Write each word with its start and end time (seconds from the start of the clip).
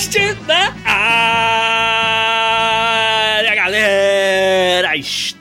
Podcast 0.00 0.46
da 0.48 0.79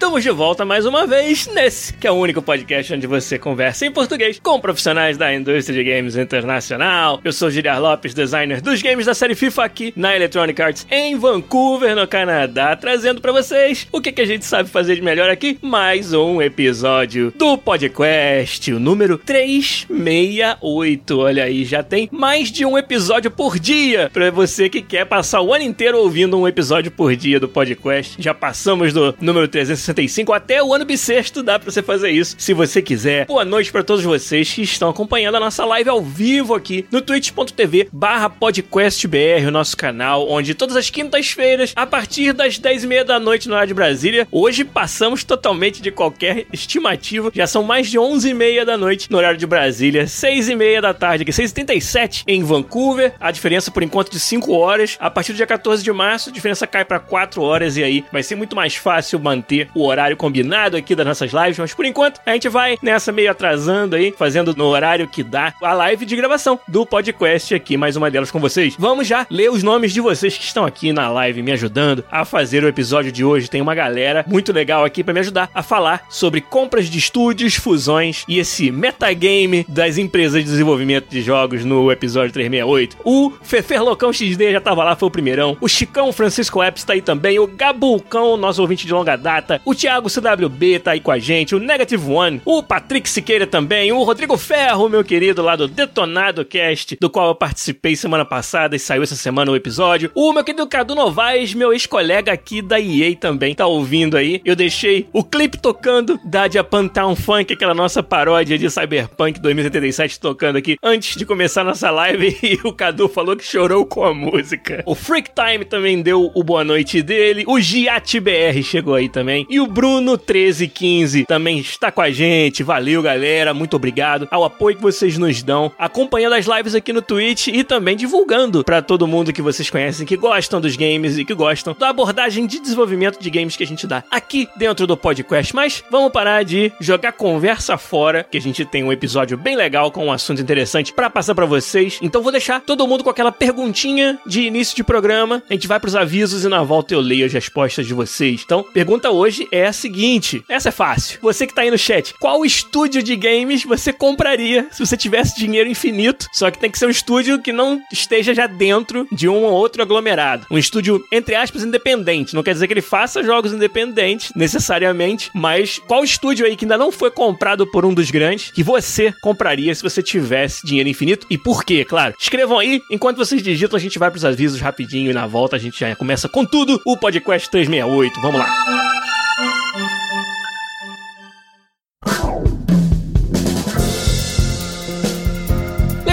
Estamos 0.10 0.24
de 0.24 0.32
volta 0.32 0.66
mais 0.66 0.88
uma 0.88 1.06
vez 1.06 1.46
nesse 1.46 1.94
que 1.94 2.08
é 2.08 2.12
o 2.12 2.16
único 2.16 2.42
podcast 2.42 2.96
onde 2.96 3.06
você 3.06 3.38
conversa 3.38 3.86
em 3.86 3.92
português 3.92 4.40
com 4.42 4.60
profissionais 4.60 5.20
da 5.20 5.32
indústria 5.32 5.84
de 5.84 5.88
games 5.88 6.18
internacional. 6.18 7.22
Eu 7.24 7.32
sou 7.32 7.52
Giliar 7.52 7.80
Lopes, 7.80 8.16
designer 8.16 8.60
dos 8.60 8.82
games 8.82 9.06
da 9.06 9.14
série 9.14 9.36
FIFA 9.36 9.66
aqui 9.66 9.94
na 9.96 10.16
Electronic 10.16 10.60
Arts 10.60 10.88
em 10.90 11.16
Vancouver, 11.16 11.96
no 11.96 12.08
Canadá, 12.08 12.76
trazendo 12.76 13.22
para 13.22 13.32
vocês 13.32 13.88
o 13.92 14.02
que, 14.02 14.12
que 14.12 14.22
a 14.22 14.26
gente 14.26 14.46
sabe 14.46 14.68
fazer 14.68 14.96
de 14.96 15.04
melhor 15.04 15.30
aqui. 15.30 15.60
Mais 15.62 16.12
um 16.12 16.42
episódio 16.42 17.32
do 17.38 17.56
podcast, 17.56 18.74
o 18.74 18.80
número 18.80 19.16
368. 19.16 21.20
Olha 21.20 21.44
aí, 21.44 21.64
já 21.64 21.84
tem 21.84 22.10
mais 22.12 22.52
de 22.52 22.66
um 22.66 22.80
episódio 22.80 23.30
por 23.30 23.60
dia 23.60 24.10
para 24.12 24.32
você 24.32 24.70
que 24.70 24.82
quer 24.82 25.06
passar 25.06 25.42
o 25.42 25.54
ano 25.54 25.66
inteiro 25.66 26.00
ouvindo 26.00 26.36
um 26.36 26.48
episódio 26.48 26.90
por 26.90 27.16
dia 27.16 27.40
do 27.40 27.48
podcast. 27.48 28.16
Já 28.18 28.34
passamos 28.34 28.92
do 28.92 29.16
número 29.22 29.48
360 29.48 29.99
65 30.00 30.32
até 30.32 30.64
o 30.64 30.74
ano 30.74 30.86
bissexto 30.86 31.44
dá 31.44 31.60
pra 31.60 31.70
você 31.70 31.84
fazer 31.84 32.10
isso, 32.10 32.36
se 32.38 32.54
você 32.54 32.82
quiser. 32.82 33.26
Boa 33.26 33.44
noite 33.44 33.72
para 33.72 33.84
todos 33.84 34.04
vocês 34.04 34.54
que 34.54 34.62
estão 34.62 34.90
acompanhando 34.90 35.36
a 35.36 35.40
nossa 35.40 35.66
live 35.66 35.90
ao 35.90 36.02
vivo 36.02 36.56
aqui 36.56 36.86
no 36.90 37.02
twitch.tv 37.02 37.90
barra 37.92 38.30
podcastbr, 38.30 39.48
o 39.48 39.52
nosso 39.52 39.76
canal, 39.76 40.30
onde 40.30 40.54
todas 40.54 40.78
as 40.78 40.90
quintas-feiras, 40.90 41.74
a 41.76 41.86
partir 41.86 42.32
das 42.32 42.58
10 42.58 42.86
e 42.86 42.88
meia 42.88 43.04
da 43.04 43.20
noite 43.20 43.50
no 43.50 43.54
horário 43.54 43.70
de 43.70 43.74
Brasília, 43.74 44.28
hoje 44.32 44.64
passamos 44.64 45.24
totalmente 45.24 45.82
de 45.82 45.92
qualquer 45.92 46.46
estimativa, 46.54 47.32
já 47.34 47.46
são 47.46 47.64
mais 47.64 47.90
de 47.90 48.00
11 48.00 48.30
e 48.30 48.34
meia 48.34 48.66
da 48.66 48.78
noite 48.78 49.12
no 49.12 49.18
horário 49.18 49.38
de 49.38 49.48
Brasília, 49.48 50.08
6 50.08 50.50
e 50.50 50.56
meia 50.56 50.82
da 50.82 50.94
tarde 50.94 51.24
aqui, 51.24 51.34
6 51.34 51.52
e 51.52 51.54
37 51.54 52.24
em 52.28 52.42
Vancouver, 52.44 53.14
a 53.20 53.32
diferença 53.32 53.70
por 53.70 53.84
enquanto 53.84 54.12
de 54.12 54.20
5 54.20 54.54
horas, 54.54 54.98
a 55.00 55.10
partir 55.10 55.34
do 55.34 55.38
dia 55.38 55.48
14 55.48 55.84
de 55.84 55.92
março, 55.92 56.30
a 56.30 56.34
diferença 56.34 56.66
cai 56.66 56.86
para 56.86 57.00
4 57.00 57.42
horas 57.42 57.76
e 57.76 57.84
aí 57.84 58.06
vai 58.12 58.24
ser 58.24 58.36
muito 58.36 58.56
mais 58.56 58.76
fácil 58.76 59.20
manter 59.20 59.68
o 59.76 59.89
horário 59.90 60.16
combinado 60.18 60.78
aqui 60.78 60.96
das 60.96 61.06
nossas 61.06 61.32
lives, 61.32 61.60
mas 61.60 61.74
por 61.74 61.86
enquanto 61.86 62.20
a 62.26 62.34
gente 62.34 62.50
vai 62.50 62.78
nessa 62.82 63.12
meio 63.12 63.32
atrasando 63.32 63.96
aí, 63.96 64.14
fazendo 64.18 64.56
no 64.56 64.66
horário 64.66 65.08
que 65.08 65.24
dá 65.24 65.54
a 65.62 65.74
live 65.74 66.06
de 66.06 66.16
gravação 66.16 66.60
do 66.68 66.86
podcast 66.86 67.54
aqui, 67.54 67.78
mais 67.78 67.96
uma 67.96 68.10
delas 68.10 68.32
com 68.32 68.40
vocês. 68.40 68.76
Vamos 68.78 69.08
já 69.08 69.26
ler 69.30 69.52
os 69.52 69.64
nomes 69.64 69.94
de 69.94 70.02
vocês 70.02 70.38
que 70.38 70.44
estão 70.44 70.66
aqui 70.66 70.94
na 70.94 71.10
live 71.10 71.42
me 71.42 71.52
ajudando 71.52 72.04
a 72.12 72.26
fazer 72.26 72.64
o 72.64 72.68
episódio 72.68 73.12
de 73.12 73.24
hoje. 73.24 73.50
Tem 73.50 73.62
uma 73.62 73.76
galera 73.76 74.24
muito 74.28 74.54
legal 74.54 74.84
aqui 74.84 75.04
para 75.04 75.14
me 75.14 75.20
ajudar 75.20 75.50
a 75.54 75.64
falar 75.64 76.06
sobre 76.10 76.42
compras 76.42 76.90
de 76.90 76.98
estúdios, 76.98 77.56
fusões 77.56 78.24
e 78.28 78.40
esse 78.40 78.72
metagame 78.72 79.66
das 79.68 79.98
empresas 79.98 80.44
de 80.44 80.50
desenvolvimento 80.50 81.10
de 81.10 81.22
jogos 81.22 81.66
no 81.66 81.92
episódio 81.92 82.32
368. 82.34 82.98
O 83.04 83.32
Fefer 83.42 83.84
Locão 83.84 84.12
XD 84.12 84.52
já 84.52 84.62
tava 84.62 84.84
lá, 84.84 84.96
foi 84.96 85.08
o 85.08 85.12
primeirão. 85.12 85.58
O 85.60 85.68
Chicão 85.68 86.12
Francisco 86.12 86.64
Epps 86.64 86.84
tá 86.84 86.94
aí 86.94 87.02
também. 87.02 87.40
O 87.40 87.48
Gabulcão, 87.48 88.38
nosso 88.38 88.62
ouvinte 88.62 88.86
de 88.86 88.94
longa 88.94 89.16
data 89.16 89.62
o 89.70 89.76
Thiago 89.76 90.10
CWB 90.10 90.80
tá 90.80 90.92
aí 90.92 91.00
com 91.00 91.12
a 91.12 91.20
gente, 91.20 91.54
o 91.54 91.60
Negative 91.60 92.12
One, 92.12 92.42
o 92.44 92.64
Patrick 92.64 93.08
Siqueira 93.08 93.46
também, 93.46 93.92
o 93.92 94.02
Rodrigo 94.02 94.36
Ferro, 94.36 94.90
meu 94.90 95.04
querido 95.04 95.44
lá 95.44 95.56
do 95.56 95.68
Detonado 95.68 96.44
Cast, 96.44 96.98
do 97.00 97.08
qual 97.08 97.28
eu 97.28 97.36
participei 97.36 97.96
semana 97.96 98.26
passada 98.26 98.76
e 98.76 98.80
saiu 98.80 99.04
essa 99.04 99.16
semana 99.16 99.52
o 99.52 99.56
episódio. 99.56 100.10
O 100.16 100.34
meu 100.34 100.44
querido 100.44 100.66
Cadu 100.66 100.96
Novaes, 100.96 101.54
meu 101.54 101.72
ex-colega 101.72 102.34
aqui 102.34 102.64
da 102.64 102.80
EA 102.80 103.16
também, 103.16 103.54
tá 103.54 103.68
ouvindo 103.68 104.18
aí. 104.18 104.42
Eu 104.44 104.56
deixei 104.56 105.08
o 105.14 105.24
clipe 105.24 105.60
tocando 105.60 106.20
da 106.26 106.50
Japantown 106.50 107.16
Funk, 107.16 107.54
aquela 107.54 107.76
nossa 107.76 108.02
paródia 108.02 108.58
de 108.58 108.72
Cyberpunk 108.72 109.40
2077 109.40 110.20
tocando 110.20 110.56
aqui 110.56 110.78
antes 110.82 111.16
de 111.16 111.28
começar 111.28 111.64
nossa 111.64 111.92
live 111.92 112.36
e 112.42 112.60
o 112.68 112.74
Cadu 112.74 113.08
falou 113.08 113.38
que 113.38 113.46
chorou 113.46 113.86
com 113.86 114.04
a 114.04 114.16
música. 114.16 114.82
O 114.88 114.96
Freak 114.96 115.30
Time 115.30 115.64
também 115.64 116.02
deu 116.02 116.32
o 116.34 116.44
boa 116.44 116.64
noite 116.64 117.04
dele, 117.04 117.44
o 117.46 117.60
Giat 117.60 118.20
BR 118.20 118.64
chegou 118.64 118.96
aí 118.96 119.08
também 119.08 119.46
e 119.48 119.59
o 119.60 119.68
Bruno1315 119.68 121.26
também 121.26 121.60
está 121.60 121.92
com 121.92 122.02
a 122.02 122.12
gente. 122.12 122.64
Valeu, 122.64 123.02
galera. 123.02 123.54
Muito 123.54 123.76
obrigado 123.76 124.28
ao 124.32 124.44
apoio 124.44 124.76
que 124.76 124.82
vocês 124.82 125.18
nos 125.18 125.42
dão, 125.44 125.72
acompanhando 125.78 126.34
as 126.34 126.46
lives 126.46 126.76
aqui 126.76 126.94
no 126.94 127.02
Twitch 127.02 127.48
e 127.48 127.64
também 127.64 127.96
divulgando 127.96 128.64
para 128.64 128.82
todo 128.82 129.08
mundo 129.08 129.34
que 129.34 129.42
vocês 129.42 129.70
conhecem, 129.70 130.06
que 130.06 130.18
gostam 130.18 130.62
dos 130.62 130.76
games 130.76 131.18
e 131.18 131.26
que 131.26 131.34
gostam 131.34 131.76
da 131.78 131.90
abordagem 131.90 132.46
de 132.46 132.60
desenvolvimento 132.60 133.20
de 133.20 133.30
games 133.30 133.56
que 133.56 133.64
a 133.64 133.68
gente 133.68 133.86
dá 133.86 134.04
aqui 134.10 134.48
dentro 134.56 134.88
do 134.88 134.96
podcast. 134.96 135.56
Mas 135.56 135.84
vamos 135.90 136.12
parar 136.12 136.44
de 136.44 136.72
jogar 136.80 137.12
conversa 137.14 137.78
fora, 137.78 138.26
que 138.30 138.38
a 138.38 138.42
gente 138.42 138.66
tem 138.66 138.84
um 138.84 138.92
episódio 138.92 139.38
bem 139.38 139.56
legal 139.56 139.92
com 139.92 140.06
um 140.06 140.12
assunto 140.12 140.42
interessante 140.42 140.94
para 140.94 141.10
passar 141.10 141.36
para 141.36 141.46
vocês. 141.46 142.00
Então 142.02 142.22
vou 142.22 142.32
deixar 142.32 142.62
todo 142.62 142.88
mundo 142.88 143.04
com 143.04 143.10
aquela 143.10 143.32
perguntinha 143.32 144.20
de 144.26 144.42
início 144.42 144.76
de 144.76 144.84
programa. 144.84 145.44
A 145.50 145.54
gente 145.54 145.68
vai 145.68 145.80
para 145.80 145.88
os 145.88 145.96
avisos 145.96 146.44
e 146.44 146.48
na 146.48 146.64
volta 146.64 146.94
eu 146.94 147.02
leio 147.02 147.26
as 147.26 147.34
respostas 147.34 147.86
de 147.86 147.94
vocês. 147.94 148.42
Então, 148.46 148.64
pergunta 148.64 149.10
hoje 149.12 149.48
é 149.52 149.66
a 149.66 149.74
seguinte: 149.74 150.44
essa 150.50 150.70
é 150.70 150.72
fácil. 150.72 151.20
Você 151.22 151.46
que 151.48 151.54
tá 151.54 151.62
aí 151.62 151.72
no 151.72 151.78
chat, 151.78 152.14
qual 152.20 152.46
estúdio 152.46 153.02
de 153.02 153.16
games 153.16 153.64
você 153.64 153.92
compraria 153.92 154.68
se 154.72 154.86
você 154.86 154.96
tivesse 154.96 155.38
dinheiro 155.38 155.70
infinito? 155.70 156.28
Só 156.32 156.50
que 156.52 156.60
tem 156.60 156.70
que 156.70 156.80
ser 156.80 156.86
um 156.86 156.92
estúdio 156.92 157.40
que 157.42 157.52
não 157.52 157.82
esteja 157.92 158.34
já 158.34 158.48
dentro 158.48 159.08
de 159.12 159.28
um 159.28 159.44
ou 159.44 159.52
outro 159.52 159.82
aglomerado. 159.82 160.46
Um 160.52 160.58
estúdio, 160.58 161.04
entre 161.12 161.36
aspas, 161.36 161.64
independente. 161.64 162.36
Não 162.36 162.44
quer 162.44 162.54
dizer 162.54 162.68
que 162.68 162.74
ele 162.74 162.82
faça 162.82 163.24
jogos 163.24 163.54
independentes, 163.54 164.32
necessariamente, 164.36 165.30
mas 165.34 165.80
qual 165.88 166.04
estúdio 166.04 166.46
aí 166.46 166.56
que 166.56 166.66
ainda 166.66 166.78
não 166.78 166.92
foi 166.92 167.12
comprado 167.12 167.66
por 167.68 167.86
um 167.86 167.94
dos 167.94 168.12
grandes 168.12 168.52
que 168.52 168.64
você 168.64 169.14
compraria 169.22 169.74
se 169.74 169.84
você 169.84 170.02
tivesse 170.02 170.66
dinheiro 170.66 170.90
infinito 170.90 171.26
e 171.30 171.38
por 171.38 171.64
quê? 171.64 171.86
Claro. 171.86 172.16
Escrevam 172.20 172.60
aí, 172.60 172.82
enquanto 172.92 173.18
vocês 173.18 173.42
digitam, 173.42 173.78
a 173.78 173.80
gente 173.80 174.00
vai 174.00 174.10
pros 174.10 174.26
avisos 174.26 174.62
rapidinho 174.62 175.12
e 175.12 175.14
na 175.14 175.28
volta 175.28 175.56
a 175.56 175.60
gente 175.60 175.80
já 175.80 175.96
começa 175.96 176.28
com 176.30 176.46
tudo 176.46 176.80
o 176.86 176.98
podcast 176.98 177.50
368. 177.50 178.22
Vamos 178.22 178.40
lá. 178.40 179.19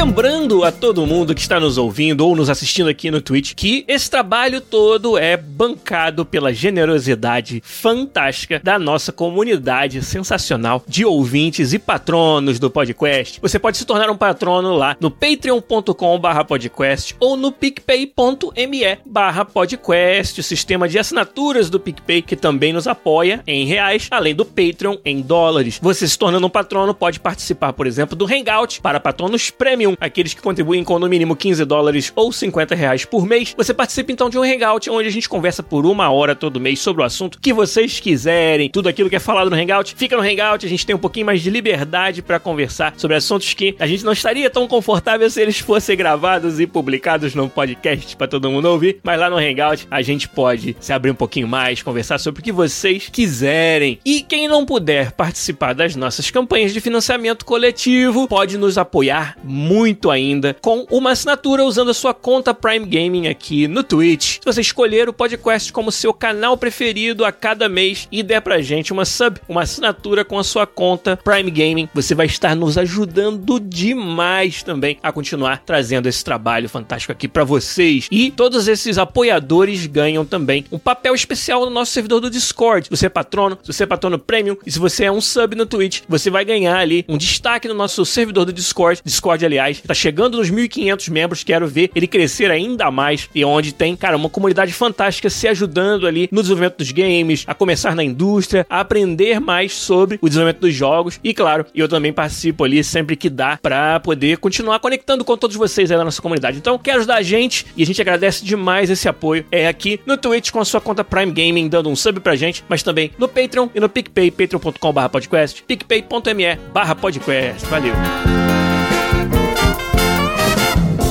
Lembrando 0.07 0.63
a 0.63 0.71
todo 0.71 1.05
mundo 1.05 1.35
que 1.35 1.41
está 1.41 1.59
nos 1.59 1.77
ouvindo 1.77 2.25
ou 2.25 2.37
nos 2.37 2.49
assistindo 2.49 2.89
aqui 2.89 3.11
no 3.11 3.21
Twitch 3.21 3.55
que 3.55 3.85
esse 3.89 4.09
trabalho 4.09 4.61
todo 4.61 5.19
é 5.19 5.37
bancado 5.37 6.25
pela 6.25 6.55
generosidade 6.55 7.61
fantástica 7.65 8.61
da 8.63 8.79
nossa 8.79 9.11
comunidade 9.11 10.01
sensacional 10.05 10.85
de 10.87 11.05
ouvintes 11.05 11.73
e 11.73 11.81
patronos 11.81 12.61
do 12.61 12.71
podcast. 12.71 13.41
Você 13.43 13.59
pode 13.59 13.79
se 13.79 13.85
tornar 13.85 14.09
um 14.09 14.17
patrono 14.17 14.77
lá 14.77 14.97
no 15.01 15.11
patreon.com/podcast 15.11 17.17
ou 17.19 17.37
no 17.37 17.51
picpay.me/podcast, 17.51 20.41
o 20.41 20.45
sistema 20.45 20.89
de 20.89 21.01
assinaturas 21.01 21.69
do 21.69 21.81
PicPay 21.81 22.23
que 22.23 22.37
também 22.37 22.73
nos 22.73 22.87
apoia 22.87 23.43
em 23.45 23.67
reais, 23.67 24.07
além 24.13 24.37
do 24.37 24.45
Patreon 24.45 24.99
em 25.05 25.21
dólares. 25.21 25.81
Você 25.83 26.07
se 26.07 26.17
tornando 26.17 26.47
um 26.47 26.51
patrono 26.51 26.95
pode 26.95 27.19
participar, 27.19 27.73
por 27.73 27.89
exemplo, 27.89 28.15
do 28.15 28.25
Hangout 28.25 28.81
para 28.81 29.01
patronos 29.01 29.51
premium 29.51 29.96
aqueles 30.01 30.35
que 30.35 30.43
contribuem 30.43 30.85
com 30.85 30.99
no 30.99 31.09
mínimo 31.09 31.37
15 31.37 31.65
dólares 31.65 32.13
ou 32.15 32.33
50 32.33 32.75
reais 32.75 33.05
por 33.05 33.27
mês. 33.27 33.55
Você 33.57 33.73
participa 33.73 34.13
então 34.13 34.31
de 34.31 34.39
um 34.39 34.43
hangout 34.43 34.89
onde 34.91 35.09
a 35.09 35.13
gente 35.13 35.29
conversa 35.29 35.63
por 35.63 35.87
uma 35.87 36.11
hora 36.11 36.35
todo 36.35 36.61
mês 36.61 36.81
sobre 36.81 37.03
o 37.03 37.05
assunto 37.05 37.39
que 37.41 37.53
vocês 37.53 38.01
quiserem. 38.01 38.71
Tudo 38.71 38.89
aquilo 38.89 39.11
que 39.11 39.17
é 39.17 39.21
falado 39.21 39.51
no 39.51 39.57
hangout 39.57 39.95
fica 39.95 40.17
no 40.17 40.23
hangout. 40.23 40.65
A 40.65 40.69
gente 40.69 40.87
tem 40.87 40.95
um 40.95 40.99
pouquinho 40.99 41.27
mais 41.27 41.43
de 41.43 41.51
liberdade 41.51 42.23
para 42.23 42.39
conversar 42.39 42.95
sobre 42.97 43.17
assuntos 43.17 43.53
que 43.55 43.75
a 43.79 43.87
gente 43.87 44.05
não 44.05 44.13
estaria 44.13 44.51
tão 44.51 44.67
confortável 44.67 45.29
se 45.31 45.41
eles 45.41 45.59
fossem 45.59 45.97
gravados 45.97 46.61
e 46.61 46.67
publicados 46.67 47.35
no 47.35 47.49
podcast 47.49 48.17
para 48.17 48.29
todo 48.29 48.51
mundo 48.51 48.67
ouvir. 48.67 48.99
Mas 49.03 49.19
lá 49.19 49.31
no 49.31 49.37
hangout 49.37 49.87
a 49.91 50.03
gente 50.03 50.29
pode 50.29 50.77
se 50.81 50.93
abrir 50.93 51.11
um 51.11 51.15
pouquinho 51.15 51.49
mais, 51.49 51.83
conversar 51.83 52.19
sobre 52.19 52.41
o 52.41 52.45
que 52.45 52.53
vocês 52.53 53.09
quiserem. 53.09 53.99
E 54.05 54.23
quem 54.23 54.49
não 54.49 54.65
puder 54.67 55.13
participar 55.13 55.75
das 55.75 55.97
nossas 55.97 56.31
campanhas 56.31 56.73
de 56.73 56.81
financiamento 56.81 57.45
coletivo 57.45 58.29
pode 58.29 58.59
nos 58.59 58.79
apoiar 58.79 59.37
muito 59.43 59.86
muito 59.87 60.11
ainda 60.11 60.57
com 60.61 60.85
uma 60.91 61.13
assinatura 61.13 61.65
usando 61.65 61.93
a 61.93 61.95
sua 61.95 62.13
conta 62.13 62.53
Prime 62.53 62.85
Gaming 62.85 63.29
aqui 63.29 63.69
no 63.69 63.85
Twitch. 63.85 64.39
Se 64.41 64.41
você 64.45 64.61
escolher 64.61 65.09
o 65.09 65.13
podcast 65.13 65.73
como 65.73 65.93
seu 65.93 66.13
canal 66.13 66.57
preferido 66.57 67.25
a 67.25 67.31
cada 67.31 67.69
mês 67.69 68.09
e 68.11 68.21
der 68.21 68.41
pra 68.41 68.61
gente 68.61 68.93
uma 68.93 69.05
sub, 69.05 69.41
uma 69.49 69.63
assinatura 69.63 70.25
com 70.25 70.41
a 70.41 70.43
sua 70.43 70.67
conta 70.67 71.17
Prime 71.17 71.53
Gaming, 71.53 71.89
você 71.95 72.17
vai 72.17 72.27
estar 72.27 72.57
nos 72.57 72.77
ajudando 72.77 73.61
demais 73.61 74.65
também 74.65 74.99
a 75.01 75.13
continuar 75.13 75.63
trazendo 75.65 76.09
esse 76.09 76.25
trabalho 76.25 76.69
fantástico 76.69 77.13
aqui 77.13 77.29
para 77.29 77.45
vocês. 77.45 78.09
E 78.11 78.33
todos 78.33 78.67
esses 78.67 78.99
apoiadores 78.99 79.87
ganham 79.87 80.25
também 80.25 80.65
um 80.73 80.81
papel 80.81 81.15
especial 81.15 81.65
no 81.65 81.71
nosso 81.71 81.93
servidor 81.93 82.21
do 82.21 82.29
Discord. 82.29 82.87
Se 82.87 82.91
você 82.91 83.07
é 83.07 83.09
patrono, 83.09 83.57
se 83.63 83.73
você 83.73 83.85
é 83.85 83.87
patrono 83.87 84.19
premium 84.19 84.57
e 84.67 84.73
se 84.73 84.81
você 84.81 85.05
é 85.05 85.13
um 85.13 85.21
sub 85.21 85.55
no 85.55 85.65
Twitch, 85.65 86.01
você 86.09 86.29
vai 86.29 86.45
ganhar 86.45 86.77
ali 86.77 87.05
um 87.09 87.17
destaque 87.17 87.69
no 87.69 87.75
nosso 87.75 88.05
servidor 88.05 88.47
do 88.47 88.53
Discord. 88.53 89.01
Discord, 89.05 89.47
aliás, 89.47 89.76
tá 89.83 89.95
chegando 89.95 90.39
nos 90.39 90.51
1.500 90.51 91.11
membros. 91.11 91.45
Quero 91.45 91.67
ver 91.67 91.91
ele 91.95 92.07
crescer 92.07 92.51
ainda 92.51 92.91
mais 92.91 93.29
e 93.35 93.45
onde 93.45 93.73
tem, 93.73 93.97
cara, 93.97 94.17
uma 94.17 94.31
comunidade 94.31 94.73
fantástica 94.73 95.31
se 95.31 95.49
ajudando 95.49 96.07
ali 96.07 96.29
no 96.31 96.43
desenvolvimento 96.43 96.79
dos 96.79 96.93
games, 96.93 97.45
a 97.47 97.55
começar 97.55 97.95
na 97.95 98.05
indústria, 98.05 98.67
a 98.69 98.81
aprender 98.81 99.41
mais 99.41 99.73
sobre 99.73 100.19
o 100.21 100.29
desenvolvimento 100.29 100.61
dos 100.61 100.75
jogos. 100.75 101.21
E 101.23 101.35
claro, 101.35 101.67
eu 101.75 101.89
também 101.89 102.13
participo 102.13 102.65
ali 102.65 102.83
sempre 102.83 103.17
que 103.17 103.29
dá 103.29 103.59
para 103.61 104.01
poder 104.01 104.39
continuar 104.39 104.79
conectando 104.79 105.25
com 105.25 105.37
todos 105.37 105.57
vocês 105.57 105.91
aí 105.91 105.97
na 105.97 106.05
nossa 106.05 106.23
comunidade. 106.23 106.59
Então, 106.59 106.79
quer 106.79 106.97
ajudar 106.97 107.17
a 107.17 107.23
gente 107.23 107.67
e 107.77 107.83
a 107.83 107.87
gente 107.87 108.01
agradece 108.01 108.45
demais 108.45 108.91
esse 108.91 109.09
apoio. 109.09 109.45
É 109.51 109.69
aqui 109.69 110.01
no 110.07 110.17
Twitch 110.17 110.51
com 110.51 110.61
a 110.61 110.65
sua 110.65 110.81
conta 110.81 111.05
Prime 111.05 111.33
Gaming 111.33 111.69
dando 111.69 111.89
um 111.89 111.97
sub 111.97 112.21
pra 112.21 112.37
gente, 112.37 112.65
mas 112.69 112.83
também 112.83 113.11
no 113.19 113.29
Patreon 113.29 113.69
e 113.75 113.81
no 113.81 113.89
PicPay, 113.89 114.31
patreon.com/podcast, 114.31 115.63
picpay.me/podcast. 115.65 117.67
Valeu. 117.67 118.56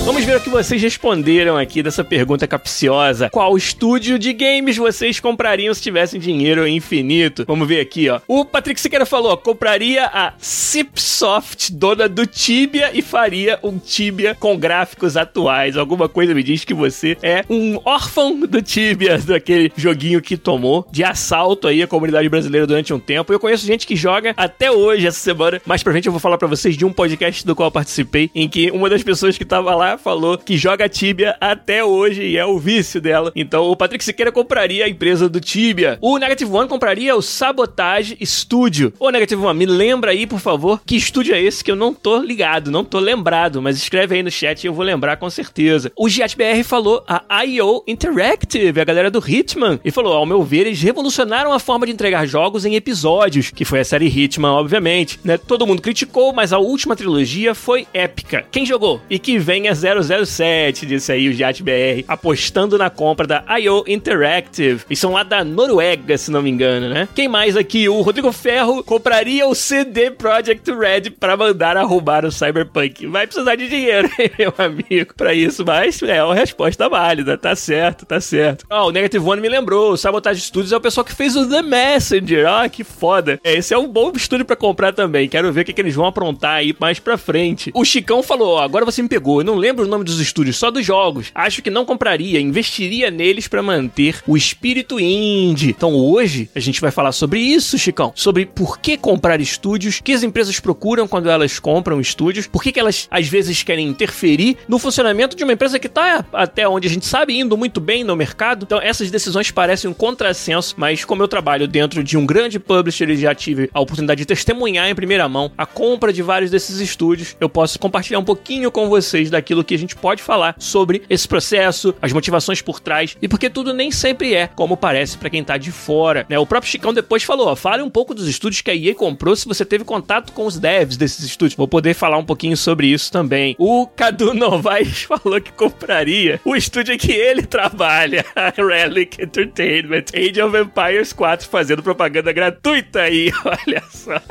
Vamos 0.06 0.24
ver 0.24 0.38
o 0.38 0.40
que 0.40 0.52
vocês 0.52 0.80
responderam 0.80 1.58
aqui 1.58 1.82
dessa 1.82 2.04
pergunta 2.04 2.46
capciosa. 2.48 3.28
Qual 3.32 3.58
estúdio 3.58 4.20
de 4.20 4.34
games 4.34 4.78
vocês 4.78 5.20
comprariam 5.20 5.74
se 5.74 5.82
tivessem 5.82 6.20
dinheiro 6.20 6.68
infinito? 6.68 7.44
Vamos 7.48 7.68
ver 7.68 7.80
aqui, 7.80 8.08
ó. 8.08 8.22
O 8.28 8.46
Patrick 8.46 8.80
Siqueira 8.80 9.04
falou: 9.08 9.36
compraria 9.36 10.06
a 10.06 10.34
Cipsoft, 10.38 11.74
dona 11.74 12.08
do 12.08 12.28
Tibia, 12.28 12.92
e 12.94 13.02
faria 13.02 13.58
um 13.64 13.80
Tibia 13.80 14.36
com 14.36 14.56
gráficos 14.56 15.18
atuais. 15.18 15.76
Alguma 15.76 16.08
coisa 16.08 16.36
me 16.36 16.44
diz 16.44 16.64
que 16.64 16.76
você 16.76 17.18
é 17.24 17.44
um 17.50 17.80
órfão 17.84 18.40
do 18.42 18.62
Tibia, 18.62 19.18
daquele 19.26 19.72
joguinho 19.76 20.22
que 20.22 20.38
tomou 20.38 20.88
de 20.92 21.04
assalto 21.04 21.68
aí 21.68 21.82
a 21.82 21.88
comunidade 21.88 22.30
brasileira 22.30 22.68
durante 22.68 22.94
um 22.94 23.00
tempo. 23.00 23.34
Eu 23.34 23.40
conheço 23.40 23.66
gente 23.66 23.88
que 23.88 23.96
joga 23.96 24.36
até 24.38 24.70
hoje 24.70 25.08
essa 25.08 25.20
semana. 25.20 25.60
Mais 25.66 25.82
pra 25.82 25.92
frente 25.92 26.06
eu 26.06 26.12
vou 26.12 26.22
falar 26.22 26.38
para 26.38 26.48
vocês 26.48 26.78
de 26.78 26.86
um 26.86 26.94
podcast 26.94 27.44
do 27.44 27.56
qual 27.56 27.72
participei, 27.72 28.30
em 28.36 28.48
que 28.48 28.70
uma 28.70 28.88
das 28.88 29.02
pessoas 29.02 29.36
que 29.36 29.44
tava 29.44 29.74
lá 29.74 29.95
falou 29.98 30.38
que 30.38 30.58
joga 30.58 30.90
Tibia 30.90 31.36
até 31.40 31.84
hoje 31.84 32.24
e 32.24 32.38
é 32.38 32.46
o 32.46 32.58
vício 32.60 33.02
dela. 33.02 33.32
Então 33.36 33.66
o 33.66 33.76
Patrick 33.76 34.04
Siqueira 34.04 34.32
compraria 34.32 34.86
a 34.86 34.90
empresa 34.90 35.28
do 35.28 35.40
Tibia. 35.40 35.98
O 36.02 36.18
Negative 36.18 36.52
One 36.52 36.70
compraria 36.70 37.16
o 37.16 37.22
Sabotage 37.22 38.18
Studio. 38.24 38.94
Ô 39.00 39.10
Negative 39.10 39.44
One, 39.44 39.58
me 39.58 39.66
lembra 39.66 40.12
aí, 40.12 40.26
por 40.28 40.40
favor, 40.40 40.82
que 40.86 40.96
estúdio 40.96 41.36
é 41.36 41.42
esse 41.42 41.64
que 41.64 41.72
eu 41.72 41.76
não 41.76 41.94
tô 41.94 42.20
ligado, 42.20 42.72
não 42.72 42.84
tô 42.84 43.00
lembrado, 43.00 43.62
mas 43.62 43.78
escreve 43.78 44.16
aí 44.16 44.24
no 44.24 44.32
chat 44.32 44.64
e 44.64 44.68
eu 44.68 44.74
vou 44.74 44.86
lembrar 44.86 45.18
com 45.18 45.30
certeza. 45.30 45.92
O 45.96 46.10
GiatBR 46.10 46.64
falou 46.64 47.04
a 47.08 47.44
IO 47.46 47.84
Interactive, 47.88 48.80
a 48.80 48.84
galera 48.84 49.12
do 49.12 49.24
Hitman, 49.26 49.80
e 49.84 49.92
falou: 49.92 50.14
ao 50.14 50.26
meu 50.26 50.44
ver, 50.44 50.68
eles 50.68 50.82
revolucionaram 50.82 51.54
a 51.54 51.60
forma 51.60 51.86
de 51.86 51.92
entregar 51.92 52.26
jogos 52.26 52.66
em 52.66 52.76
episódios, 52.76 53.52
que 53.52 53.66
foi 53.66 53.80
a 53.80 53.86
série 53.86 54.08
Hitman, 54.08 54.52
obviamente. 54.52 55.20
Né? 55.24 55.38
Todo 55.38 55.66
mundo 55.66 55.82
criticou, 55.82 56.34
mas 56.34 56.54
a 56.54 56.58
última 56.58 56.96
trilogia 56.96 57.54
foi 57.56 57.88
épica. 57.94 58.46
Quem 58.52 58.66
jogou? 58.66 59.02
E 59.10 59.20
que 59.20 59.38
venha 59.38 59.74
007, 59.86 60.86
disse 60.86 61.12
aí 61.12 61.30
o 61.30 61.34
JatBR, 61.34 62.06
apostando 62.08 62.78
na 62.78 62.90
compra 62.90 63.28
da 63.28 63.60
IO 63.60 63.84
Interactive. 63.88 64.84
E 64.90 64.96
são 64.96 65.14
lá 65.14 65.24
da 65.24 65.44
Noruega, 65.44 66.18
se 66.18 66.32
não 66.32 66.42
me 66.42 66.50
engano, 66.50 66.90
né? 66.90 67.08
Quem 67.14 67.28
mais 67.28 67.56
aqui? 67.56 67.88
O 67.88 68.02
Rodrigo 68.02 68.32
Ferro 68.32 68.84
compraria 68.84 69.48
o 69.48 69.54
CD 69.54 70.10
Projekt 70.12 70.72
Red 70.72 71.12
para 71.12 71.38
mandar 71.38 71.78
arrumar 71.78 72.26
o 72.26 72.32
Cyberpunk. 72.32 73.08
Vai 73.08 73.28
precisar 73.28 73.56
de 73.56 73.68
dinheiro, 73.68 74.10
meu 74.40 74.54
amigo, 74.58 75.14
para 75.16 75.34
isso, 75.34 75.64
mas 75.66 76.02
é 76.02 76.24
uma 76.24 76.36
resposta 76.36 76.88
válida, 76.90 77.38
tá 77.38 77.56
certo, 77.56 78.06
tá 78.06 78.20
certo. 78.20 78.66
Ó, 78.70 78.84
oh, 78.86 78.88
o 78.88 78.92
Negative 78.92 79.24
One 79.24 79.42
me 79.42 79.50
lembrou, 79.50 79.92
o 79.92 79.98
Sabotage 79.98 80.42
Studios 80.42 80.72
é 80.72 80.78
o 80.78 80.82
pessoal 80.82 81.04
que 81.04 81.14
fez 81.14 81.36
o 81.36 81.48
The 81.48 81.62
Messenger, 81.62 82.46
oh, 82.48 82.70
que 82.70 82.84
foda. 82.84 83.40
É, 83.44 83.56
esse 83.56 83.74
é 83.74 83.78
um 83.78 83.88
bom 83.88 84.12
estúdio 84.16 84.46
para 84.46 84.56
comprar 84.56 84.94
também, 84.94 85.28
quero 85.28 85.52
ver 85.52 85.62
o 85.62 85.66
que, 85.66 85.74
que, 85.74 85.82
eles 85.82 85.96
vão 85.96 86.06
aprontar 86.06 86.56
aí 86.56 86.76
mais 86.80 87.00
pra 87.00 87.18
frente. 87.18 87.72
O 87.74 87.84
Chicão 87.84 88.24
falou, 88.24 88.56
ó, 88.56 88.62
agora 88.62 88.86
você 88.86 89.02
me 89.02 89.10
pegou, 89.10 89.42
eu 89.42 89.46
não 89.46 89.56
lembro 89.56 89.75
o 89.84 89.88
nome 89.88 90.04
dos 90.04 90.20
estúdios, 90.20 90.58
só 90.58 90.72
dos 90.72 90.86
jogos. 90.86 91.32
Acho 91.34 91.62
que 91.62 91.70
não 91.70 91.86
compraria, 91.86 92.40
investiria 92.40 93.12
neles 93.12 93.48
para 93.48 93.62
manter 93.62 94.22
o 94.28 94.38
espírito 94.38 95.00
indie. 95.00 95.70
Então 95.70 95.94
hoje 95.94 96.50
a 96.56 96.60
gente 96.60 96.82
vai 96.82 96.92
falar 96.92 97.12
sobre 97.12 97.40
isso, 97.40 97.78
Chicão, 97.78 98.12
sobre 98.16 98.46
por 98.46 98.80
que 98.80 98.98
comprar 98.98 99.42
estúdios, 99.42 100.00
que 100.04 100.14
as 100.14 100.24
empresas 100.24 100.60
procuram 100.60 101.08
quando 101.08 101.30
elas 101.30 101.60
compram 101.60 102.00
estúdios, 102.00 102.48
por 102.48 102.64
que, 102.64 102.72
que 102.72 102.80
elas 102.80 103.08
às 103.12 103.28
vezes 103.28 103.64
querem 103.64 103.88
interferir 103.88 104.58
no 104.68 104.80
funcionamento 104.80 105.36
de 105.36 105.44
uma 105.44 105.54
empresa 105.54 105.80
que 105.80 105.90
tá 105.90 106.26
até 106.32 106.68
onde 106.68 106.88
a 106.88 106.92
gente 106.92 107.06
sabe 107.06 107.38
indo 107.38 107.58
muito 107.58 107.82
bem 107.82 108.04
no 108.04 108.16
mercado. 108.16 108.64
Então 108.64 108.80
essas 108.82 109.12
decisões 109.12 109.52
parecem 109.52 109.90
um 109.90 109.94
contrassenso, 109.94 110.76
mas 110.78 111.04
como 111.04 111.22
eu 111.24 111.28
trabalho 111.28 111.68
dentro 111.68 112.04
de 112.04 112.18
um 112.18 112.26
grande 112.26 112.60
publisher 112.60 113.10
e 113.10 113.18
já 113.18 113.36
tive 113.36 113.70
a 113.74 113.80
oportunidade 113.80 114.20
de 114.20 114.26
testemunhar 114.26 114.90
em 114.90 114.96
primeira 114.96 115.28
mão 115.28 115.52
a 115.58 115.66
compra 115.66 116.14
de 116.14 116.22
vários 116.22 116.52
desses 116.52 116.80
estúdios, 116.80 117.36
eu 117.40 117.50
posso 117.50 117.78
compartilhar 117.80 118.20
um 118.20 118.24
pouquinho 118.24 118.72
com 118.72 118.88
vocês 118.88 119.30
daquilo 119.30 119.64
que 119.66 119.76
a 119.76 119.78
gente 119.78 119.96
pode 119.96 120.22
falar 120.22 120.56
sobre 120.60 121.04
esse 121.10 121.28
processo, 121.28 121.94
as 122.02 122.14
motivações 122.14 122.62
por 122.62 122.80
trás 122.80 123.18
e 123.22 123.28
porque 123.28 123.50
tudo 123.50 123.74
nem 123.74 123.92
sempre 123.92 124.34
é 124.34 124.48
como 124.48 124.78
parece 124.78 125.18
para 125.18 125.30
quem 125.30 125.44
tá 125.44 125.58
de 125.58 125.72
fora. 125.72 126.26
Né? 126.30 126.38
O 126.38 126.46
próprio 126.46 126.72
Chicão 126.72 126.94
depois 126.94 127.24
falou: 127.24 127.48
ó, 127.48 127.56
fale 127.56 127.84
um 127.84 127.90
pouco 127.90 128.14
dos 128.14 128.28
estúdios 128.28 128.62
que 128.62 128.72
a 128.72 128.76
EA 128.76 128.96
comprou 128.96 129.36
se 129.36 129.48
você 129.48 129.66
teve 129.66 129.84
contato 129.84 130.32
com 130.32 130.46
os 130.46 130.60
devs 130.60 130.98
desses 130.98 131.26
estúdios. 131.26 131.56
Vou 131.56 131.68
poder 131.68 131.94
falar 131.94 132.18
um 132.18 132.26
pouquinho 132.26 132.58
sobre 132.58 132.88
isso 132.88 133.12
também. 133.12 133.56
O 133.58 133.88
Cadu 133.88 134.34
Novaes 134.34 135.04
falou 135.04 135.42
que 135.42 135.52
compraria 135.52 136.40
o 136.44 136.56
estúdio 136.56 136.98
que 136.98 137.12
ele 137.12 137.44
trabalha, 137.44 138.26
a 138.36 138.54
Relic 138.56 139.22
Entertainment, 139.22 140.06
Age 140.14 140.42
of 140.42 140.58
Empires 140.58 141.14
4, 141.14 141.48
fazendo 141.48 141.84
propaganda 141.84 142.32
gratuita 142.32 143.02
aí. 143.02 143.32
Olha 143.46 143.84
só. 143.90 144.22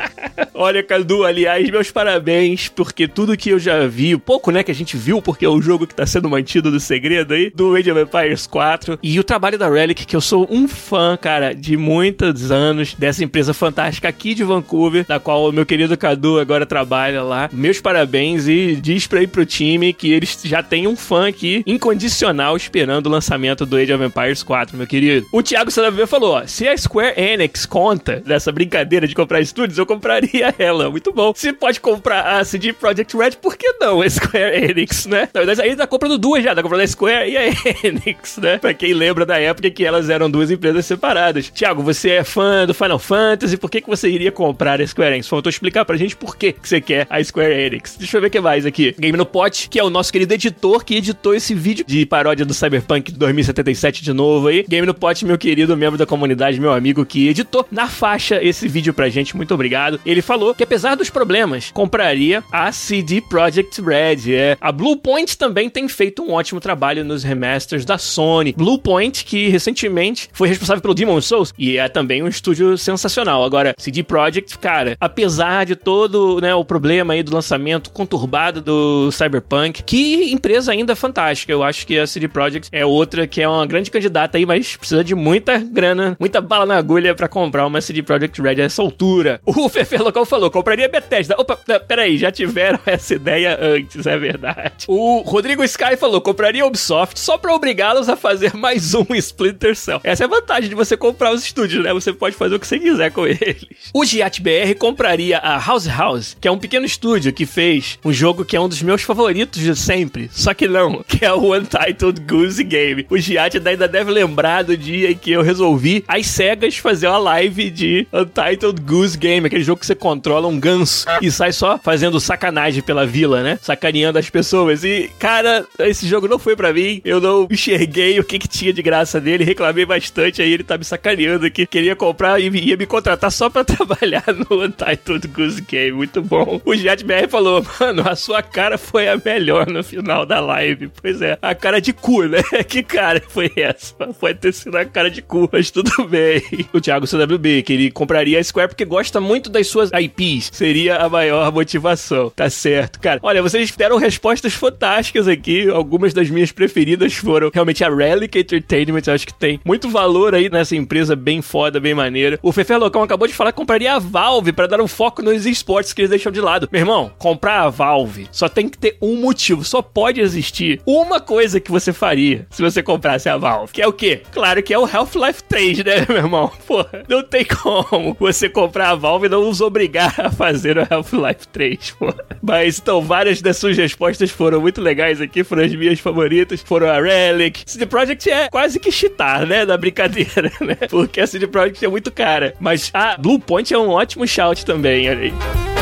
Olha, 0.53 0.83
Cadu, 0.83 1.25
aliás, 1.25 1.69
meus 1.71 1.91
parabéns, 1.91 2.69
porque 2.69 3.09
tudo 3.09 3.37
que 3.37 3.51
eu 3.51 3.59
já 3.59 3.87
vi, 3.87 4.17
pouco 4.17 4.51
né, 4.51 4.63
que 4.63 4.71
a 4.71 4.75
gente 4.75 4.97
viu, 4.97 5.21
porque 5.25 5.47
o 5.47 5.61
jogo 5.61 5.87
que 5.87 5.95
tá 5.95 6.07
sendo 6.07 6.29
mantido 6.29 6.71
do 6.71 6.79
segredo 6.79 7.35
aí, 7.35 7.51
do 7.51 7.75
Age 7.75 7.91
of 7.91 8.01
Empires 8.01 8.47
4. 8.47 8.99
E 9.03 9.19
o 9.19 9.25
trabalho 9.25 9.59
da 9.59 9.69
Relic, 9.69 10.07
que 10.07 10.15
eu 10.15 10.21
sou 10.21 10.47
um 10.51 10.69
fã, 10.69 11.17
cara, 11.21 11.55
de 11.55 11.77
muitos 11.77 12.51
anos, 12.51 12.95
dessa 12.95 13.25
empresa 13.25 13.55
fantástica 13.55 14.09
aqui 14.09 14.35
de 14.35 14.45
Vancouver, 14.45 15.05
da 15.07 15.19
qual 15.19 15.49
o 15.49 15.53
meu 15.53 15.65
querido 15.65 15.97
Cadu 15.97 16.39
agora 16.39 16.67
trabalha 16.67 17.23
lá. 17.23 17.49
Meus 17.53 17.81
parabéns 17.81 18.47
e 18.47 18.77
diz 18.77 19.07
pra 19.07 19.23
ir 19.23 19.29
pro 19.29 19.47
time 19.47 19.93
que 19.93 20.13
eles 20.13 20.39
já 20.45 20.63
têm 20.63 20.87
um 20.87 20.97
fã 20.97 21.29
aqui 21.29 21.63
incondicional 21.67 22.57
esperando 22.57 23.07
o 23.07 23.11
lançamento 23.11 23.65
do 23.65 23.77
Age 23.77 23.93
of 23.93 24.05
Empires 24.05 24.43
4, 24.43 24.77
meu 24.77 24.87
querido. 24.87 25.27
O 25.33 25.43
Thiago 25.43 25.71
Sadaver 25.71 26.07
falou: 26.07 26.35
ó, 26.35 26.47
se 26.47 26.69
a 26.69 26.77
Square 26.77 27.15
Enix 27.21 27.65
conta 27.67 28.21
dessa 28.21 28.53
brincadeira 28.53 29.07
de 29.07 29.15
comprar 29.15 29.41
estúdios, 29.41 29.79
eu 29.79 29.87
compraria 29.87 30.55
ela. 30.59 30.91
Muito 30.91 31.13
bom. 31.13 31.33
Se 31.35 31.53
pode 31.53 31.81
comprar 31.81 32.39
a 32.39 32.45
CD 32.45 32.73
Projekt 32.73 33.17
Red, 33.17 33.33
por 33.41 33.57
que 33.57 33.73
não 33.81 34.03
a 34.03 34.11
Square 34.11 34.65
Enix, 34.71 35.04
né? 35.07 35.29
Na 35.33 35.41
verdade, 35.41 35.63
aí 35.63 35.77
tá 35.77 35.87
comprando 35.87 36.19
duas 36.19 36.43
já, 36.43 36.55
tá 36.55 36.63
comprando 36.63 36.83
a 36.83 36.87
Square 36.87 37.31
e 37.31 37.37
a 37.37 37.43
Enix, 37.85 38.39
né? 38.39 38.59
Pra 38.59 38.75
quem 38.75 38.95
lembra 38.95 39.25
da 39.25 39.39
época 39.39 39.71
que 39.71 39.85
elas 39.85 40.09
eram 40.09 40.31
duas 40.31 40.51
empresas 40.51 40.85
separadas. 40.87 41.51
Tiago, 41.51 41.83
você 41.83 42.11
é 42.11 42.25
fã 42.25 42.67
do 42.67 42.75
Final 42.75 42.99
Fantasy, 42.99 43.57
por 43.57 43.71
que, 43.71 43.81
que 43.81 43.89
você 43.89 44.09
iria 44.09 44.33
comprar 44.33 44.81
a 44.81 44.87
Square 44.87 45.15
Enix? 45.15 45.29
Faltou 45.29 45.51
explicar 45.51 45.85
pra 45.85 45.97
gente 45.97 46.17
por 46.17 46.37
que, 46.37 46.53
que 46.53 46.69
você 46.69 46.81
quer 46.81 47.07
a 47.11 47.23
Square 47.23 47.53
Enix. 47.53 47.97
Deixa 47.99 48.17
eu 48.17 48.21
ver 48.21 48.29
o 48.29 48.31
que 48.31 48.41
mais 48.41 48.67
aqui. 48.67 48.95
Game 48.99 49.17
no 49.17 49.27
Pot, 49.27 49.69
que 49.69 49.79
é 49.79 49.85
o 49.85 49.91
nosso 49.91 50.13
querido 50.13 50.35
editor 50.35 50.85
que 50.85 50.97
editou 50.97 51.35
esse 51.35 51.55
vídeo 51.55 51.85
de 51.87 52.05
paródia 52.07 52.45
do 52.45 52.55
Cyberpunk 52.55 53.13
2077 53.13 54.03
de 54.03 54.13
novo 54.13 54.49
aí. 54.49 54.65
Game 54.69 54.87
no 54.87 54.95
Pot, 54.95 55.25
meu 55.25 55.39
querido 55.39 55.77
membro 55.77 55.99
da 55.99 56.07
comunidade, 56.07 56.61
meu 56.61 56.73
amigo 56.73 57.05
que 57.05 57.29
editou 57.29 57.67
na 57.71 57.89
faixa 57.89 58.43
esse 58.43 58.69
vídeo 58.69 58.93
pra 58.93 59.09
gente, 59.09 59.37
muito 59.37 59.55
obrigado. 59.55 60.01
Ele 60.05 60.23
falou 60.23 60.55
que 60.55 60.63
apesar 60.63 60.95
dos 60.95 61.11
problemas, 61.11 61.71
compraria 61.73 62.43
a 62.51 62.73
CD 62.73 63.21
Projekt 63.21 63.81
Red. 63.81 64.33
É, 64.35 64.57
a 64.61 64.73
Blue 64.73 64.94
Bluepoint 64.95 65.37
também 65.37 65.69
tem 65.69 65.89
feito 65.89 66.23
um 66.23 66.33
ótimo 66.33 66.61
trabalho 66.61 67.05
nos 67.05 67.25
remasters 67.25 67.85
da 67.85 67.99
Sony. 67.99 68.55
Bluepoint, 68.57 69.25
que 69.25 69.49
recentemente 69.49 70.29
foi 70.33 70.49
responsável 70.49 70.81
pelo 70.81 70.95
Demon 70.95 71.21
Souls 71.21 71.53
e 71.59 71.77
é 71.79 71.89
também 71.89 72.23
um 72.23 72.29
estúdio 72.29 72.79
sensacional. 72.79 73.45
Agora, 73.45 73.75
CD 73.77 74.05
Projekt, 74.05 74.57
cara, 74.59 74.97
apesar 75.01 75.67
de 75.67 75.75
todo 75.75 76.41
né, 76.41 76.55
o 76.55 76.65
problema 76.65 77.15
aí 77.15 77.23
do 77.25 77.35
lançamento 77.35 77.91
conturbado 77.91 78.61
do 78.61 79.11
Cyberpunk, 79.11 79.83
que 79.83 80.33
empresa 80.33 80.71
ainda 80.71 80.95
fantástica. 80.95 81.53
Eu 81.53 81.65
acho 81.65 81.85
que 81.87 81.99
a 81.99 82.07
CD 82.07 82.29
Projekt 82.29 82.69
é 82.71 82.87
outra 82.87 83.27
que 83.27 83.43
é 83.43 83.49
uma 83.49 83.67
grande 83.67 83.91
candidata 83.91 84.39
aí, 84.39 84.47
mas 84.47 84.77
precisa 84.77 85.03
de 85.03 85.15
muita 85.15 85.59
grana, 85.59 86.17
muita 86.21 86.41
bala 86.41 86.67
na 86.67 86.77
agulha 86.77 87.15
para 87.15 87.27
comprar 87.27 87.67
uma 87.67 87.81
CD 87.81 88.01
Projekt 88.03 88.41
Red 88.41 88.61
a 88.61 88.65
essa 88.65 88.81
altura. 88.81 89.41
O 89.65 89.69
Fefe 89.69 89.97
Local 89.97 90.27
falou, 90.27 90.51
compraria 90.51 90.89
Bethesda. 90.89 91.37
Opa, 91.39 91.57
peraí, 91.89 92.19
já 92.19 92.31
tiveram 92.31 92.79
essa 92.85 93.15
ideia 93.15 93.59
antes, 93.61 94.07
é 94.07 94.19
verdade. 94.19 94.84
O 94.87 95.23
Rodrigo 95.23 95.65
Sky 95.65 95.97
falou, 95.97 96.21
compraria 96.21 96.67
Ubisoft 96.67 97.19
só 97.19 97.39
pra 97.39 97.55
obrigá-los 97.55 98.09
a 98.09 98.17
fazer 98.17 98.53
mais 98.57 98.95
um 98.95 99.07
Splinter 99.15 99.75
Cell. 99.75 100.01
Essa 100.05 100.25
é 100.25 100.27
a 100.27 100.29
vantagem 100.29 100.69
de 100.69 100.75
você 100.75 100.97
comprar 100.97 101.33
os 101.33 101.43
estúdios, 101.43 101.83
né? 101.83 101.93
Você 101.93 102.13
pode 102.13 102.37
fazer 102.37 102.55
o 102.55 102.61
que 102.61 102.67
você 102.67 102.79
quiser 102.79 103.11
com 103.11 103.25
eles. 103.27 103.67
O 103.93 104.05
Giat 104.05 104.43
BR 104.43 104.75
compraria 104.79 105.39
a 105.39 105.59
House 105.59 105.87
House, 105.87 106.37
que 106.39 106.47
é 106.47 106.51
um 106.51 106.59
pequeno 106.59 106.85
estúdio 106.85 107.33
que 107.33 107.47
fez 107.47 107.99
um 108.05 108.13
jogo 108.13 108.45
que 108.45 108.57
é 108.57 108.61
um 108.61 108.69
dos 108.69 108.83
meus 108.83 109.03
favoritos 109.03 109.61
de 109.61 109.75
sempre. 109.75 110.31
Só 110.33 110.53
que 110.53 110.69
não, 110.69 111.03
que 111.09 111.25
é 111.25 111.33
o 111.33 111.55
Untitled 111.55 112.21
Goose 112.21 112.63
Game. 112.63 113.07
O 113.09 113.17
Giat 113.17 113.57
ainda 113.57 113.89
deve 113.89 114.11
lembrar 114.11 114.65
do 114.65 114.77
dia 114.77 115.11
em 115.11 115.17
que 115.17 115.33
eu 115.33 115.43
resolvi 115.43 116.05
as 116.07 116.27
cegas 116.27 116.77
fazer 116.77 117.07
uma 117.07 117.19
live 117.19 117.71
de 117.71 118.07
Untitled 118.13 118.81
Goose 118.83 119.17
Game, 119.17 119.47
aquele 119.47 119.65
jogo 119.65 119.81
que 119.81 119.87
você 119.87 119.95
controla 119.95 120.47
um 120.47 120.59
ganso 120.61 121.07
e 121.23 121.31
sai 121.31 121.53
só 121.53 121.79
fazendo 121.79 122.21
sacanagem 122.21 122.83
pela 122.83 123.07
vila, 123.07 123.43
né? 123.43 123.59
Sacaneando 123.63 124.19
as 124.19 124.29
pessoas. 124.29 124.74
E, 124.83 125.11
cara, 125.19 125.67
esse 125.79 126.07
jogo 126.09 126.27
não 126.27 126.39
foi 126.39 126.57
para 126.57 126.73
mim. 126.73 127.01
Eu 127.05 127.21
não 127.21 127.47
enxerguei 127.51 128.19
o 128.19 128.25
que, 128.25 128.39
que 128.39 128.49
tinha 128.49 128.73
de 128.73 128.83
graça 128.83 129.21
dele, 129.21 129.45
reclamei 129.45 129.85
bastante. 129.85 130.43
Aí 130.43 130.53
ele 130.53 130.65
tá 130.65 130.79
me 130.79 130.85
sacaneando 130.85 131.47
aqui. 131.47 131.67
Queria 131.67 131.95
comprar 131.95 132.41
e 132.41 132.49
ia 132.49 132.77
me 132.77 132.87
contratar 132.87 133.31
só 133.31 133.51
pra 133.51 133.63
trabalhar 133.65 134.25
no 134.29 134.65
Untitled 134.65 135.29
Goose 135.29 135.61
Game. 135.61 135.93
Muito 135.93 136.23
bom. 136.23 136.61
O 136.65 136.75
Jet 136.75 137.05
BR 137.05 137.29
falou, 137.29 137.65
mano, 137.79 138.09
a 138.09 138.17
sua 138.17 138.43
cara 138.43 138.79
foi 138.79 139.09
a 139.09 139.21
melhor 139.23 139.67
no 139.67 139.85
final 139.85 140.25
da 140.25 140.41
live. 140.41 140.91
Pois 141.01 141.21
é, 141.21 141.39
a 141.41 141.55
cara 141.55 141.81
de 141.81 141.93
cu, 141.93 142.25
né? 142.25 142.43
Que 142.69 142.83
cara 142.83 143.23
foi 143.29 143.53
essa? 143.57 143.95
Pode 144.19 144.39
ter 144.39 144.53
sido 144.53 144.77
a 144.77 144.85
cara 144.85 145.11
de 145.11 145.21
cu, 145.23 145.49
mas 145.53 145.71
tudo 145.71 146.09
bem. 146.09 146.43
O 146.73 146.81
Thiago 146.81 147.07
CWB, 147.07 147.63
que 147.63 147.73
ele 147.73 147.91
compraria 147.91 148.39
a 148.39 148.45
Square 148.45 148.69
porque 148.69 148.85
gosta 148.85 149.21
muito 149.21 149.51
das 149.51 149.67
suas 149.67 149.91
IPs. 149.93 150.51
Seria 150.53 150.97
a 150.97 151.09
maior 151.09 151.53
motivação. 151.53 152.31
Tá 152.31 152.49
certo, 152.49 152.99
cara. 153.01 153.21
Olha, 153.23 153.43
vocês 153.43 153.71
deram 153.77 153.97
respostas 153.97 154.55
fantásticas 154.65 155.29
aqui. 155.29 155.69
Algumas 155.69 156.15
das 156.15 156.31
minhas 156.31 156.51
preferidas 156.51 157.13
foram 157.15 157.51
realmente 157.53 157.85
a 157.85 157.95
Relic 157.95 158.39
Entertainment. 158.39 159.03
Acho 159.09 159.27
que 159.27 159.35
tem 159.35 159.61
muito 159.65 159.91
valor 159.91 160.35
aí 160.35 160.49
nessa 160.49 160.75
empresa 160.75 161.15
bem 161.15 161.43
foda, 161.43 161.79
bem 161.79 161.95
maneira. 161.95 162.39
O 162.43 162.51
Fefe 162.51 162.75
Locão 162.75 163.03
acabou 163.03 163.29
de 163.29 163.35
falar 163.35 163.53
que 163.53 163.59
compraria 163.59 163.95
a 163.95 163.99
Valve 163.99 164.53
para 164.53 164.67
dar 164.67 164.81
um 164.81 164.89
foco 164.89 165.21
nos 165.21 165.45
esportes 165.45 165.93
que 165.93 166.01
eles 166.01 166.11
deixam 166.11 166.33
de 166.33 166.41
lado. 166.41 166.69
Meu 166.73 166.81
irmão, 166.81 167.13
comprar 167.19 167.61
a 167.61 167.69
Valve 167.69 168.27
só 168.33 168.49
tem 168.49 168.69
que 168.69 168.79
ter 168.79 168.97
um 169.03 169.17
motivo. 169.17 169.65
Só 169.65 169.83
pode 169.83 170.21
existir 170.21 170.81
uma 170.87 171.21
coisa 171.21 171.61
que 171.61 171.71
você 171.71 171.93
faria 171.93 172.47
se 172.51 172.63
você 172.63 172.83
comprasse 172.83 173.29
a 173.29 173.37
Valve. 173.37 173.73
Que 173.73 173.83
é 173.83 173.87
o 173.87 173.93
quê? 173.93 174.23
Claro 174.33 174.63
que 174.63 174.73
é 174.73 174.79
o 174.79 174.89
Half-Life 174.91 175.45
3, 175.45 175.85
né, 175.85 176.07
meu 176.09 176.17
irmão? 176.19 176.51
Porra, 176.67 177.03
não 177.07 177.23
tem 177.23 177.45
como 177.45 178.17
você 178.19 178.49
comprar 178.49 178.91
a 178.91 178.95
Valve 178.95 179.27
e 179.27 179.29
não 179.29 179.45
nos 179.45 179.61
obrigar 179.61 180.15
a 180.19 180.31
fazer 180.31 180.79
o 180.79 180.87
Half-Life 180.89 181.49
3, 181.49 181.91
porra. 181.99 182.25
Mas 182.43 182.79
então, 182.79 183.03
várias 183.03 183.43
das 183.43 183.57
suas 183.57 183.77
respostas 183.77 184.31
foram 184.31 184.54
muito 184.61 184.81
legais 184.81 185.21
aqui, 185.21 185.45
foram 185.45 185.65
as 185.65 185.75
minhas 185.75 186.01
favoritas. 186.01 186.63
Foram 186.63 186.89
a 186.89 187.01
Relic. 187.01 187.63
CD 187.67 187.87
Projekt 187.87 188.31
é 188.31 188.49
quase 188.49 188.79
que 188.79 188.91
chitar, 188.91 189.47
né? 189.47 189.65
Da 189.67 189.77
brincadeira, 189.77 190.51
né? 190.61 190.77
Porque 190.89 191.21
a 191.21 191.27
CD 191.27 191.47
Projekt 191.47 191.85
é 191.85 191.89
muito 191.89 192.11
cara. 192.11 192.55
Mas 192.61 192.91
a 192.95 193.17
Blue 193.17 193.39
Point 193.39 193.73
é 193.73 193.79
um 193.79 193.91
ótimo 193.91 194.27
shout 194.27 194.65
também, 194.65 195.09
olha 195.09 195.21
aí. 195.21 195.74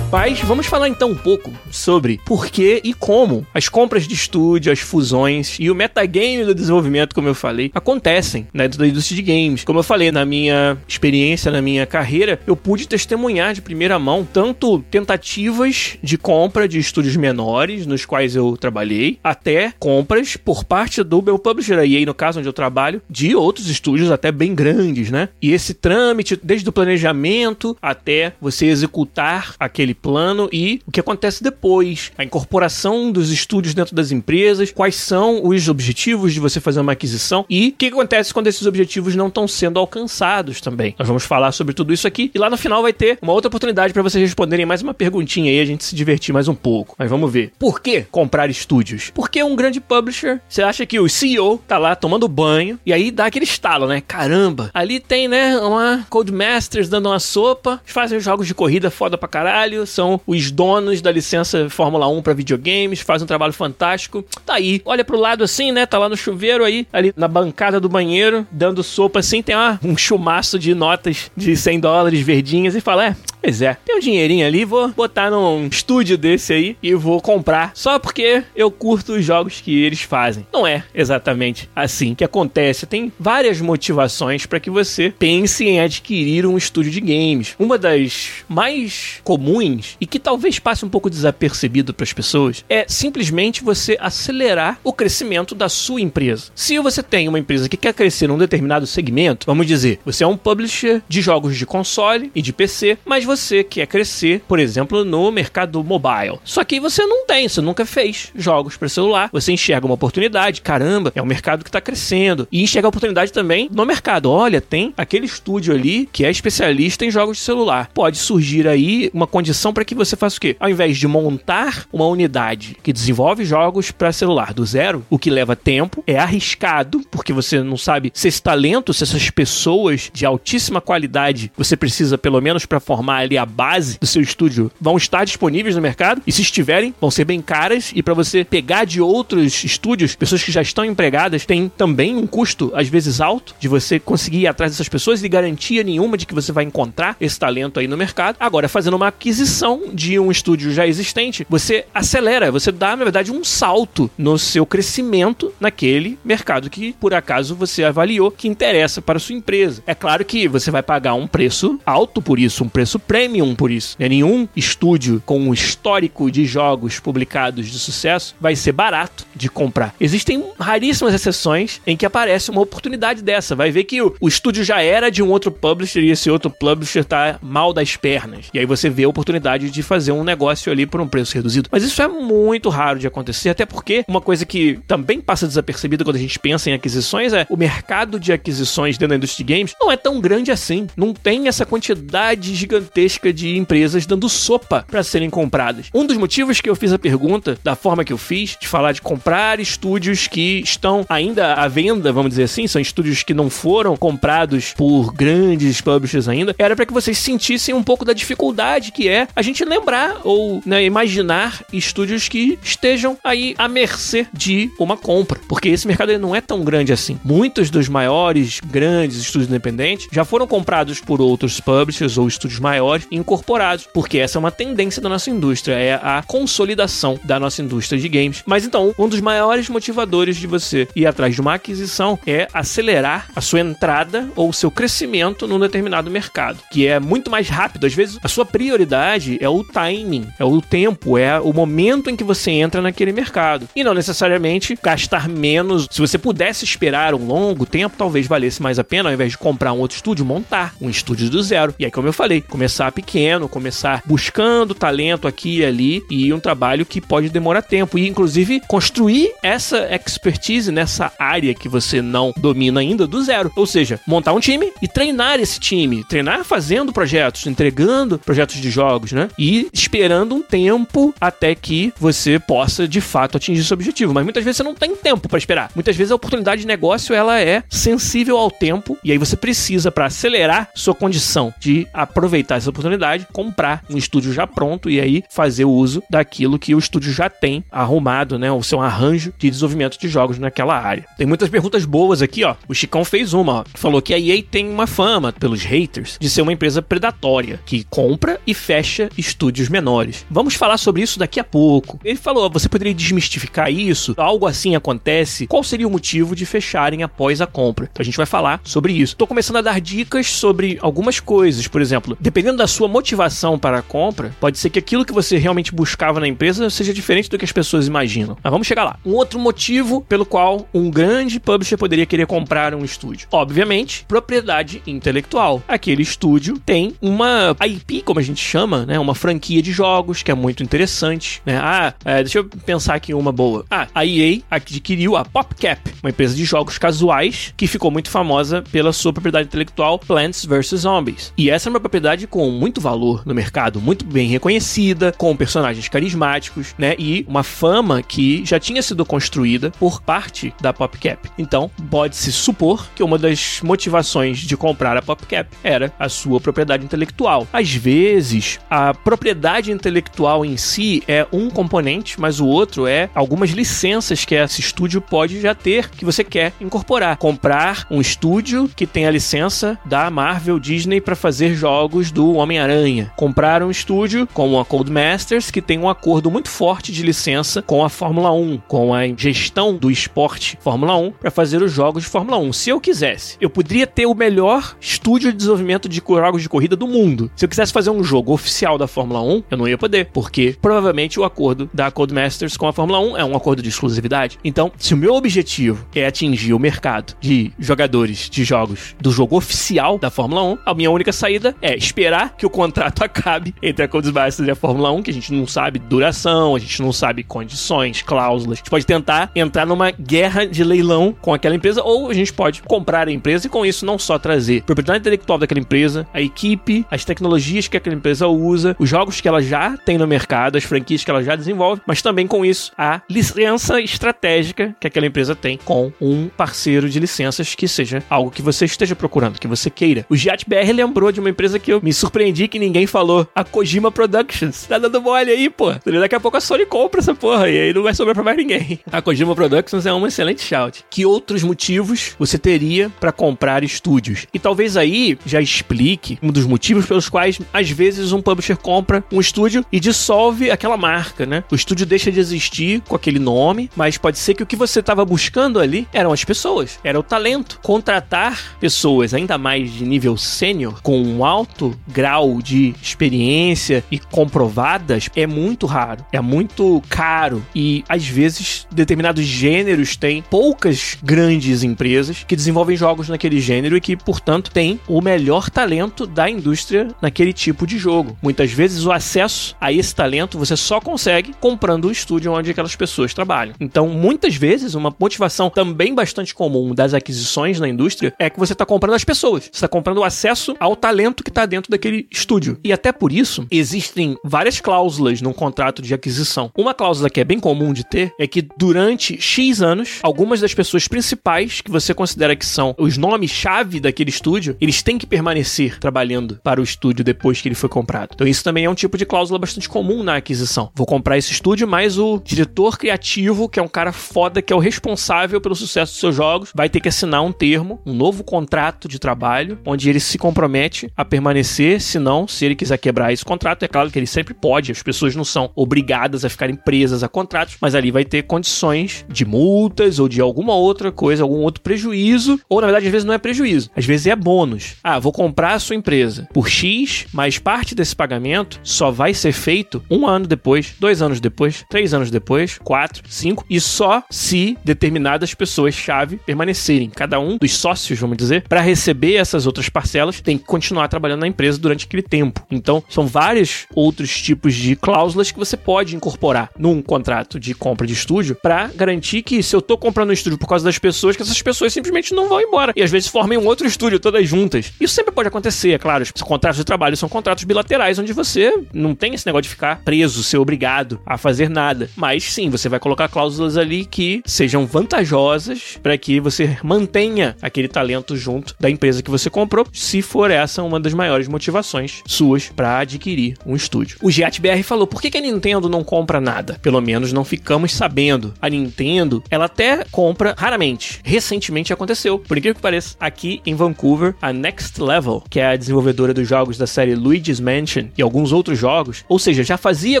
Mas 0.10 0.40
vamos 0.40 0.66
falar 0.66 0.88
então 0.88 1.10
um 1.10 1.16
pouco 1.16 1.52
sobre 1.70 2.20
por 2.24 2.46
que 2.46 2.80
e 2.84 2.94
como 2.94 3.46
as 3.52 3.68
compras 3.68 4.06
de 4.06 4.14
estúdio, 4.14 4.72
as 4.72 4.78
fusões 4.78 5.56
e 5.58 5.68
o 5.68 5.74
metagame 5.74 6.44
do 6.44 6.54
desenvolvimento, 6.54 7.14
como 7.14 7.28
eu 7.28 7.34
falei, 7.34 7.70
acontecem 7.74 8.46
né, 8.54 8.64
dentro 8.64 8.78
da 8.78 8.86
indústria 8.86 9.16
de 9.16 9.22
games. 9.22 9.64
Como 9.64 9.80
eu 9.80 9.82
falei, 9.82 10.12
na 10.12 10.24
minha 10.24 10.78
experiência, 10.86 11.50
na 11.50 11.60
minha 11.60 11.84
carreira, 11.86 12.38
eu 12.46 12.56
pude 12.56 12.86
testemunhar 12.86 13.52
de 13.52 13.60
primeira 13.60 13.98
mão 13.98 14.24
tanto 14.24 14.80
tentativas 14.90 15.98
de 16.02 16.16
compra 16.16 16.68
de 16.68 16.78
estúdios 16.78 17.16
menores, 17.16 17.84
nos 17.84 18.06
quais 18.06 18.36
eu 18.36 18.56
trabalhei, 18.56 19.18
até 19.22 19.72
compras 19.78 20.36
por 20.36 20.64
parte 20.64 21.02
do 21.02 21.20
meu 21.20 21.38
publisher, 21.38 21.84
e 21.84 21.96
aí 21.96 22.06
no 22.06 22.14
caso 22.14 22.38
onde 22.38 22.48
eu 22.48 22.52
trabalho, 22.52 23.02
de 23.10 23.34
outros 23.34 23.68
estúdios 23.68 24.10
até 24.10 24.30
bem 24.30 24.54
grandes, 24.54 25.10
né? 25.10 25.28
E 25.42 25.52
esse 25.52 25.74
trâmite, 25.74 26.38
desde 26.40 26.68
o 26.68 26.72
planejamento 26.72 27.76
até 27.82 28.32
você 28.40 28.66
executar 28.66 29.54
aquele 29.58 29.95
plano 29.96 30.48
e 30.52 30.80
o 30.86 30.90
que 30.90 31.00
acontece 31.00 31.42
depois, 31.42 32.12
a 32.16 32.24
incorporação 32.24 33.10
dos 33.10 33.30
estúdios 33.30 33.74
dentro 33.74 33.94
das 33.94 34.12
empresas, 34.12 34.70
quais 34.70 34.94
são 34.94 35.46
os 35.46 35.68
objetivos 35.68 36.32
de 36.32 36.40
você 36.40 36.60
fazer 36.60 36.80
uma 36.80 36.92
aquisição 36.92 37.44
e 37.48 37.68
o 37.68 37.72
que 37.72 37.86
acontece 37.86 38.32
quando 38.32 38.46
esses 38.46 38.66
objetivos 38.66 39.14
não 39.14 39.28
estão 39.28 39.48
sendo 39.48 39.78
alcançados 39.78 40.60
também. 40.60 40.94
Nós 40.98 41.08
vamos 41.08 41.24
falar 41.24 41.52
sobre 41.52 41.74
tudo 41.74 41.92
isso 41.92 42.06
aqui 42.06 42.30
e 42.34 42.38
lá 42.38 42.50
no 42.50 42.56
final 42.56 42.82
vai 42.82 42.92
ter 42.92 43.18
uma 43.22 43.32
outra 43.32 43.48
oportunidade 43.48 43.92
para 43.92 44.02
vocês 44.02 44.22
responderem 44.22 44.66
mais 44.66 44.82
uma 44.82 44.94
perguntinha 44.94 45.50
aí, 45.50 45.60
a 45.60 45.64
gente 45.64 45.84
se 45.84 45.94
divertir 45.94 46.32
mais 46.32 46.48
um 46.48 46.54
pouco. 46.54 46.94
Mas 46.98 47.10
vamos 47.10 47.32
ver. 47.32 47.52
Por 47.58 47.80
que 47.80 48.02
comprar 48.10 48.50
estúdios? 48.50 49.10
Porque 49.14 49.42
um 49.42 49.56
grande 49.56 49.80
publisher, 49.80 50.40
você 50.48 50.62
acha 50.62 50.84
que 50.84 51.00
o 51.00 51.08
CEO 51.08 51.58
tá 51.66 51.78
lá 51.78 51.94
tomando 51.96 52.28
banho 52.28 52.78
e 52.84 52.92
aí 52.92 53.10
dá 53.10 53.26
aquele 53.26 53.44
estalo, 53.44 53.86
né? 53.86 54.02
Caramba, 54.06 54.70
ali 54.74 55.00
tem, 55.00 55.28
né, 55.28 55.56
uma 55.58 56.06
Codemasters 56.10 56.88
dando 56.88 57.08
uma 57.08 57.18
sopa, 57.18 57.80
fazem 57.84 58.20
jogos 58.20 58.46
de 58.46 58.54
corrida 58.54 58.90
foda 58.90 59.16
pra 59.16 59.28
caralho, 59.28 59.85
são 59.86 60.20
os 60.26 60.50
donos 60.50 61.00
da 61.00 61.10
licença 61.10 61.68
Fórmula 61.70 62.08
1 62.08 62.22
para 62.22 62.34
videogames, 62.34 63.00
fazem 63.00 63.24
um 63.24 63.28
trabalho 63.28 63.52
fantástico. 63.52 64.24
Tá 64.44 64.54
aí, 64.54 64.80
olha 64.84 65.04
pro 65.04 65.18
lado 65.18 65.44
assim, 65.44 65.72
né? 65.72 65.86
Tá 65.86 65.98
lá 65.98 66.08
no 66.08 66.16
chuveiro 66.16 66.64
aí, 66.64 66.86
ali 66.92 67.12
na 67.16 67.28
bancada 67.28 67.80
do 67.80 67.88
banheiro, 67.88 68.46
dando 68.50 68.82
sopa 68.82 69.20
assim, 69.20 69.42
tem 69.42 69.54
uma, 69.54 69.78
um 69.82 69.96
chumaço 69.96 70.58
de 70.58 70.74
notas 70.74 71.30
de 71.36 71.56
100 71.56 71.80
dólares 71.80 72.20
verdinhas 72.20 72.74
e 72.74 72.80
fala: 72.80 73.06
é, 73.06 73.16
Pois 73.46 73.62
é, 73.62 73.76
tem 73.84 73.96
um 73.96 74.00
dinheirinho 74.00 74.44
ali, 74.44 74.64
vou 74.64 74.88
botar 74.88 75.30
num 75.30 75.68
estúdio 75.68 76.18
desse 76.18 76.52
aí 76.52 76.76
e 76.82 76.96
vou 76.96 77.20
comprar 77.20 77.70
só 77.74 77.96
porque 77.96 78.42
eu 78.56 78.72
curto 78.72 79.12
os 79.12 79.24
jogos 79.24 79.60
que 79.60 79.84
eles 79.84 80.02
fazem. 80.02 80.44
Não 80.52 80.66
é 80.66 80.82
exatamente 80.92 81.70
assim 81.74 82.12
que 82.12 82.24
acontece. 82.24 82.86
Tem 82.86 83.12
várias 83.20 83.60
motivações 83.60 84.46
para 84.46 84.58
que 84.58 84.68
você 84.68 85.14
pense 85.16 85.64
em 85.64 85.78
adquirir 85.78 86.44
um 86.44 86.58
estúdio 86.58 86.90
de 86.90 87.00
games. 87.00 87.54
Uma 87.56 87.78
das 87.78 88.44
mais 88.48 89.20
comuns 89.22 89.75
e 90.00 90.06
que 90.06 90.18
talvez 90.18 90.58
passe 90.58 90.84
um 90.84 90.88
pouco 90.88 91.10
desapercebido 91.10 91.92
para 91.92 92.04
as 92.04 92.12
pessoas 92.12 92.64
é 92.68 92.84
simplesmente 92.88 93.62
você 93.62 93.96
acelerar 94.00 94.78
o 94.82 94.92
crescimento 94.92 95.54
da 95.54 95.68
sua 95.68 96.00
empresa. 96.00 96.50
Se 96.54 96.78
você 96.78 97.02
tem 97.02 97.28
uma 97.28 97.38
empresa 97.38 97.68
que 97.68 97.76
quer 97.76 97.94
crescer 97.94 98.26
num 98.26 98.38
determinado 98.38 98.86
segmento, 98.86 99.46
vamos 99.46 99.66
dizer, 99.66 100.00
você 100.04 100.24
é 100.24 100.26
um 100.26 100.36
publisher 100.36 101.02
de 101.08 101.20
jogos 101.20 101.56
de 101.56 101.66
console 101.66 102.30
e 102.34 102.42
de 102.42 102.52
PC, 102.52 102.98
mas 103.04 103.24
você 103.24 103.62
quer 103.62 103.86
crescer, 103.86 104.42
por 104.46 104.58
exemplo, 104.58 105.04
no 105.04 105.30
mercado 105.30 105.82
mobile. 105.82 106.38
Só 106.44 106.64
que 106.64 106.80
você 106.80 107.04
não 107.04 107.26
tem, 107.26 107.48
você 107.48 107.60
nunca 107.60 107.84
fez 107.84 108.32
jogos 108.34 108.76
para 108.76 108.88
celular. 108.88 109.28
Você 109.32 109.52
enxerga 109.52 109.86
uma 109.86 109.94
oportunidade, 109.94 110.60
caramba, 110.60 111.12
é 111.14 111.22
um 111.22 111.26
mercado 111.26 111.62
que 111.62 111.68
está 111.68 111.80
crescendo. 111.80 112.48
E 112.50 112.62
enxerga 112.62 112.88
a 112.88 112.90
oportunidade 112.90 113.32
também 113.32 113.68
no 113.72 113.84
mercado. 113.84 114.30
Olha, 114.30 114.60
tem 114.60 114.92
aquele 114.96 115.26
estúdio 115.26 115.74
ali 115.74 116.08
que 116.12 116.24
é 116.24 116.30
especialista 116.30 117.04
em 117.04 117.10
jogos 117.10 117.38
de 117.38 117.42
celular. 117.42 117.90
Pode 117.92 118.18
surgir 118.18 118.66
aí 118.66 119.10
uma 119.12 119.26
condição 119.26 119.65
para 119.72 119.84
que 119.84 119.94
você 119.94 120.16
faça 120.16 120.36
o 120.36 120.40
quê? 120.40 120.56
Ao 120.58 120.68
invés 120.68 120.98
de 120.98 121.06
montar 121.06 121.86
uma 121.92 122.06
unidade 122.06 122.76
que 122.82 122.92
desenvolve 122.92 123.44
jogos 123.44 123.90
para 123.90 124.12
celular 124.12 124.52
do 124.52 124.64
zero, 124.64 125.04
o 125.10 125.18
que 125.18 125.30
leva 125.30 125.56
tempo, 125.56 126.02
é 126.06 126.18
arriscado, 126.18 127.00
porque 127.10 127.32
você 127.32 127.62
não 127.62 127.76
sabe 127.76 128.10
se 128.14 128.28
esse 128.28 128.42
talento, 128.42 128.92
se 128.92 129.02
essas 129.02 129.30
pessoas 129.30 130.10
de 130.12 130.24
altíssima 130.24 130.80
qualidade 130.80 131.50
você 131.56 131.76
precisa 131.76 132.18
pelo 132.18 132.40
menos 132.40 132.66
para 132.66 132.80
formar 132.80 133.18
ali 133.18 133.38
a 133.38 133.46
base 133.46 133.98
do 133.98 134.06
seu 134.06 134.22
estúdio 134.22 134.70
vão 134.80 134.96
estar 134.96 135.24
disponíveis 135.24 135.74
no 135.74 135.82
mercado 135.82 136.22
e 136.26 136.32
se 136.32 136.42
estiverem, 136.42 136.94
vão 137.00 137.10
ser 137.10 137.24
bem 137.24 137.40
caras 137.40 137.92
e 137.94 138.02
para 138.02 138.14
você 138.14 138.44
pegar 138.44 138.84
de 138.84 139.00
outros 139.00 139.64
estúdios, 139.64 140.14
pessoas 140.14 140.42
que 140.42 140.52
já 140.52 140.62
estão 140.62 140.84
empregadas, 140.84 141.44
tem 141.44 141.68
também 141.68 142.16
um 142.16 142.26
custo 142.26 142.72
às 142.74 142.88
vezes 142.88 143.20
alto 143.20 143.54
de 143.58 143.68
você 143.68 143.98
conseguir 143.98 144.40
ir 144.40 144.46
atrás 144.46 144.72
dessas 144.72 144.88
pessoas 144.88 145.22
e 145.22 145.28
garantia 145.28 145.82
nenhuma 145.82 146.16
de 146.16 146.26
que 146.26 146.34
você 146.34 146.52
vai 146.52 146.64
encontrar 146.64 147.16
esse 147.20 147.38
talento 147.38 147.80
aí 147.80 147.88
no 147.88 147.96
mercado. 147.96 148.36
Agora, 148.38 148.68
fazendo 148.68 148.94
uma 148.94 149.08
aquisição 149.08 149.55
de 149.92 150.18
um 150.18 150.30
estúdio 150.30 150.72
já 150.72 150.86
existente, 150.86 151.46
você 151.48 151.84
acelera, 151.94 152.50
você 152.50 152.72
dá, 152.72 152.96
na 152.96 153.04
verdade, 153.04 153.32
um 153.32 153.44
salto 153.44 154.10
no 154.16 154.38
seu 154.38 154.66
crescimento 154.66 155.52
naquele 155.60 156.18
mercado 156.24 156.70
que 156.70 156.92
por 156.94 157.14
acaso 157.14 157.54
você 157.54 157.84
avaliou 157.84 158.30
que 158.30 158.48
interessa 158.48 159.00
para 159.00 159.16
a 159.16 159.20
sua 159.20 159.34
empresa. 159.34 159.82
É 159.86 159.94
claro 159.94 160.24
que 160.24 160.48
você 160.48 160.70
vai 160.70 160.82
pagar 160.82 161.14
um 161.14 161.26
preço 161.26 161.78
alto 161.84 162.20
por 162.20 162.38
isso, 162.38 162.64
um 162.64 162.68
preço 162.68 162.98
premium 162.98 163.54
por 163.54 163.70
isso. 163.70 163.96
Né? 163.98 164.08
Nenhum 164.08 164.48
estúdio 164.56 165.22
com 165.24 165.38
um 165.38 165.52
histórico 165.52 166.30
de 166.30 166.44
jogos 166.44 167.00
publicados 167.00 167.66
de 167.66 167.78
sucesso 167.78 168.34
vai 168.40 168.56
ser 168.56 168.72
barato 168.72 169.26
de 169.34 169.48
comprar. 169.48 169.94
Existem 170.00 170.44
raríssimas 170.58 171.14
exceções 171.14 171.80
em 171.86 171.96
que 171.96 172.06
aparece 172.06 172.50
uma 172.50 172.60
oportunidade 172.60 173.22
dessa. 173.22 173.54
Vai 173.54 173.70
ver 173.70 173.84
que 173.84 174.02
o, 174.02 174.14
o 174.20 174.28
estúdio 174.28 174.64
já 174.64 174.80
era 174.82 175.10
de 175.10 175.22
um 175.22 175.30
outro 175.30 175.50
publisher 175.50 176.00
e 176.02 176.10
esse 176.10 176.30
outro 176.30 176.50
publisher 176.50 177.04
tá 177.04 177.38
mal 177.42 177.72
das 177.72 177.96
pernas. 177.96 178.46
E 178.52 178.58
aí 178.58 178.66
você 178.66 178.88
vê 178.90 179.04
a 179.04 179.08
oportunidade 179.08 179.45
de 179.46 179.82
fazer 179.82 180.12
um 180.12 180.24
negócio 180.24 180.72
ali 180.72 180.86
por 180.86 181.00
um 181.00 181.06
preço 181.06 181.34
reduzido. 181.34 181.68
Mas 181.70 181.84
isso 181.84 182.02
é 182.02 182.08
muito 182.08 182.68
raro 182.68 182.98
de 182.98 183.06
acontecer, 183.06 183.50
até 183.50 183.64
porque 183.64 184.04
uma 184.08 184.20
coisa 184.20 184.44
que 184.44 184.80
também 184.86 185.20
passa 185.20 185.46
desapercebida 185.46 186.04
quando 186.04 186.16
a 186.16 186.20
gente 186.20 186.38
pensa 186.38 186.68
em 186.68 186.72
aquisições 186.72 187.32
é 187.32 187.46
o 187.48 187.56
mercado 187.56 188.18
de 188.18 188.32
aquisições 188.32 188.98
dentro 188.98 189.10
da 189.10 189.16
indústria 189.16 189.44
de 189.44 189.54
games 189.54 189.74
não 189.80 189.92
é 189.92 189.96
tão 189.96 190.20
grande 190.20 190.50
assim. 190.50 190.86
Não 190.96 191.14
tem 191.14 191.46
essa 191.46 191.64
quantidade 191.64 192.54
gigantesca 192.54 193.32
de 193.32 193.56
empresas 193.56 194.06
dando 194.06 194.28
sopa 194.28 194.84
para 194.88 195.02
serem 195.02 195.30
compradas. 195.30 195.86
Um 195.94 196.04
dos 196.04 196.16
motivos 196.16 196.60
que 196.60 196.68
eu 196.68 196.76
fiz 196.76 196.92
a 196.92 196.98
pergunta 196.98 197.58
da 197.62 197.76
forma 197.76 198.04
que 198.04 198.12
eu 198.12 198.18
fiz, 198.18 198.56
de 198.60 198.66
falar 198.66 198.92
de 198.92 199.02
comprar 199.02 199.60
estúdios 199.60 200.26
que 200.26 200.60
estão 200.60 201.04
ainda 201.08 201.54
à 201.54 201.68
venda, 201.68 202.12
vamos 202.12 202.30
dizer 202.30 202.44
assim, 202.44 202.66
são 202.66 202.80
estúdios 202.80 203.22
que 203.22 203.34
não 203.34 203.48
foram 203.48 203.96
comprados 203.96 204.72
por 204.74 205.12
grandes 205.12 205.80
publishers 205.80 206.28
ainda, 206.28 206.54
era 206.58 206.74
para 206.74 206.86
que 206.86 206.92
vocês 206.92 207.18
sentissem 207.18 207.74
um 207.74 207.82
pouco 207.82 208.04
da 208.04 208.12
dificuldade 208.12 208.92
que 208.92 209.08
é 209.08 209.28
a 209.36 209.42
gente 209.42 209.62
lembrar 209.64 210.22
ou 210.24 210.62
né, 210.64 210.82
imaginar 210.82 211.62
estúdios 211.70 212.26
que 212.26 212.58
estejam 212.62 213.18
aí 213.22 213.54
à 213.58 213.68
mercê 213.68 214.26
de 214.32 214.70
uma 214.78 214.96
compra, 214.96 215.38
porque 215.46 215.68
esse 215.68 215.86
mercado 215.86 216.18
não 216.18 216.34
é 216.34 216.40
tão 216.40 216.64
grande 216.64 216.92
assim. 216.92 217.20
Muitos 217.22 217.68
dos 217.68 217.86
maiores, 217.86 218.60
grandes 218.64 219.18
estúdios 219.18 219.50
independentes 219.50 220.08
já 220.10 220.24
foram 220.24 220.46
comprados 220.46 221.00
por 221.00 221.20
outros 221.20 221.60
publishers 221.60 222.16
ou 222.16 222.26
estúdios 222.26 222.58
maiores 222.58 223.06
e 223.10 223.16
incorporados, 223.16 223.86
porque 223.92 224.18
essa 224.18 224.38
é 224.38 224.40
uma 224.40 224.50
tendência 224.50 225.02
da 225.02 225.08
nossa 225.08 225.28
indústria, 225.28 225.74
é 225.74 225.94
a 225.94 226.24
consolidação 226.26 227.20
da 227.22 227.38
nossa 227.38 227.60
indústria 227.60 228.00
de 228.00 228.08
games. 228.08 228.42
Mas 228.46 228.64
então, 228.64 228.94
um 228.98 229.08
dos 229.08 229.20
maiores 229.20 229.68
motivadores 229.68 230.36
de 230.36 230.46
você 230.46 230.88
ir 230.96 231.06
atrás 231.06 231.34
de 231.34 231.40
uma 231.42 231.54
aquisição 231.54 232.18
é 232.26 232.48
acelerar 232.54 233.28
a 233.36 233.40
sua 233.42 233.60
entrada 233.60 234.30
ou 234.34 234.52
seu 234.52 234.70
crescimento 234.70 235.46
num 235.46 235.58
determinado 235.58 236.10
mercado, 236.10 236.58
que 236.70 236.86
é 236.86 236.98
muito 236.98 237.30
mais 237.30 237.48
rápido. 237.48 237.86
Às 237.86 237.92
vezes, 237.92 238.18
a 238.22 238.28
sua 238.28 238.46
prioridade 238.46 239.25
é 239.40 239.48
o 239.48 239.64
timing, 239.64 240.26
é 240.38 240.44
o 240.44 240.60
tempo, 240.60 241.18
é 241.18 241.40
o 241.40 241.52
momento 241.52 242.10
em 242.10 242.16
que 242.16 242.24
você 242.24 242.50
entra 242.50 242.80
naquele 242.80 243.12
mercado. 243.12 243.68
E 243.74 243.82
não 243.82 243.94
necessariamente 243.94 244.78
gastar 244.82 245.28
menos. 245.28 245.88
Se 245.90 246.00
você 246.00 246.18
pudesse 246.18 246.64
esperar 246.64 247.14
um 247.14 247.26
longo 247.26 247.66
tempo, 247.66 247.96
talvez 247.96 248.26
valesse 248.26 248.62
mais 248.62 248.78
a 248.78 248.84
pena, 248.84 249.08
ao 249.08 249.14
invés 249.14 249.32
de 249.32 249.38
comprar 249.38 249.72
um 249.72 249.80
outro 249.80 249.96
estúdio, 249.96 250.24
montar 250.24 250.74
um 250.80 250.90
estúdio 250.90 251.30
do 251.30 251.42
zero. 251.42 251.74
E 251.78 251.84
aí, 251.84 251.90
como 251.90 252.08
eu 252.08 252.12
falei, 252.12 252.40
começar 252.40 252.90
pequeno, 252.92 253.48
começar 253.48 254.02
buscando 254.04 254.74
talento 254.74 255.26
aqui 255.26 255.58
e 255.58 255.64
ali 255.64 256.02
e 256.10 256.32
um 256.32 256.40
trabalho 256.40 256.86
que 256.86 257.00
pode 257.00 257.28
demorar 257.28 257.62
tempo. 257.62 257.98
E, 257.98 258.08
inclusive, 258.08 258.60
construir 258.68 259.32
essa 259.42 259.88
expertise 259.94 260.70
nessa 260.70 261.12
área 261.18 261.54
que 261.54 261.68
você 261.68 262.00
não 262.02 262.32
domina 262.36 262.80
ainda 262.80 263.06
do 263.06 263.22
zero. 263.22 263.50
Ou 263.56 263.66
seja, 263.66 264.00
montar 264.06 264.32
um 264.32 264.40
time 264.40 264.72
e 264.80 264.88
treinar 264.88 265.40
esse 265.40 265.58
time. 265.58 266.04
Treinar 266.04 266.44
fazendo 266.44 266.92
projetos, 266.92 267.46
entregando 267.46 268.18
projetos 268.18 268.56
de 268.56 268.70
jogos, 268.70 269.05
né? 269.12 269.28
E 269.38 269.68
esperando 269.72 270.34
um 270.34 270.42
tempo 270.42 271.14
até 271.20 271.54
que 271.54 271.92
você 271.98 272.38
possa 272.38 272.86
de 272.86 273.00
fato 273.00 273.36
atingir 273.36 273.64
seu 273.64 273.74
objetivo. 273.74 274.12
Mas 274.14 274.24
muitas 274.24 274.44
vezes 274.44 274.58
você 274.58 274.62
não 274.62 274.74
tem 274.74 274.94
tempo 274.96 275.28
para 275.28 275.38
esperar. 275.38 275.70
Muitas 275.74 275.96
vezes 275.96 276.10
a 276.10 276.16
oportunidade 276.16 276.62
de 276.62 276.66
negócio 276.66 277.14
ela 277.14 277.40
é 277.40 277.62
sensível 277.68 278.36
ao 278.36 278.50
tempo 278.50 278.96
e 279.02 279.12
aí 279.12 279.18
você 279.18 279.36
precisa 279.36 279.90
para 279.90 280.06
acelerar 280.06 280.70
sua 280.74 280.94
condição 280.94 281.52
de 281.58 281.86
aproveitar 281.92 282.56
essa 282.56 282.70
oportunidade, 282.70 283.26
comprar 283.32 283.82
um 283.90 283.96
estúdio 283.96 284.32
já 284.32 284.46
pronto 284.46 284.88
e 284.90 285.00
aí 285.00 285.22
fazer 285.30 285.64
o 285.64 285.70
uso 285.70 286.02
daquilo 286.08 286.58
que 286.58 286.74
o 286.74 286.78
estúdio 286.78 287.12
já 287.12 287.28
tem 287.28 287.64
arrumado, 287.70 288.38
né? 288.38 288.50
O 288.50 288.62
seu 288.62 288.80
arranjo 288.80 289.32
de 289.38 289.50
desenvolvimento 289.50 289.98
de 289.98 290.08
jogos 290.08 290.38
naquela 290.38 290.78
área. 290.78 291.04
Tem 291.16 291.26
muitas 291.26 291.48
perguntas 291.48 291.84
boas 291.84 292.22
aqui, 292.22 292.44
ó. 292.44 292.54
O 292.68 292.74
Chicão 292.74 293.04
fez 293.04 293.32
uma, 293.32 293.60
ó. 293.60 293.64
Falou 293.74 294.00
que 294.00 294.14
a 294.14 294.18
EA 294.18 294.42
tem 294.42 294.68
uma 294.68 294.86
fama 294.86 295.32
pelos 295.32 295.62
haters 295.62 296.16
de 296.20 296.30
ser 296.30 296.42
uma 296.42 296.52
empresa 296.52 296.80
predatória 296.80 297.60
que 297.66 297.84
compra 297.84 298.40
e 298.46 298.54
fecha 298.54 298.95
estúdios 299.16 299.68
menores. 299.68 300.26
Vamos 300.30 300.54
falar 300.54 300.78
sobre 300.78 301.02
isso 301.02 301.18
daqui 301.18 301.40
a 301.40 301.44
pouco. 301.44 302.00
Ele 302.04 302.18
falou: 302.18 302.50
você 302.50 302.68
poderia 302.68 302.94
desmistificar 302.94 303.70
isso? 303.70 304.14
Algo 304.16 304.46
assim 304.46 304.74
acontece? 304.74 305.46
Qual 305.46 305.62
seria 305.62 305.86
o 305.86 305.90
motivo 305.90 306.34
de 306.34 306.46
fecharem 306.46 307.02
após 307.02 307.40
a 307.40 307.46
compra? 307.46 307.88
Então 307.90 308.02
a 308.02 308.04
gente 308.04 308.16
vai 308.16 308.26
falar 308.26 308.60
sobre 308.64 308.92
isso. 308.92 309.16
Tô 309.16 309.26
começando 309.26 309.56
a 309.56 309.62
dar 309.62 309.80
dicas 309.80 310.26
sobre 310.26 310.78
algumas 310.80 311.20
coisas. 311.20 311.68
Por 311.68 311.80
exemplo, 311.80 312.16
dependendo 312.20 312.58
da 312.58 312.66
sua 312.66 312.88
motivação 312.88 313.58
para 313.58 313.78
a 313.78 313.82
compra, 313.82 314.34
pode 314.40 314.58
ser 314.58 314.70
que 314.70 314.78
aquilo 314.78 315.04
que 315.04 315.12
você 315.12 315.36
realmente 315.36 315.74
buscava 315.74 316.20
na 316.20 316.28
empresa 316.28 316.68
seja 316.70 316.92
diferente 316.92 317.28
do 317.28 317.38
que 317.38 317.44
as 317.44 317.52
pessoas 317.52 317.86
imaginam. 317.86 318.36
Mas 318.42 318.50
vamos 318.50 318.66
chegar 318.66 318.84
lá. 318.84 318.98
Um 319.04 319.12
outro 319.12 319.38
motivo 319.38 320.00
pelo 320.02 320.24
qual 320.24 320.68
um 320.72 320.90
grande 320.90 321.38
publisher 321.40 321.76
poderia 321.76 322.06
querer 322.06 322.26
comprar 322.26 322.74
um 322.74 322.84
estúdio. 322.84 323.28
Obviamente, 323.30 324.04
propriedade 324.06 324.82
intelectual. 324.86 325.62
Aquele 325.68 326.02
estúdio 326.02 326.58
tem 326.64 326.94
uma 327.00 327.56
IP, 327.66 328.02
como 328.02 328.20
a 328.20 328.22
gente 328.22 328.40
chama, 328.40 328.85
né? 328.86 328.98
Uma 328.98 329.14
franquia 329.14 329.60
de 329.60 329.72
jogos 329.72 330.22
que 330.22 330.30
é 330.30 330.34
muito 330.34 330.62
interessante, 330.62 331.42
né? 331.44 331.58
Ah, 331.62 331.94
é, 332.04 332.22
deixa 332.22 332.38
eu 332.38 332.44
pensar 332.44 332.94
aqui 332.94 333.12
uma 333.12 333.32
boa. 333.32 333.64
Ah, 333.70 333.88
a 333.94 334.04
EA 334.06 334.40
adquiriu 334.50 335.16
a 335.16 335.24
PopCap, 335.24 335.94
uma 336.02 336.10
empresa 336.10 336.34
de 336.34 336.44
jogos 336.44 336.78
casuais 336.78 337.52
que 337.56 337.66
ficou 337.66 337.90
muito 337.90 338.10
famosa 338.10 338.62
pela 338.70 338.92
sua 338.92 339.12
propriedade 339.12 339.48
intelectual 339.48 339.98
Plants 339.98 340.44
vs 340.44 340.80
Zombies. 340.80 341.32
E 341.36 341.50
essa 341.50 341.68
é 341.68 341.70
uma 341.70 341.80
propriedade 341.80 342.26
com 342.26 342.50
muito 342.50 342.80
valor 342.80 343.22
no 343.26 343.34
mercado, 343.34 343.80
muito 343.80 344.04
bem 344.04 344.28
reconhecida, 344.28 345.12
com 345.12 345.36
personagens 345.36 345.88
carismáticos, 345.88 346.74
né? 346.78 346.94
E 346.98 347.24
uma 347.28 347.42
fama 347.42 348.02
que 348.02 348.44
já 348.44 348.58
tinha 348.58 348.82
sido 348.82 349.04
construída 349.04 349.70
por 349.72 350.00
parte 350.00 350.54
da 350.60 350.72
PopCap. 350.72 351.30
Então, 351.38 351.70
pode-se 351.90 352.32
supor 352.32 352.86
que 352.94 353.02
uma 353.02 353.18
das 353.18 353.60
motivações 353.62 354.38
de 354.38 354.56
comprar 354.56 354.96
a 354.96 355.02
PopCap 355.02 355.50
era 355.62 355.92
a 355.98 356.08
sua 356.08 356.40
propriedade 356.40 356.84
intelectual. 356.84 357.46
Às 357.52 357.72
vezes, 357.72 358.58
propriedade 359.02 359.70
intelectual 359.70 360.44
em 360.44 360.56
si 360.56 361.02
é 361.06 361.26
um 361.32 361.50
componente, 361.50 362.20
mas 362.20 362.40
o 362.40 362.46
outro 362.46 362.86
é 362.86 363.08
algumas 363.14 363.50
licenças 363.50 364.24
que 364.24 364.34
esse 364.34 364.60
estúdio 364.60 365.00
pode 365.00 365.40
já 365.40 365.54
ter 365.54 365.90
que 365.90 366.04
você 366.04 366.22
quer 366.24 366.52
incorporar. 366.60 367.16
Comprar 367.16 367.86
um 367.90 368.00
estúdio 368.00 368.68
que 368.74 368.86
tem 368.86 369.06
a 369.06 369.10
licença 369.10 369.78
da 369.84 370.10
Marvel 370.10 370.58
Disney 370.58 371.00
para 371.00 371.16
fazer 371.16 371.54
jogos 371.54 372.10
do 372.10 372.34
Homem-Aranha. 372.34 373.12
Comprar 373.16 373.62
um 373.62 373.70
estúdio 373.70 374.28
como 374.32 374.58
a 374.58 374.64
Codemasters 374.64 375.50
que 375.50 375.62
tem 375.62 375.78
um 375.78 375.88
acordo 375.88 376.30
muito 376.30 376.48
forte 376.48 376.92
de 376.92 377.02
licença 377.02 377.62
com 377.62 377.84
a 377.84 377.88
Fórmula 377.88 378.32
1, 378.32 378.58
com 378.68 378.92
a 378.92 379.06
gestão 379.08 379.76
do 379.76 379.90
esporte 379.90 380.58
Fórmula 380.60 380.96
1 380.96 381.12
para 381.12 381.30
fazer 381.30 381.62
os 381.62 381.72
jogos 381.72 382.04
de 382.04 382.08
Fórmula 382.08 382.38
1. 382.38 382.52
Se 382.52 382.70
eu 382.70 382.80
quisesse, 382.80 383.36
eu 383.40 383.48
poderia 383.50 383.86
ter 383.86 384.06
o 384.06 384.14
melhor 384.14 384.76
estúdio 384.80 385.30
de 385.30 385.38
desenvolvimento 385.38 385.88
de 385.88 386.02
jogos 386.06 386.42
de 386.42 386.48
corrida 386.48 386.76
do 386.76 386.86
mundo. 386.86 387.30
Se 387.36 387.44
eu 387.44 387.48
quisesse 387.48 387.72
fazer 387.72 387.90
um 387.90 388.02
jogo 388.02 388.32
oficial 388.32 388.65
da 388.74 388.88
Fórmula 388.88 389.22
1, 389.22 389.44
eu 389.52 389.56
não 389.56 389.68
ia 389.68 389.78
poder, 389.78 390.10
porque 390.12 390.56
provavelmente 390.60 391.20
o 391.20 391.24
acordo 391.24 391.70
da 391.72 391.88
Codemasters 391.90 392.56
com 392.56 392.66
a 392.66 392.72
Fórmula 392.72 392.98
1 392.98 393.16
é 393.16 393.24
um 393.24 393.36
acordo 393.36 393.62
de 393.62 393.68
exclusividade. 393.68 394.38
Então, 394.44 394.72
se 394.76 394.92
o 394.92 394.96
meu 394.96 395.14
objetivo 395.14 395.86
é 395.94 396.04
atingir 396.04 396.52
o 396.52 396.58
mercado 396.58 397.14
de 397.20 397.52
jogadores 397.58 398.28
de 398.28 398.42
jogos 398.42 398.96
do 399.00 399.12
jogo 399.12 399.36
oficial 399.36 399.98
da 399.98 400.10
Fórmula 400.10 400.42
1, 400.42 400.58
a 400.66 400.74
minha 400.74 400.90
única 400.90 401.12
saída 401.12 401.54
é 401.62 401.76
esperar 401.76 402.36
que 402.36 402.44
o 402.44 402.50
contrato 402.50 403.02
acabe 403.04 403.54
entre 403.62 403.84
a 403.84 403.88
Codemasters 403.88 404.48
e 404.48 404.50
a 404.50 404.56
Fórmula 404.56 404.90
1, 404.90 405.02
que 405.02 405.10
a 405.10 405.14
gente 405.14 405.32
não 405.32 405.46
sabe 405.46 405.78
duração, 405.78 406.56
a 406.56 406.58
gente 406.58 406.82
não 406.82 406.92
sabe 406.92 407.22
condições, 407.22 408.02
cláusulas. 408.02 408.58
A 408.58 408.60
gente 408.60 408.70
pode 408.70 408.86
tentar 408.86 409.30
entrar 409.34 409.66
numa 409.66 409.90
guerra 409.90 410.46
de 410.46 410.64
leilão 410.64 411.14
com 411.20 411.32
aquela 411.32 411.54
empresa 411.54 411.82
ou 411.82 412.10
a 412.10 412.14
gente 412.14 412.32
pode 412.32 412.62
comprar 412.62 413.08
a 413.08 413.12
empresa 413.12 413.46
e 413.46 413.50
com 413.50 413.64
isso 413.64 413.84
não 413.84 413.98
só 413.98 414.18
trazer 414.18 414.62
propriedade 414.62 415.00
intelectual 415.00 415.38
daquela 415.38 415.60
empresa, 415.60 416.06
a 416.12 416.20
equipe, 416.20 416.86
as 416.90 417.04
tecnologias 417.04 417.68
que 417.68 417.76
aquela 417.76 417.96
empresa 417.96 418.26
usa, 418.26 418.55
os 418.78 418.88
jogos 418.88 419.20
que 419.20 419.28
ela 419.28 419.42
já 419.42 419.76
tem 419.76 419.98
no 419.98 420.06
mercado, 420.06 420.56
as 420.56 420.64
franquias 420.64 421.04
que 421.04 421.10
ela 421.10 421.22
já 421.22 421.36
desenvolve, 421.36 421.82
mas 421.86 422.02
também 422.02 422.26
com 422.26 422.44
isso 422.44 422.72
a 422.76 423.00
licença 423.08 423.80
estratégica 423.80 424.74
que 424.80 424.86
aquela 424.86 425.06
empresa 425.06 425.34
tem 425.34 425.58
com 425.64 425.92
um 426.00 426.28
parceiro 426.28 426.88
de 426.88 426.98
licenças 427.00 427.54
que 427.54 427.68
seja 427.68 428.02
algo 428.08 428.30
que 428.30 428.42
você 428.42 428.64
esteja 428.64 428.94
procurando, 428.94 429.38
que 429.38 429.48
você 429.48 429.70
queira. 429.70 430.06
O 430.08 430.16
Giat 430.16 430.44
BR 430.46 430.72
lembrou 430.72 431.10
de 431.12 431.20
uma 431.20 431.30
empresa 431.30 431.58
que 431.58 431.72
eu 431.72 431.80
me 431.82 431.92
surpreendi 431.92 432.48
que 432.48 432.58
ninguém 432.58 432.86
falou, 432.86 433.28
a 433.34 433.44
Kojima 433.44 433.90
Productions. 433.90 434.66
Tá 434.66 434.78
dando 434.78 435.00
mole 435.00 435.30
aí, 435.30 435.50
pô. 435.50 435.72
Daqui 435.72 436.14
a 436.14 436.20
pouco 436.20 436.36
a 436.36 436.40
Sony 436.40 436.66
compra 436.66 437.00
essa 437.00 437.14
porra 437.14 437.48
e 437.48 437.58
aí 437.58 437.74
não 437.74 437.82
vai 437.82 437.94
sobrar 437.94 438.14
pra 438.14 438.24
mais 438.24 438.36
ninguém. 438.36 438.78
A 438.92 439.02
Kojima 439.02 439.34
Productions 439.34 439.86
é 439.86 439.92
um 439.92 440.06
excelente 440.06 440.42
shout. 440.42 440.84
Que 440.90 441.04
outros 441.04 441.42
motivos 441.42 442.14
você 442.18 442.38
teria 442.38 442.90
para 443.00 443.12
comprar 443.12 443.64
estúdios? 443.64 444.26
E 444.32 444.38
talvez 444.38 444.76
aí 444.76 445.18
já 445.26 445.40
explique 445.40 446.18
um 446.22 446.30
dos 446.30 446.44
motivos 446.44 446.86
pelos 446.86 447.08
quais 447.08 447.40
às 447.52 447.70
vezes 447.70 448.12
um 448.12 448.22
publisher 448.22 448.45
compra 448.54 449.02
um 449.10 449.20
estúdio 449.20 449.64
e 449.72 449.80
dissolve 449.80 450.50
aquela 450.50 450.76
marca, 450.76 451.26
né? 451.26 451.42
O 451.50 451.54
estúdio 451.54 451.86
deixa 451.86 452.12
de 452.12 452.20
existir 452.20 452.82
com 452.82 452.94
aquele 452.94 453.18
nome, 453.18 453.70
mas 453.74 453.98
pode 453.98 454.18
ser 454.18 454.34
que 454.34 454.42
o 454.42 454.46
que 454.46 454.56
você 454.56 454.80
estava 454.80 455.04
buscando 455.04 455.58
ali 455.58 455.88
eram 455.92 456.12
as 456.12 456.24
pessoas, 456.24 456.78
era 456.84 456.98
o 456.98 457.02
talento. 457.02 457.58
Contratar 457.62 458.56
pessoas 458.60 459.14
ainda 459.14 459.38
mais 459.38 459.72
de 459.72 459.84
nível 459.84 460.16
sênior 460.16 460.80
com 460.82 461.00
um 461.00 461.24
alto 461.24 461.78
grau 461.88 462.40
de 462.42 462.74
experiência 462.82 463.82
e 463.90 463.98
comprovadas 463.98 465.08
é 465.16 465.26
muito 465.26 465.66
raro, 465.66 466.04
é 466.12 466.20
muito 466.20 466.82
caro 466.88 467.44
e 467.54 467.82
às 467.88 468.06
vezes 468.06 468.66
determinados 468.70 469.24
gêneros 469.24 469.96
têm 469.96 470.22
poucas 470.22 470.96
grandes 471.02 471.62
empresas 471.62 472.24
que 472.26 472.36
desenvolvem 472.36 472.76
jogos 472.76 473.08
naquele 473.08 473.40
gênero 473.40 473.76
e 473.76 473.80
que, 473.80 473.96
portanto, 473.96 474.50
têm 474.50 474.80
o 474.86 475.00
melhor 475.00 475.50
talento 475.50 476.06
da 476.06 476.28
indústria 476.28 476.88
naquele 477.00 477.32
tipo 477.32 477.66
de 477.66 477.78
jogo. 477.78 478.16
Muitas 478.36 478.52
vezes 478.52 478.84
o 478.84 478.92
acesso 478.92 479.56
a 479.58 479.72
esse 479.72 479.94
talento 479.94 480.38
você 480.38 480.58
só 480.58 480.78
consegue 480.78 481.32
comprando 481.40 481.86
o 481.86 481.90
estúdio 481.90 482.30
onde 482.34 482.50
aquelas 482.50 482.76
pessoas 482.76 483.14
trabalham. 483.14 483.54
Então, 483.58 483.88
muitas 483.88 484.36
vezes, 484.36 484.74
uma 484.74 484.94
motivação 485.00 485.48
também 485.48 485.94
bastante 485.94 486.34
comum 486.34 486.74
das 486.74 486.92
aquisições 486.92 487.58
na 487.58 487.66
indústria 487.66 488.12
é 488.18 488.28
que 488.28 488.38
você 488.38 488.52
está 488.52 488.66
comprando 488.66 488.92
as 488.92 489.04
pessoas, 489.04 489.44
você 489.44 489.52
está 489.52 489.68
comprando 489.68 489.98
o 489.98 490.04
acesso 490.04 490.54
ao 490.60 490.76
talento 490.76 491.24
que 491.24 491.30
está 491.30 491.46
dentro 491.46 491.70
daquele 491.70 492.06
estúdio. 492.10 492.60
E 492.62 492.74
até 492.74 492.92
por 492.92 493.10
isso, 493.10 493.46
existem 493.50 494.18
várias 494.22 494.60
cláusulas 494.60 495.22
num 495.22 495.32
contrato 495.32 495.80
de 495.80 495.94
aquisição. 495.94 496.50
Uma 496.54 496.74
cláusula 496.74 497.08
que 497.08 497.22
é 497.22 497.24
bem 497.24 497.40
comum 497.40 497.72
de 497.72 497.84
ter 497.84 498.12
é 498.20 498.26
que 498.26 498.46
durante 498.58 499.18
X 499.18 499.62
anos, 499.62 499.98
algumas 500.02 500.42
das 500.42 500.52
pessoas 500.52 500.86
principais 500.86 501.62
que 501.62 501.70
você 501.70 501.94
considera 501.94 502.36
que 502.36 502.44
são 502.44 502.74
os 502.76 502.98
nomes-chave 502.98 503.80
daquele 503.80 504.10
estúdio, 504.10 504.58
eles 504.60 504.82
têm 504.82 504.98
que 504.98 505.06
permanecer 505.06 505.78
trabalhando 505.78 506.38
para 506.44 506.60
o 506.60 506.64
estúdio 506.64 507.02
depois 507.02 507.40
que 507.40 507.48
ele 507.48 507.54
foi 507.54 507.70
comprado. 507.70 508.14
Então, 508.16 508.26
isso 508.26 508.42
também 508.42 508.64
é 508.64 508.70
um 508.70 508.74
tipo 508.74 508.96
de 508.96 509.04
cláusula 509.04 509.38
bastante 509.38 509.68
comum 509.68 510.02
na 510.02 510.16
aquisição. 510.16 510.70
Vou 510.74 510.86
comprar 510.86 511.18
esse 511.18 511.32
estúdio, 511.32 511.68
mas 511.68 511.98
o 511.98 512.18
diretor 512.18 512.78
criativo, 512.78 513.46
que 513.46 513.60
é 513.60 513.62
um 513.62 513.68
cara 513.68 513.92
foda, 513.92 514.40
que 514.40 514.54
é 514.54 514.56
o 514.56 514.58
responsável 514.58 515.38
pelo 515.38 515.54
sucesso 515.54 515.92
dos 515.92 516.00
seus 516.00 516.16
jogos, 516.16 516.50
vai 516.54 516.70
ter 516.70 516.80
que 516.80 516.88
assinar 516.88 517.22
um 517.22 517.30
termo, 517.30 517.78
um 517.84 517.92
novo 517.92 518.24
contrato 518.24 518.88
de 518.88 518.98
trabalho, 518.98 519.58
onde 519.66 519.90
ele 519.90 520.00
se 520.00 520.16
compromete 520.16 520.90
a 520.96 521.04
permanecer, 521.04 521.78
se 521.78 521.98
não, 521.98 522.26
se 522.26 522.46
ele 522.46 522.54
quiser 522.54 522.78
quebrar 522.78 523.12
esse 523.12 523.24
contrato, 523.24 523.64
é 523.64 523.68
claro 523.68 523.90
que 523.90 523.98
ele 523.98 524.06
sempre 524.06 524.32
pode, 524.32 524.72
as 524.72 524.82
pessoas 524.82 525.14
não 525.14 525.24
são 525.24 525.50
obrigadas 525.54 526.24
a 526.24 526.30
ficarem 526.30 526.56
presas 526.56 527.02
a 527.02 527.08
contratos, 527.08 527.58
mas 527.60 527.74
ali 527.74 527.90
vai 527.90 528.04
ter 528.04 528.22
condições 528.22 529.04
de 529.10 529.26
multas 529.26 529.98
ou 529.98 530.08
de 530.08 530.22
alguma 530.22 530.54
outra 530.54 530.90
coisa, 530.90 531.22
algum 531.22 531.40
outro 531.40 531.62
prejuízo, 531.62 532.40
ou 532.48 532.62
na 532.62 532.66
verdade 532.66 532.86
às 532.86 532.92
vezes 532.92 533.04
não 533.04 533.12
é 533.12 533.18
prejuízo, 533.18 533.70
às 533.76 533.84
vezes 533.84 534.06
é 534.06 534.16
bônus. 534.16 534.76
Ah, 534.82 534.98
vou 534.98 535.12
comprar 535.12 535.52
a 535.52 535.58
sua 535.58 535.76
empresa 535.76 536.26
por 536.32 536.48
X, 536.48 537.06
mas 537.12 537.38
parte 537.38 537.74
desse 537.74 537.94
pagamento 538.06 538.60
só 538.62 538.90
vai 538.92 539.12
ser 539.12 539.32
feito 539.32 539.82
um 539.90 540.06
ano 540.06 540.28
depois, 540.28 540.74
dois 540.78 541.02
anos 541.02 541.18
depois, 541.18 541.64
três 541.68 541.92
anos 541.92 542.08
depois, 542.08 542.56
quatro, 542.62 543.02
cinco, 543.08 543.44
e 543.50 543.60
só 543.60 544.02
se 544.08 544.56
determinadas 544.64 545.34
pessoas-chave 545.34 546.20
permanecerem. 546.24 546.88
Cada 546.90 547.18
um 547.18 547.36
dos 547.36 547.56
sócios, 547.56 547.98
vamos 547.98 548.16
dizer, 548.16 548.44
para 548.48 548.60
receber 548.60 549.16
essas 549.16 549.44
outras 549.44 549.68
parcelas, 549.68 550.20
tem 550.20 550.38
que 550.38 550.44
continuar 550.44 550.86
trabalhando 550.86 551.20
na 551.20 551.26
empresa 551.26 551.58
durante 551.58 551.84
aquele 551.84 552.02
tempo. 552.02 552.46
Então, 552.48 552.82
são 552.88 553.06
vários 553.06 553.66
outros 553.74 554.20
tipos 554.22 554.54
de 554.54 554.76
cláusulas 554.76 555.32
que 555.32 555.38
você 555.38 555.56
pode 555.56 555.96
incorporar 555.96 556.50
num 556.56 556.80
contrato 556.80 557.40
de 557.40 557.54
compra 557.54 557.86
de 557.86 557.92
estúdio 557.92 558.36
para 558.40 558.68
garantir 558.68 559.22
que 559.22 559.42
se 559.42 559.56
eu 559.56 559.60
tô 559.60 559.76
comprando 559.76 560.10
um 560.10 560.12
estúdio 560.12 560.38
por 560.38 560.46
causa 560.46 560.64
das 560.64 560.78
pessoas, 560.78 561.16
que 561.16 561.22
essas 561.22 561.42
pessoas 561.42 561.72
simplesmente 561.72 562.14
não 562.14 562.28
vão 562.28 562.40
embora. 562.40 562.72
E 562.76 562.82
às 562.82 562.90
vezes 562.90 563.08
formem 563.08 563.36
um 563.36 563.46
outro 563.46 563.66
estúdio 563.66 563.98
todas 563.98 564.28
juntas. 564.28 564.72
Isso 564.80 564.94
sempre 564.94 565.12
pode 565.12 565.28
acontecer, 565.28 565.72
é 565.72 565.78
claro. 565.78 566.04
Os 566.04 566.22
contratos 566.22 566.58
de 566.58 566.64
trabalho 566.64 566.96
são 566.96 567.08
contratos 567.08 567.42
bilaterais, 567.42 567.95
onde 567.98 568.12
você 568.12 568.52
não 568.72 568.94
tem 568.94 569.14
esse 569.14 569.26
negócio 569.26 569.44
de 569.44 569.48
ficar 569.48 569.80
preso, 569.84 570.22
ser 570.22 570.38
obrigado 570.38 571.00
a 571.04 571.18
fazer 571.18 571.48
nada. 571.48 571.88
Mas 571.96 572.24
sim, 572.24 572.48
você 572.50 572.68
vai 572.68 572.78
colocar 572.78 573.08
cláusulas 573.08 573.56
ali 573.56 573.84
que 573.84 574.22
sejam 574.24 574.66
vantajosas 574.66 575.78
para 575.82 575.96
que 575.96 576.20
você 576.20 576.58
mantenha 576.62 577.36
aquele 577.40 577.68
talento 577.68 578.16
junto 578.16 578.54
da 578.58 578.70
empresa 578.70 579.02
que 579.02 579.10
você 579.10 579.30
comprou, 579.30 579.66
se 579.72 580.02
for 580.02 580.30
essa 580.30 580.62
uma 580.62 580.80
das 580.80 580.94
maiores 580.94 581.28
motivações 581.28 582.02
suas 582.06 582.48
para 582.48 582.78
adquirir 582.78 583.36
um 583.44 583.54
estúdio. 583.54 583.98
O 584.02 584.10
GatBR 584.10 584.62
falou: 584.62 584.86
por 584.86 585.00
que, 585.00 585.10
que 585.10 585.18
a 585.18 585.20
Nintendo 585.20 585.68
não 585.68 585.84
compra 585.84 586.20
nada? 586.20 586.58
Pelo 586.62 586.80
menos 586.80 587.12
não 587.12 587.24
ficamos 587.24 587.72
sabendo. 587.72 588.34
A 588.40 588.48
Nintendo, 588.48 589.22
ela 589.30 589.46
até 589.46 589.84
compra 589.90 590.34
raramente. 590.36 591.00
Recentemente 591.04 591.72
aconteceu, 591.72 592.18
por 592.18 592.36
incrível 592.36 592.54
que 592.54 592.60
pareça, 592.60 592.96
aqui 592.98 593.40
em 593.44 593.54
Vancouver, 593.54 594.14
a 594.20 594.32
Next 594.32 594.80
Level, 594.80 595.22
que 595.28 595.40
é 595.40 595.46
a 595.46 595.56
desenvolvedora 595.56 596.14
dos 596.14 596.28
jogos 596.28 596.58
da 596.58 596.66
série 596.66 596.94
Luigi's 596.94 597.40
Mansion 597.40 597.85
e 597.96 598.02
alguns 598.02 598.32
outros 598.32 598.58
jogos, 598.58 599.04
ou 599.08 599.18
seja, 599.18 599.42
já 599.42 599.56
fazia 599.56 600.00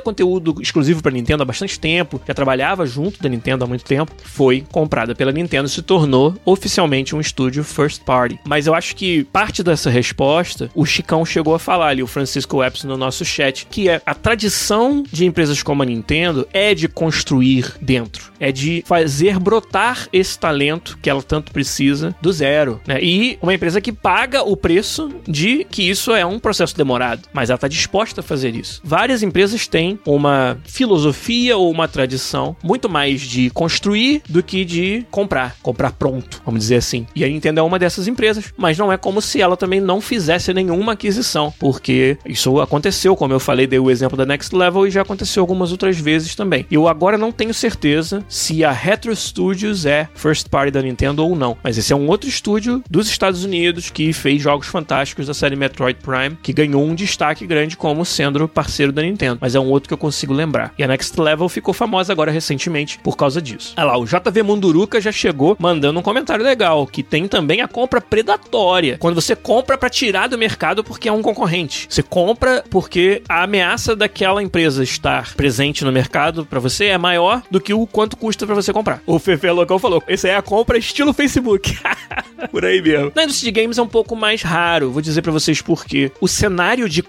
conteúdo 0.00 0.56
exclusivo 0.60 1.02
para 1.02 1.12
Nintendo 1.12 1.42
há 1.42 1.46
bastante 1.46 1.78
tempo, 1.78 2.20
já 2.26 2.34
trabalhava 2.34 2.86
junto 2.86 3.22
da 3.22 3.28
Nintendo 3.28 3.64
há 3.64 3.66
muito 3.66 3.84
tempo, 3.84 4.12
foi 4.22 4.64
comprada 4.70 5.14
pela 5.14 5.32
Nintendo 5.32 5.66
e 5.66 5.70
se 5.70 5.82
tornou 5.82 6.34
oficialmente 6.44 7.14
um 7.14 7.20
estúdio 7.20 7.64
first 7.64 8.02
party. 8.02 8.38
Mas 8.46 8.66
eu 8.66 8.74
acho 8.74 8.94
que 8.96 9.24
parte 9.24 9.62
dessa 9.62 9.90
resposta, 9.90 10.70
o 10.74 10.84
Chicão 10.84 11.24
chegou 11.24 11.54
a 11.54 11.58
falar 11.58 11.88
ali, 11.88 12.02
o 12.02 12.06
Francisco 12.06 12.62
Epps 12.62 12.84
no 12.84 12.96
nosso 12.96 13.24
chat, 13.24 13.66
que 13.70 13.88
é 13.88 14.00
a 14.04 14.14
tradição 14.14 15.04
de 15.10 15.24
empresas 15.24 15.62
como 15.62 15.82
a 15.82 15.86
Nintendo 15.86 16.46
é 16.52 16.74
de 16.74 16.88
construir 16.88 17.74
dentro, 17.80 18.32
é 18.38 18.52
de 18.52 18.82
fazer 18.86 19.38
brotar 19.38 20.08
esse 20.12 20.38
talento 20.38 20.98
que 21.00 21.10
ela 21.10 21.22
tanto 21.22 21.52
precisa 21.52 22.14
do 22.20 22.32
zero, 22.32 22.80
né? 22.86 23.02
E 23.02 23.38
uma 23.42 23.54
empresa 23.54 23.80
que 23.80 23.92
paga 23.92 24.42
o 24.42 24.56
preço 24.56 25.10
de 25.26 25.64
que 25.64 25.88
isso 25.88 26.14
é 26.14 26.24
um 26.24 26.38
processo 26.38 26.76
demorado, 26.76 27.28
mas 27.32 27.50
ela 27.50 27.56
está 27.56 27.68
disposta 27.76 28.20
a 28.20 28.24
fazer 28.24 28.54
isso. 28.54 28.80
Várias 28.82 29.22
empresas 29.22 29.68
têm 29.68 29.98
uma 30.06 30.58
filosofia 30.64 31.56
ou 31.56 31.70
uma 31.70 31.86
tradição 31.86 32.56
muito 32.62 32.88
mais 32.88 33.20
de 33.20 33.50
construir 33.50 34.22
do 34.28 34.42
que 34.42 34.64
de 34.64 35.06
comprar, 35.10 35.56
comprar 35.62 35.92
pronto, 35.92 36.42
vamos 36.44 36.60
dizer 36.60 36.76
assim. 36.76 37.06
E 37.14 37.24
a 37.24 37.28
Nintendo 37.28 37.60
é 37.60 37.62
uma 37.62 37.78
dessas 37.78 38.08
empresas, 38.08 38.52
mas 38.56 38.78
não 38.78 38.92
é 38.92 38.96
como 38.96 39.20
se 39.20 39.40
ela 39.40 39.56
também 39.56 39.80
não 39.80 40.00
fizesse 40.00 40.52
nenhuma 40.52 40.92
aquisição, 40.92 41.52
porque 41.58 42.16
isso 42.24 42.60
aconteceu, 42.60 43.14
como 43.14 43.32
eu 43.32 43.40
falei, 43.40 43.66
dei 43.66 43.78
o 43.78 43.90
exemplo 43.90 44.16
da 44.16 44.24
Next 44.24 44.54
Level 44.54 44.86
e 44.86 44.90
já 44.90 45.02
aconteceu 45.02 45.42
algumas 45.42 45.72
outras 45.72 45.98
vezes 45.98 46.34
também. 46.34 46.66
Eu 46.70 46.88
agora 46.88 47.18
não 47.18 47.32
tenho 47.32 47.52
certeza 47.52 48.24
se 48.28 48.64
a 48.64 48.72
Retro 48.72 49.14
Studios 49.14 49.84
é 49.84 50.08
first 50.14 50.48
party 50.48 50.70
da 50.70 50.82
Nintendo 50.82 51.24
ou 51.24 51.36
não, 51.36 51.56
mas 51.62 51.76
esse 51.76 51.92
é 51.92 51.96
um 51.96 52.08
outro 52.08 52.28
estúdio 52.28 52.82
dos 52.88 53.08
Estados 53.08 53.44
Unidos 53.44 53.90
que 53.90 54.12
fez 54.12 54.40
jogos 54.40 54.66
fantásticos 54.66 55.26
da 55.26 55.34
série 55.34 55.56
Metroid 55.56 55.98
Prime, 56.02 56.36
que 56.42 56.52
ganhou 56.52 56.84
um 56.84 56.94
destaque 56.94 57.46
grande 57.46 57.65
como 57.74 58.04
sendo 58.04 58.46
parceiro 58.46 58.92
da 58.92 59.00
Nintendo, 59.00 59.38
mas 59.40 59.54
é 59.54 59.60
um 59.60 59.70
outro 59.70 59.88
que 59.88 59.94
eu 59.94 59.98
consigo 59.98 60.34
lembrar. 60.34 60.74
E 60.76 60.84
a 60.84 60.86
Next 60.86 61.18
Level 61.18 61.48
ficou 61.48 61.72
famosa 61.72 62.12
agora 62.12 62.30
recentemente 62.30 62.98
por 62.98 63.16
causa 63.16 63.40
disso. 63.40 63.72
Olha 63.78 63.86
lá, 63.86 63.98
o 63.98 64.04
JV 64.04 64.42
Munduruca 64.42 65.00
já 65.00 65.10
chegou 65.10 65.56
mandando 65.58 65.98
um 65.98 66.02
comentário 66.02 66.44
legal, 66.44 66.86
que 66.86 67.02
tem 67.02 67.26
também 67.26 67.62
a 67.62 67.68
compra 67.68 68.00
predatória. 68.00 68.98
Quando 68.98 69.14
você 69.14 69.34
compra 69.34 69.78
para 69.78 69.88
tirar 69.88 70.28
do 70.28 70.36
mercado 70.36 70.84
porque 70.84 71.08
é 71.08 71.12
um 71.12 71.22
concorrente. 71.22 71.86
Você 71.88 72.02
compra 72.02 72.62
porque 72.68 73.22
a 73.28 73.44
ameaça 73.44 73.96
daquela 73.96 74.42
empresa 74.42 74.82
estar 74.82 75.34
presente 75.34 75.84
no 75.84 75.92
mercado 75.92 76.44
para 76.44 76.60
você 76.60 76.86
é 76.86 76.98
maior 76.98 77.42
do 77.50 77.60
que 77.60 77.72
o 77.72 77.86
quanto 77.86 78.16
custa 78.16 78.44
para 78.44 78.54
você 78.54 78.72
comprar. 78.72 79.00
O 79.06 79.18
Fefe 79.18 79.50
Locão 79.50 79.78
falou: 79.78 80.02
esse 80.06 80.28
é 80.28 80.36
a 80.36 80.42
compra 80.42 80.76
estilo 80.76 81.12
Facebook. 81.12 81.78
por 82.50 82.64
aí 82.64 82.82
mesmo. 82.82 83.12
Na 83.14 83.24
indústria 83.24 83.52
de 83.52 83.60
games 83.60 83.78
é 83.78 83.82
um 83.82 83.88
pouco 83.88 84.14
mais 84.14 84.42
raro, 84.42 84.90
vou 84.90 85.02
dizer 85.02 85.22
para 85.22 85.32
vocês 85.32 85.62
por 85.62 85.84
quê. 85.84 86.10
O 86.20 86.28
cenário 86.28 86.88
de 86.88 87.02